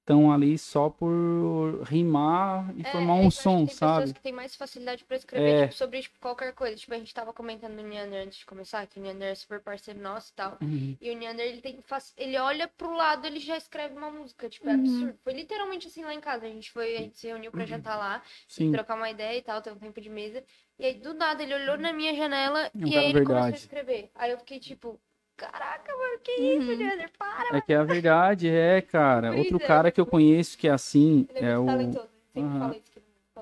[0.01, 4.11] estão ali só por rimar e É, formar eu um acho que som, tem pessoas
[4.11, 4.13] sabe?
[4.13, 5.67] que têm mais facilidade pra escrever É.
[5.67, 6.75] tipo, sobre tipo, qualquer coisa.
[6.77, 9.59] Tipo, a gente tava comentando no Neander antes de começar, que o Neander é super
[9.61, 10.57] parceiro nosso e tal.
[10.61, 10.97] Uhum.
[11.01, 11.79] E o Neander, ele tem
[12.17, 14.79] ele olha pro lado, ele já escreve uma música, tipo, é Uhum.
[14.79, 15.19] absurdo.
[15.23, 17.97] Foi literalmente assim lá em casa, a gente foi, a gente se reuniu pra jantar
[17.97, 18.71] lá, Sim.
[18.71, 20.43] trocar uma ideia e tal, ter um tempo de mesa.
[20.79, 23.35] E aí, do nada, ele olhou na minha janela um e cara aí ele começou
[23.35, 23.57] a verdade.
[23.57, 24.11] escrever.
[24.15, 24.99] Aí eu fiquei tipo,
[25.35, 26.77] caraca, mano, que isso, Uhum.
[26.77, 27.09] Neander?
[27.17, 27.57] Para!
[27.57, 29.29] É que é a verdade, é, cara.
[29.29, 29.67] Pois Outro é.
[29.67, 32.07] cara que eu conheço que é assim Ele é, é o, falou.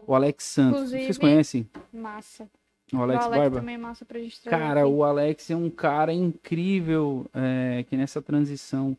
[0.08, 0.78] o Alex Santos.
[0.80, 2.50] Inclusive- Vocês conhecem Massa.
[2.94, 3.60] o Alex, o Alex Barba?
[3.60, 4.90] também é massa pra gente trazer Cara, aqui.
[4.90, 8.98] o Alex é um cara incrível é, que nessa transição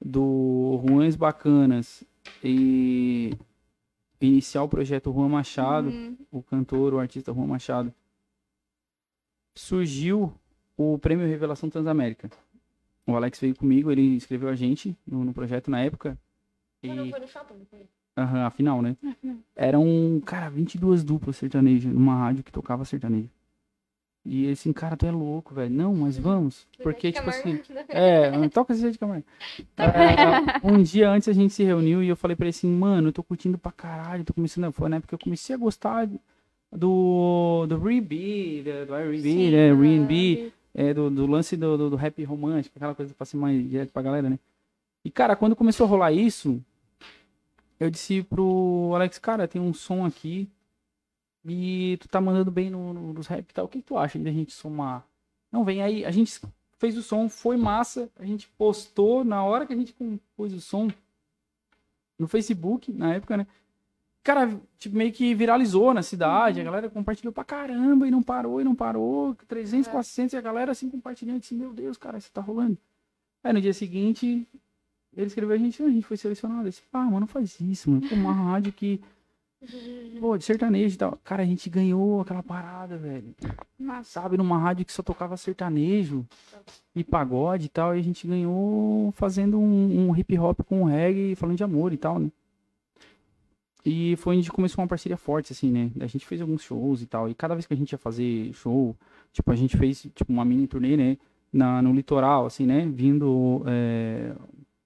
[0.00, 2.04] do Ruãs Bacanas
[2.44, 3.32] e
[4.26, 6.16] iniciar o projeto Juan Machado, Uhum.
[6.30, 7.92] o cantor, o artista Juan Machado,
[9.54, 10.32] surgiu
[10.76, 12.30] o prêmio Revelação Transamérica.
[13.06, 16.18] O Alex veio comigo, ele escreveu a gente no, no projeto na época.
[16.82, 17.86] E, Não, não foi no shopping, não foi?
[18.16, 18.96] aham, afinal, né?
[19.02, 19.40] Uhum.
[19.56, 23.28] Eram, cara, 22 duplas sertanejas numa rádio que tocava sertanejo.
[24.24, 25.74] E ele assim, cara, tu é louco, velho.
[25.74, 26.66] Não, mas vamos.
[26.80, 27.58] Porque, tipo assim.
[27.58, 28.44] Camargo.
[28.44, 29.24] É, toca Zezé de Camargo.
[29.76, 33.08] É, um dia antes a gente se reuniu e eu falei pra ele assim, mano,
[33.08, 34.70] eu tô curtindo pra caralho, tô começando.
[34.72, 36.08] Foi na época que eu comecei a gostar
[36.70, 37.66] do.
[37.66, 39.70] do R&B, do R&B, né?
[39.70, 39.82] aham.
[39.82, 43.68] R&B, é, do, do lance do, do, do rap romântico, aquela coisa pra ser mais
[43.68, 44.38] direto pra galera, né?
[45.04, 46.62] E, cara, quando começou a rolar isso,
[47.80, 50.48] eu disse pro Alex, cara, tem um som aqui
[51.44, 53.64] e tu tá mandando bem no, no, nos rap e tal.
[53.64, 55.04] O que, que tu acha de a gente somar?
[55.50, 56.04] Não, vem aí.
[56.04, 56.40] A gente
[56.78, 58.08] fez o som, foi massa.
[58.18, 60.88] A gente postou na hora que a gente compôs o som
[62.18, 63.46] no Facebook, na época, né?
[64.22, 66.60] Cara, tipo, meio que viralizou na cidade.
[66.60, 69.34] A galera compartilhou pra caramba e não parou, e não parou.
[69.48, 69.90] 300, É.
[69.90, 71.40] 400 e a galera assim compartilhando.
[71.40, 72.78] Assim, meu Deus, cara, isso tá rolando.
[73.42, 74.46] Aí no dia seguinte,
[75.16, 76.62] ele escreveu a gente, a gente foi selecionado.
[76.62, 78.08] Eu disse, pá, mano, não faz isso, mano.
[78.08, 79.00] Pô, uma rádio que.
[80.20, 81.18] Pô, de sertanejo e tal.
[81.24, 83.34] Cara, a gente ganhou aquela parada, velho.
[83.78, 84.20] Massa.
[84.20, 86.26] Sabe, numa rádio que só tocava sertanejo
[86.94, 87.94] e pagode e tal.
[87.96, 91.96] E a gente ganhou fazendo um, um hip hop com reggae, falando de amor e
[91.96, 92.30] tal, né?
[93.84, 95.90] E foi onde começou uma parceria forte, assim, né?
[96.00, 97.28] A gente fez alguns shows e tal.
[97.28, 98.96] E cada vez que a gente ia fazer show,
[99.32, 101.18] tipo, a gente fez tipo, uma mini turnê, né?
[101.52, 102.86] Na, no litoral, assim, né?
[102.86, 104.32] Vindo é,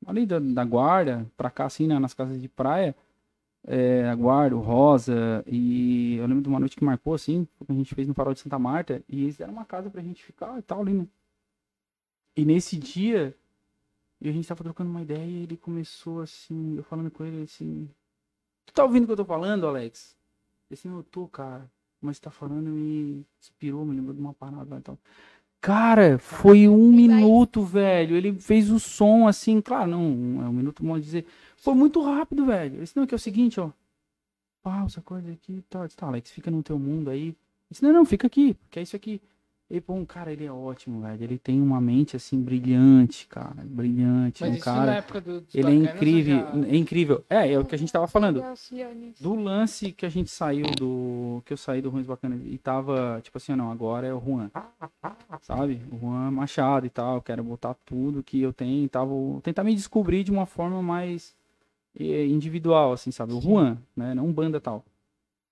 [0.06, 1.98] ali da, da Guarda pra cá, assim, né?
[1.98, 2.96] nas casas de praia.
[3.66, 5.44] É, a Guarda, o Rosa.
[5.46, 8.32] E eu lembro de uma noite que marcou, assim, que a gente fez no Farol
[8.32, 9.02] de Santa Marta.
[9.08, 11.06] E eles deram uma casa pra gente ficar e tal ali, né?
[12.36, 13.34] E nesse dia,
[14.22, 17.88] a gente tava trocando uma ideia e ele começou assim, eu falando com ele assim.
[18.66, 20.16] Tu tá ouvindo o que eu tô falando, Alex?
[20.70, 21.70] Ele assim, eu tô, cara.
[22.00, 24.98] Mas tá falando me inspirou, me lembrou de uma parada e tal.
[25.60, 28.16] Cara, foi um E vai- minuto, velho.
[28.16, 30.00] Ele fez o som assim, claro, não
[30.44, 31.26] é um minuto, vamos dizer.
[31.56, 32.76] Foi muito rápido, velho.
[32.76, 33.70] Ele não, que é o seguinte, ó.
[34.62, 37.28] Pausa, coisa aqui disse, tá, Alex, fica no teu mundo aí.
[37.28, 37.36] Ele
[37.70, 39.20] disse, não, não, fica aqui, porque é isso aqui.
[39.68, 41.24] E, um cara, ele é ótimo, velho.
[41.24, 43.64] Ele tem uma mente, assim, brilhante, cara.
[43.64, 44.40] Brilhante.
[44.44, 44.86] Mas um cara.
[44.86, 47.24] na época do, dos Ele é incrível, eu já- é incrível.
[47.28, 48.40] É, é o que a gente tava falando.
[49.20, 51.42] Do lance que a gente saiu do.
[51.44, 54.50] Que eu saí do Ruins Bacana e tava, tipo assim, não, agora é o Juan.
[55.42, 55.80] Sabe?
[55.90, 57.20] O Juan Machado e tal.
[57.20, 59.08] Quero botar tudo que eu tenho e tal.
[59.08, 61.34] Vou tentar me descobrir de uma forma mais
[61.98, 63.32] eh, individual, assim, sabe?
[63.32, 64.14] O Juan, né?
[64.14, 64.84] Não banda tal.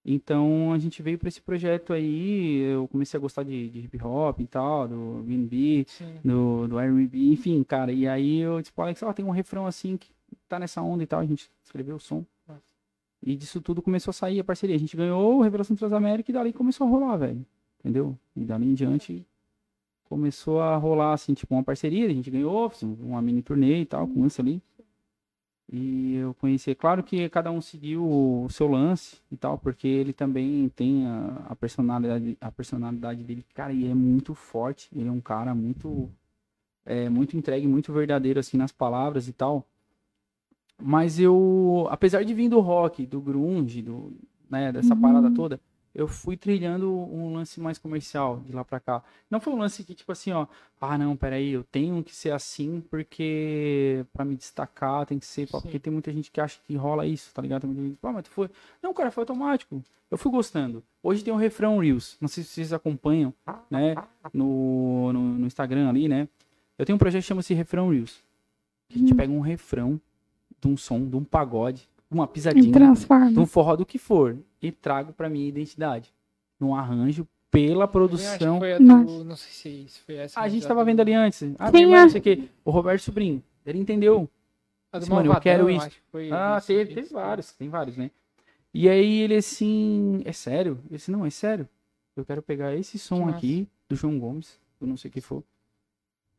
[0.05, 2.59] Então a gente veio pra esse projeto aí.
[2.61, 5.87] Eu comecei a gostar de, de hip hop e tal, do R&B
[6.23, 7.91] do, do R&B, enfim, cara.
[7.91, 10.11] E aí eu disse, pô, Alex, ó, tem um refrão assim que
[10.49, 11.21] tá nessa onda e tal.
[11.21, 12.25] A gente escreveu o som.
[12.47, 12.61] Nossa.
[13.23, 14.77] E disso tudo começou a sair a parceria.
[14.77, 17.45] A gente ganhou o Revelação Transamérica e dali começou a rolar, velho.
[17.81, 18.19] Entendeu?
[18.37, 19.27] E dali em diante
[20.05, 22.07] começou a rolar, assim, tipo, uma parceria.
[22.07, 24.63] A gente ganhou, uma mini turnê e tal, com o lance ali.
[25.73, 30.13] E eu conheci, claro que cada um seguiu o seu lance e tal, porque ele
[30.13, 34.89] também tem a, a personalidade, a personalidade dele, cara, e é muito forte.
[34.95, 36.11] Ele é um cara muito,
[36.87, 39.67] é, muito entregue, muito verdadeiro, assim, nas palavras e tal.
[40.81, 44.13] Mas eu, apesar de vir do rock, do grunge, do,
[44.51, 45.01] né, dessa Uhum.
[45.01, 45.61] parada toda,
[45.95, 49.03] eu fui trilhando um lance mais comercial de lá pra cá.
[49.31, 50.47] Não foi um lance que, tipo assim, ó,
[50.81, 55.49] ah, não, peraí, eu tenho que ser assim porque pra me destacar tem que ser,
[55.49, 57.63] pá, porque tem muita gente que acha que rola isso, tá ligado?
[57.63, 58.51] Tem muita gente, pá, mas tu foi.
[58.83, 59.83] Não, cara, foi automático.
[60.11, 60.83] Eu fui gostando.
[61.03, 63.33] Hoje tem o refrão Reels, não sei se vocês acompanham,
[63.71, 63.95] né,
[64.33, 66.29] no, no, no Instagram ali, né?
[66.79, 68.21] Eu tenho um projeto que chama-se Refrão Reels.
[68.89, 69.17] Que a gente Hum.
[69.17, 70.01] pega um refrão
[70.61, 72.65] de um som, de um pagode, uma pisadinha,
[73.33, 76.13] de um forró do que for, e trago pra minha identidade.
[76.59, 78.59] Num arranjo pela produção.
[78.59, 80.41] foi a do, não sei se isso foi essa.
[80.41, 81.43] Ah, a gente a tava do- vendo ali antes.
[81.59, 82.03] Ah, minha é?
[82.03, 82.49] não sei o quê.
[82.65, 83.43] O Roberto Sobrinho.
[83.65, 84.29] Ele entendeu.
[84.91, 85.91] A do Esse, mano, eu quero isso.
[86.33, 88.11] Ah, isso, teve, vários, tem vários, né?
[88.73, 90.79] E aí ele assim, é sério?
[90.87, 91.69] Ele disse, não, é sério.
[92.17, 95.43] Eu quero pegar esse som aqui, do João Gomes, do não sei o que for,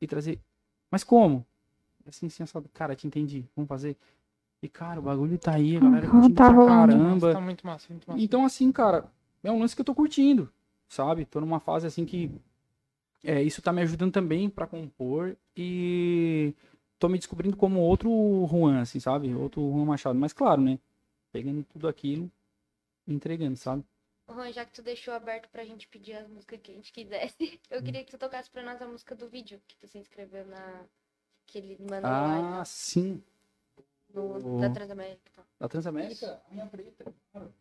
[0.02, 0.40] e trazer.
[0.90, 1.46] Mas como?
[2.08, 2.70] Assim, assim, assado.
[2.74, 3.46] Cara, te entendi.
[3.56, 3.96] Vamos fazer.
[4.62, 6.92] E, cara, o bagulho tá aí, a galera curtindo tá pra rolando.
[6.92, 7.34] caramba.
[7.34, 8.22] Tá muito massa, muito massa.
[8.22, 9.06] Então, assim, cara,
[9.44, 10.52] é um lance que eu tô curtindo,
[10.88, 11.26] sabe?
[11.26, 12.32] Tô numa fase assim que
[13.24, 16.54] é, isso tá me ajudando também pra compor e
[16.98, 18.10] tô me descobrindo como outro
[18.50, 19.34] Juan, assim, sabe?
[19.36, 20.18] Outro Juan Machado.
[20.18, 20.80] Mas, claro, né?
[21.32, 22.32] Pegando tudo aquilo
[23.08, 23.84] e entregando, sabe?
[24.28, 26.92] Ô, Juan, já que tu deixou aberto pra gente pedir as músicas que a gente
[26.92, 30.00] quisesse, eu queria que tu tocasse pra nós a música do vídeo que tu se
[30.00, 30.86] inscreveu na.
[31.46, 33.22] que ele mandou lá Ah, sim.
[34.16, 35.32] No, o- da Transamérica.
[35.60, 37.14] Da Transamérica, a minha preta.
[37.32, 37.54] claro.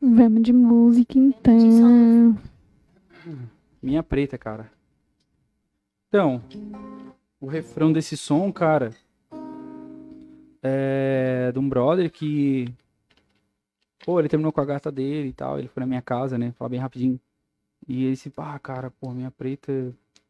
[0.00, 2.38] Vamos de música então.
[3.82, 4.70] Minha preta, cara.
[6.08, 6.42] Então,
[7.40, 8.94] o refrão desse som, cara,
[10.62, 12.66] é de um brother que
[14.04, 15.58] Pô, ele terminou com a gata dele e tal.
[15.60, 16.50] Ele foi na minha casa, né?
[16.52, 17.20] Falar bem rapidinho.
[17.86, 19.70] E ele disse, ah, cara, pô, minha preta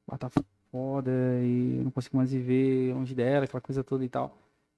[0.06, 0.28] ela tá
[0.72, 1.12] foda
[1.42, 4.34] e não consigo mais viver longe dela, aquela coisa toda e tal.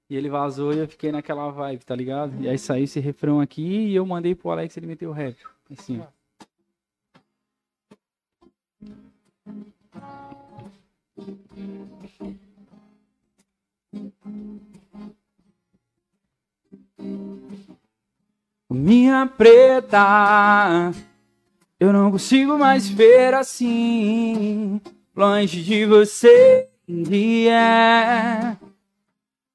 [0.09, 2.39] E ele vazou e eu fiquei naquela vibe, tá ligado?
[2.41, 5.37] E aí saiu esse refrão aqui e eu mandei pro Alex ele meteu o rap.
[5.71, 6.15] Assim, ó.
[18.69, 20.91] Minha preta,
[21.79, 24.81] eu não consigo mais ver assim,
[25.15, 26.67] longe de você.
[26.87, 28.57] Yeah.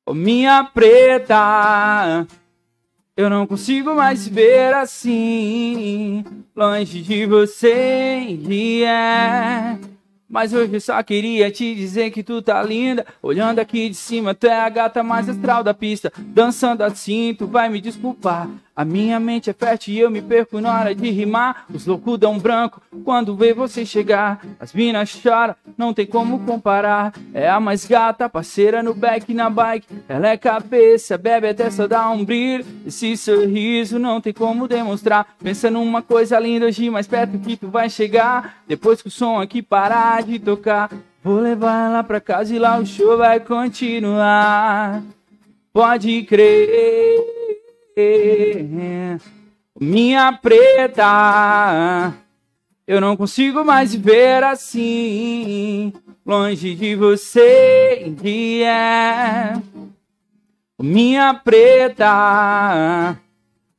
[0.07, 2.27] Oh, minha preta,
[3.17, 6.25] eu não consigo mais ver assim,
[6.57, 8.39] longe de você.
[8.49, 9.79] Yeah.
[10.29, 13.05] Mas hoje eu só queria te dizer que tu tá linda.
[13.21, 16.13] Olhando aqui de cima, tu é a gata mais astral da pista.
[16.17, 18.49] Dançando assim, tu vai me desculpar.
[18.75, 21.67] A minha mente é fértil e eu me perco na hora de rimar.
[21.73, 24.41] Os loucos dão branco quando vê você chegar.
[24.59, 27.13] As minas choram, não tem como comparar.
[27.35, 29.87] É a mais gata, parceira no back na bike.
[30.09, 32.65] Ela é cabeça, bebe até só dar um brilho.
[32.87, 35.27] Esse sorriso não tem como demonstrar.
[35.43, 38.63] Pensa numa coisa linda hoje, mais perto que tu vai chegar.
[38.67, 40.91] Depois que o som aqui parar de tocar,
[41.23, 45.03] vou levar ela pra casa e lá o show vai continuar.
[45.73, 47.60] Pode crer.
[49.79, 52.13] Minha preta,
[52.87, 55.93] eu não consigo mais ver assim,
[56.27, 58.15] longe de você.
[58.23, 59.63] Yeah.
[60.83, 63.19] Minha preta,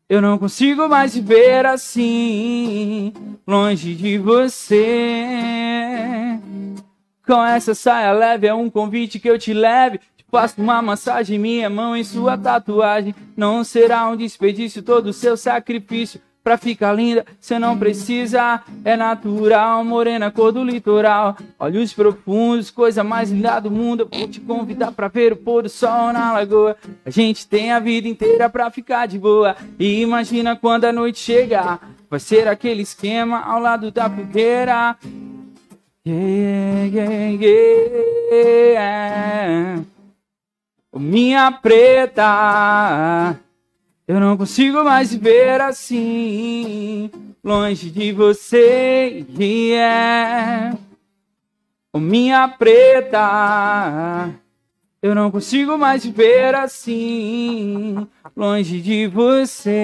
[0.10, 3.14] eu não consigo mais ver assim,
[3.48, 5.26] longe de você.
[7.26, 10.00] Com essa saia leve é um convite que eu te leve
[10.32, 13.14] Faço uma massagem, minha mão em sua tatuagem.
[13.36, 16.22] Não será um desperdício todo o seu sacrifício.
[16.44, 23.04] Pra ficar linda, cê não precisa, é natural, morena cor do litoral, olhos profundos, coisa
[23.04, 24.08] mais linda do mundo.
[24.12, 26.76] Eu vou te convidar pra ver o pôr do sol na lagoa.
[27.06, 29.56] A gente tem a vida inteira pra ficar de boa.
[29.78, 31.80] E imagina quando a noite chegar,
[32.10, 34.98] vai ser aquele esquema ao lado da fogueira.
[36.04, 37.46] Yeah, yeah,
[38.74, 39.84] yeah.
[40.94, 43.40] Minha preta,
[44.06, 47.10] eu não consigo mais ver assim,
[47.42, 49.26] longe de você.
[49.40, 50.78] Yeah.
[51.96, 54.34] Minha preta,
[55.02, 59.78] eu não consigo mais ver assim, longe de você.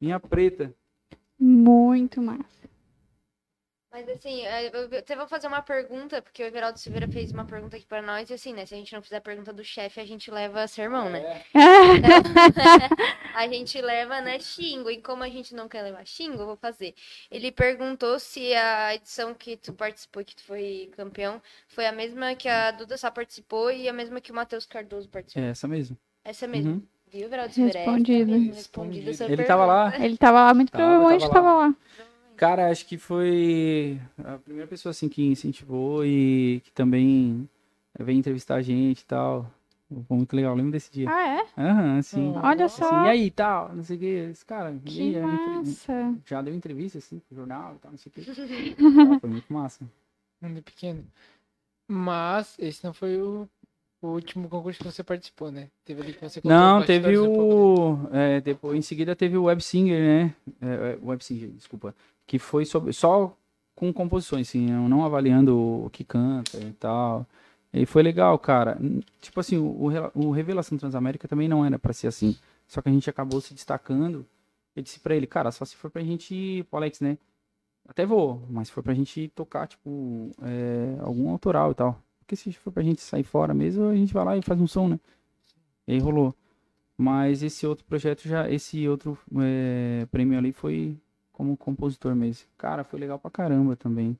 [0.00, 0.72] Minha preta.
[1.38, 2.59] Muito massa.
[3.92, 7.44] Mas assim, é, eu até vou fazer uma pergunta, porque o Everaldo Silveira fez uma
[7.44, 8.64] pergunta aqui pra nós, e assim, né?
[8.64, 11.42] Se a gente não fizer a pergunta do chefe, a gente leva sermão, né?
[13.34, 14.88] a gente leva, né, xingo.
[14.90, 16.94] E como a gente não quer levar xingo, eu vou fazer.
[17.28, 22.36] Ele perguntou se a edição que tu participou, que tu foi campeão, foi a mesma
[22.36, 25.42] que a Duda Sá participou e a mesma que o Matheus Cardoso participou.
[25.42, 25.98] É essa mesmo.
[26.24, 26.74] Essa mesmo.
[26.74, 26.82] Uhum.
[27.10, 27.80] Viu, Everaldo Silveira?
[27.80, 28.30] Respondido.
[28.30, 29.92] Essa mesmo, respondido essa Ele tava lá.
[29.98, 31.74] Ele tava lá, muito Tava, provavelmente tava tava lá.
[32.40, 37.46] Cara, acho que foi a primeira pessoa assim que incentivou e que também
[37.98, 39.46] veio entrevistar a gente e tal.
[40.08, 41.06] Foi muito legal, lembro desse dia.
[41.10, 41.60] Ah, é?
[41.60, 42.32] Aham, sim.
[42.42, 43.04] Olha Assim, só.
[43.04, 44.06] e aí, tal, não sei o que.
[44.06, 46.16] Esse cara, e Que aí, massa.
[46.24, 48.22] já deu entrevista, assim, pro jornal e tal, não sei o que.
[49.20, 49.84] Foi muito massa.
[50.40, 51.04] Mundo pequeno.
[51.86, 53.46] Mas esse não foi o,
[54.00, 55.70] o último concurso que você participou, né?
[55.84, 57.66] Teve ali que você Não, teve um pouco, né?
[57.66, 58.14] o.
[58.14, 60.34] é, depois, em seguida teve o Web Singer, né?
[60.60, 61.94] É, é, Web Singer, desculpa.
[62.30, 63.36] Que foi sobre, só
[63.74, 67.26] com composições, assim, não avaliando o que canta e tal.
[67.72, 68.78] E foi legal, cara.
[69.20, 72.36] Tipo assim, o, o Revelação Transamérica também não era pra ser assim.
[72.68, 74.24] Só que a gente acabou se destacando.
[74.76, 77.18] Eu disse pra ele, cara, só se for pra gente ir pro Alex, né?
[77.88, 82.00] Até vou, mas se for pra gente tocar, tipo, é, algum autoral e tal.
[82.20, 84.68] Porque se for pra gente sair fora mesmo, a gente vai lá e faz um
[84.68, 85.00] som, né?
[85.84, 86.32] E aí rolou.
[86.96, 90.96] Mas esse outro projeto já, esse outro é, prêmio ali foi
[91.40, 92.46] como compositor mesmo.
[92.58, 94.14] Cara, foi legal pra caramba também.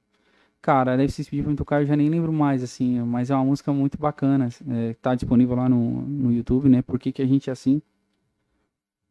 [0.63, 3.35] Cara, deve se pedir pra me tocar, eu já nem lembro mais, assim, mas é
[3.35, 4.49] uma música muito bacana.
[4.67, 6.81] É, tá disponível lá no, no YouTube, né?
[6.81, 7.83] Por que, que a gente é assim?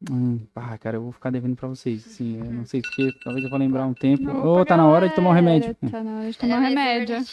[0.09, 3.43] Hum, pá, cara, eu vou ficar devendo pra vocês, assim, eu não sei porque, talvez
[3.43, 4.31] eu vou lembrar um tempo.
[4.31, 5.75] Ô, tá na hora de tomar um remédio.
[5.91, 7.25] Tá na hora de tomar um É,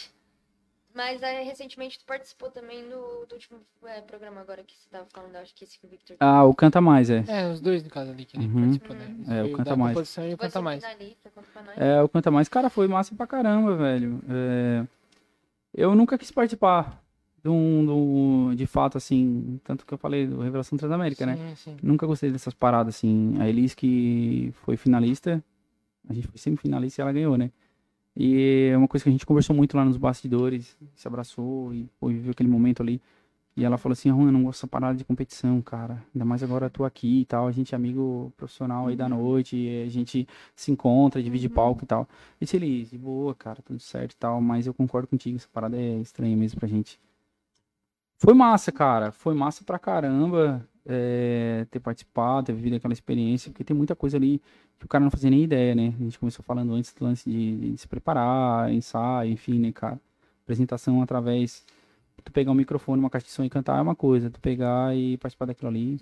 [0.97, 5.05] mas é recentemente tu participou também do, do último é, programa agora que você tava
[5.13, 7.23] falando, acho que esse que o Victor Ah, o Canta Mais, é.
[7.27, 8.61] É, os dois no caso ali que ele Uhum.
[8.61, 9.15] participou, né?
[9.29, 9.95] É, o Canta da Mais.
[9.95, 10.83] e o Você Canta Mais.
[10.83, 11.77] finalista, conta pra nós.
[11.77, 14.19] É, o Canta Mais, cara, foi massa pra caramba, velho.
[14.27, 14.85] É,
[15.73, 17.03] Eu nunca quis participar
[17.43, 21.37] de um, de fato, assim, tanto que eu falei do Revelação Transamérica, né?
[21.37, 21.77] Sim, sim.
[21.83, 23.35] Nunca gostei dessas paradas, assim.
[23.39, 25.43] A Elis que foi finalista,
[26.09, 27.51] a gente foi semifinalista e ela ganhou, né?
[28.19, 31.87] E é uma coisa que a gente conversou muito lá nos bastidores, se abraçou e
[31.99, 32.99] pô, viveu aquele momento ali.
[33.55, 36.03] E ela falou assim, Juan, eu não gosto dessa parada de competição, cara.
[36.13, 39.07] Ainda mais agora eu tô aqui e tal, a gente é amigo profissional aí da
[39.07, 42.01] noite, e a gente se encontra, divide palco e tal.
[42.01, 42.07] Eu
[42.45, 45.77] disse, Elis, de boa, cara, tudo certo e tal, mas eu concordo contigo, essa parada
[45.77, 46.99] é estranha mesmo pra gente.
[48.19, 49.11] Foi massa, cara.
[49.11, 54.17] Foi massa pra caramba é, ter participado, ter vivido aquela experiência, porque tem muita coisa
[54.17, 54.41] ali
[54.79, 55.93] que o cara não fazia nem ideia, né?
[55.99, 59.99] A gente começou falando antes do lance de, de se preparar, ensaio, enfim, né, cara?
[60.43, 61.65] Apresentação através.
[62.23, 64.95] Tu pegar um microfone, uma caixa de som e cantar é uma coisa, tu pegar
[64.95, 65.99] e participar daquilo ali,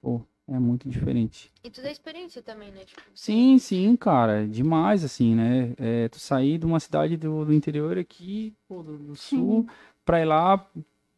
[0.00, 1.52] pô, é muito diferente.
[1.64, 2.84] E tudo é experiência também, né?
[2.84, 5.74] Tipo, Sim, sim, cara, demais, assim, né?
[5.78, 9.66] É, tu sair de uma cidade do, do interior aqui, pô, do, do sul,
[10.04, 10.64] pra ir lá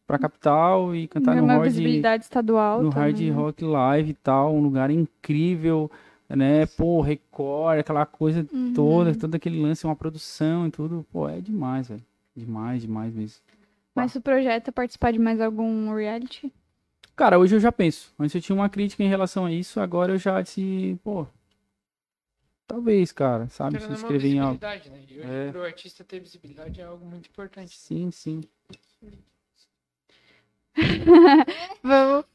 [0.09, 3.29] pra capital e cantar no uma Hard, visibilidade estadual no Hard também.
[3.29, 5.89] Rock Live e tal, um lugar incrível,
[6.27, 6.65] né?
[6.65, 8.73] Pô, Record, aquela coisa Uhum.
[8.73, 12.01] toda, todo aquele lance, uma produção e tudo, pô, é demais, velho.
[12.35, 13.39] Demais, demais mesmo.
[13.93, 16.51] Mas tu projeta participar de mais algum reality?
[17.15, 18.11] Cara, hoje eu já penso.
[18.17, 21.27] Antes eu tinha uma crítica em relação a isso, agora eu já disse, pô,
[22.65, 23.77] talvez, cara, sabe?
[23.77, 24.53] Querendo Se inscrever em algo.
[24.59, 25.03] visibilidade, né?
[25.07, 25.51] E hoje, É.
[25.51, 27.77] pro artista ter visibilidade é algo muito importante.
[27.77, 28.41] Sim, sim.
[31.83, 32.25] Vamos.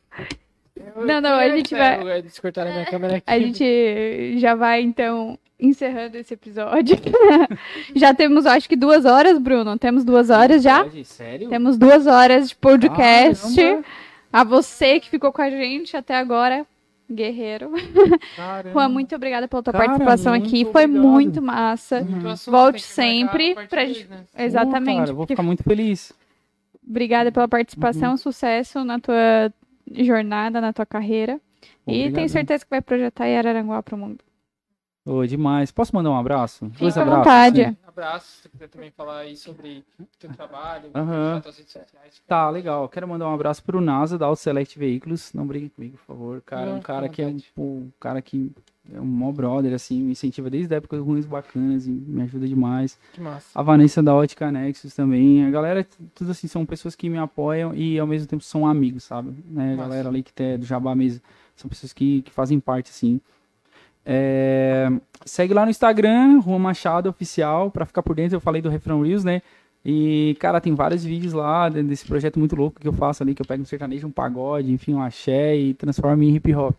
[0.77, 3.25] Eu- Não, não, a gente vai- eu- Eles cortaram a minha câmera aqui.
[3.27, 6.97] A gente já vai, então, encerrando esse episódio.
[7.95, 9.79] já temos, acho que duas horas, Bruno.
[9.79, 10.85] Temos duas horas já.
[11.05, 11.49] Sério?
[11.49, 13.55] Temos duas horas de podcast.
[13.55, 13.85] Caramba.
[14.33, 16.67] A você que ficou com a gente até agora,
[17.11, 17.71] guerreiro.
[18.73, 20.65] Juan, muito obrigada pela tua Cara, participação aqui.
[20.73, 21.07] Foi obrigado.
[21.09, 22.01] muito massa.
[22.03, 24.25] Muito Volte sempre pra dois, gente- né?
[24.37, 24.91] Exatamente.
[24.97, 26.13] Pô, cara, eu vou ficar muito feliz.
[26.89, 28.17] Obrigada pela participação, Uhum.
[28.17, 29.53] sucesso na tua
[29.91, 31.41] jornada, na tua carreira.
[31.87, 32.15] E Obrigado.
[32.15, 34.19] tenho certeza que vai projetar Araranguá pro mundo.
[35.07, 35.71] Ô, demais.
[35.71, 36.67] Posso mandar um abraço?
[36.79, 37.19] Dois Fica à abraços.
[37.25, 37.65] vontade.
[37.65, 37.77] sim.
[37.97, 41.37] Abraço, se tu quiser também falar aí sobre o teu trabalho, Aham.
[41.37, 42.23] as tuas redes sociais.
[42.27, 42.89] Tá, legal.
[42.89, 45.33] Quero mandar um abraço pro NASA da Auto Select Veículos.
[45.33, 46.43] Não briguem comigo, por favor.
[46.45, 48.51] Cara, é um Não, cara que é um, um cara que
[48.93, 52.49] é um mó brother, assim, me incentiva desde a época ruins bacanas e me ajuda
[52.49, 52.99] demais.
[53.13, 53.49] Que massa.
[53.55, 55.47] A Vanessa da Ótica Nexus também.
[55.47, 59.05] A galera, tudo assim, são pessoas que me apoiam e ao mesmo tempo são amigos,
[59.05, 59.33] sabe?
[59.47, 59.75] Né?
[59.75, 61.23] A galera ali que é do Jabá mesmo.
[61.55, 63.21] São pessoas que, que fazem parte, assim.
[64.05, 64.91] É,
[65.25, 68.37] Segue lá no Instagram, Rua Machado Oficial, pra ficar por dentro.
[68.37, 69.41] Eu falei do Refrão Reels, né?
[69.83, 73.35] E, cara, tem vários vídeos lá de- desse projeto muito louco que eu faço ali,
[73.35, 76.75] que eu pego um sertanejo, um pagode, enfim, um axé e transformo em hip hop.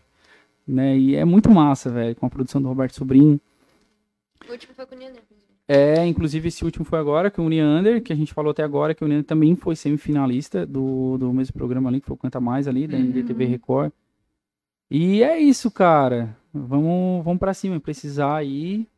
[0.66, 0.96] Né?
[0.96, 3.40] E é muito massa, velho, com a produção do Roberto Sobrinho.
[4.48, 5.22] O último foi com o Neander.
[5.68, 8.94] É, inclusive esse último foi agora, que o Neander, que a gente falou até agora,
[8.94, 12.40] que o Neander também foi semifinalista do, do mesmo programa ali, que foi o Canta
[12.40, 13.90] Mais ali, da NDTV Record.
[14.90, 16.36] E é isso, cara.
[16.52, 18.88] Vamos, vamos pra cima, precisar aí.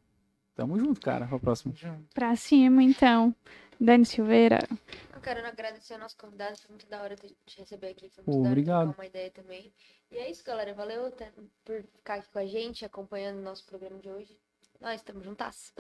[0.55, 1.27] Tamo junto, cara.
[1.27, 1.75] Pra próxima.
[2.15, 3.35] Pra cima, então.
[3.81, 4.59] Dani Silveira.
[5.15, 8.25] Eu quero agradecer ao nosso convidado, foi muito da hora te te receber aqui, foi
[8.25, 8.95] muito da hora obrigado.
[8.97, 9.73] uma ideia também.
[10.11, 10.75] E é isso, galera.
[10.75, 11.31] Valeu até
[11.65, 14.37] por ficar aqui com a gente, acompanhando o nosso programa de hoje.
[14.81, 15.73] Nós estamos juntas.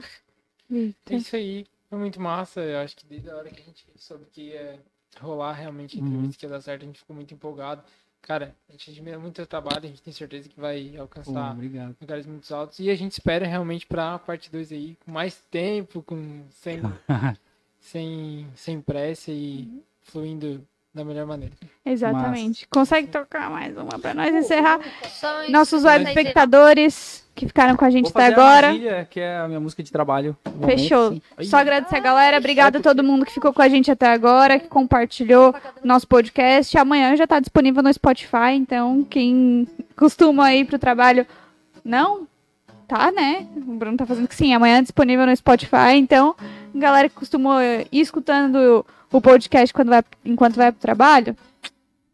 [0.70, 1.66] É isso aí.
[1.88, 2.60] Foi muito massa.
[2.60, 4.78] Eu acho que desde a hora que a gente soube que ia
[5.20, 6.08] rolar realmente a Uhum.
[6.08, 7.82] entrevista que ia dar certo, a gente ficou muito empolgado.
[8.22, 11.96] Cara, a gente admira muito o trabalho, a gente tem certeza que vai alcançar obrigado.
[12.00, 12.78] lugares muito altos.
[12.78, 16.80] E a gente espera realmente pra parte 2 aí, com mais tempo, com sem,
[17.80, 20.66] sem, sem pressa e fluindo
[20.98, 21.54] da melhor maneira.
[21.84, 22.66] Exatamente.
[22.68, 24.80] Consegue tocar mais uma pra nós encerrar?
[25.08, 28.66] Só isso, Nossos web espectadores que ficaram com a gente Vou até fazer a agora.
[28.66, 30.36] Armadilha, que é a minha música de trabalho.
[30.44, 31.12] momento, Fechou.
[31.12, 31.22] sim.
[31.36, 32.38] Aí, Só agradecer a galera.
[32.38, 35.54] Obrigado a todo mundo que ficou com a gente até agora, que compartilhou
[35.84, 36.76] nosso podcast.
[36.76, 41.24] Amanhã já tá disponível no Spotify, então quem costuma ir pro trabalho.
[41.84, 42.26] Não?
[42.88, 43.46] Tá, né?
[43.54, 44.52] O Bruno tá fazendo que sim.
[44.52, 46.34] Amanhã é disponível no Spotify, então,
[46.74, 51.36] galera que costumou ir escutando o podcast quando vai, enquanto vai pro trabalho,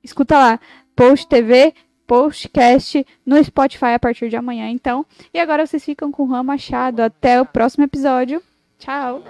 [0.03, 0.61] escuta lá.
[0.97, 1.75] Post TV,
[2.07, 5.05] postcast no Spotify a partir de amanhã, então.
[5.33, 7.01] E agora vocês ficam com o Juan Machado.
[7.01, 8.43] Até o próximo episódio.
[8.79, 9.25] Tchau.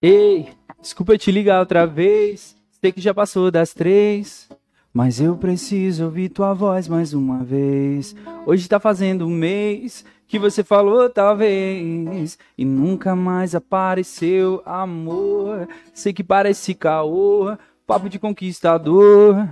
[0.00, 0.48] Ei,
[0.80, 2.56] desculpa te ligar outra vez.
[2.80, 4.48] Sei que já passou das três.
[4.92, 8.14] Mas eu preciso ouvir tua voz mais uma vez.
[8.44, 12.38] Hoje tá fazendo um mês que você falou talvez.
[12.56, 15.68] E nunca mais apareceu amor.
[15.92, 17.54] Sei que parece caô,
[17.86, 19.46] papo de conquistador.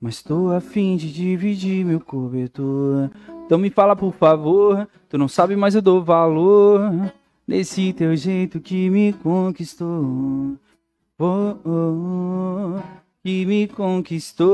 [0.00, 3.10] Mas tô a fim de dividir meu cobertor.
[3.44, 6.80] Então me fala por favor, tu não sabe, mas eu dou valor.
[7.46, 10.56] Nesse teu jeito que me conquistou.
[11.18, 12.80] oh, oh,
[13.22, 14.50] que me conquistou.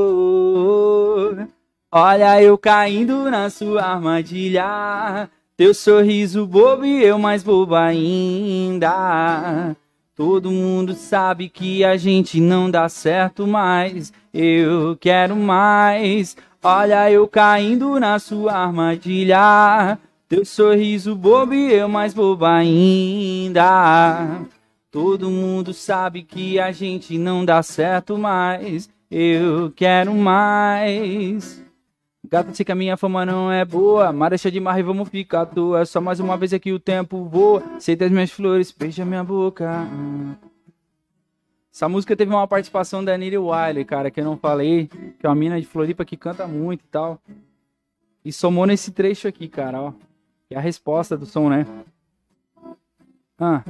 [1.93, 5.31] Olha eu caindo na sua armadilha.
[5.59, 8.87] Teu sorriso bobo e eu mais bobo ainda.
[10.15, 14.13] Todo mundo sabe que a gente não dá certo mais.
[14.33, 16.37] Eu quero mais.
[16.63, 19.99] Olha eu caindo na sua armadilha.
[20.29, 24.43] Teu sorriso bobo e eu mais bobo ainda.
[24.93, 28.89] Todo mundo sabe que a gente não dá certo mais.
[29.11, 31.67] Eu quero mais.
[32.31, 34.13] Gata, sei que a minha fama não é boa.
[34.13, 35.87] Marcha de mar e vamos ficar à toa.
[35.87, 37.63] Só mais uma vez aqui o tempo voa.
[37.77, 39.89] Aceita as minhas flores, beija minha boca.
[41.73, 44.89] Essa música teve uma participação da Niri Wiley, cara, que eu não falei.
[45.19, 47.19] Que é uma mina de Floripa que canta muito e tal.
[48.23, 49.93] E somou nesse trecho aqui, cara, ó.
[50.49, 51.67] Que é a resposta do som, né?
[53.39, 53.63] Ah.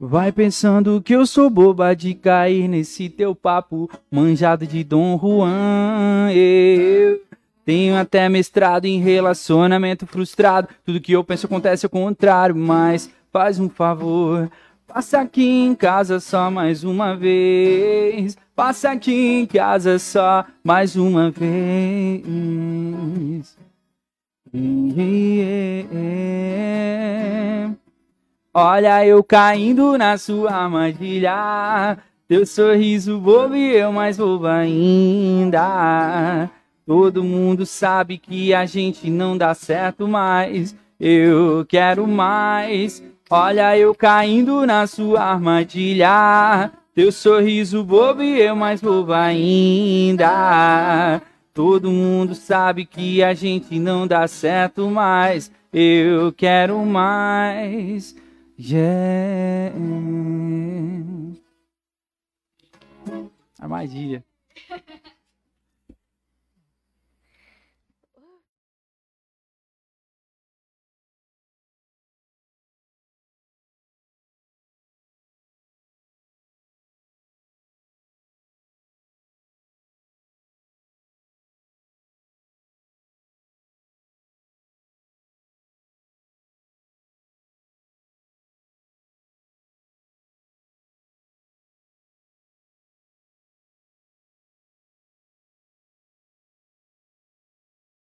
[0.00, 6.30] Vai pensando que eu sou boba de cair nesse teu papo manjado de Dom Juan.
[6.32, 7.20] Eu
[7.64, 10.68] tenho até mestrado em relacionamento frustrado.
[10.84, 14.50] Tudo que eu penso acontece ao contrário, mas faz um favor.
[14.86, 18.36] Passa aqui em casa só mais uma vez.
[18.54, 22.22] Passa aqui em casa só mais uma vez.
[28.52, 31.98] Olha eu caindo na sua armadilha.
[32.28, 35.60] Teu sorriso bobo e eu mais bobo ainda.
[36.86, 40.76] Todo mundo sabe que a gente não dá certo mais.
[41.00, 43.02] Eu quero mais.
[43.30, 46.70] Olha eu caindo na sua armadilha.
[46.94, 50.30] Teu sorriso bobo e eu mais bobo ainda.
[51.54, 55.50] Todo mundo sabe que a gente não dá certo mais.
[55.72, 58.14] Eu quero mais.
[58.58, 59.74] Yeah.
[63.58, 64.22] Armadilha.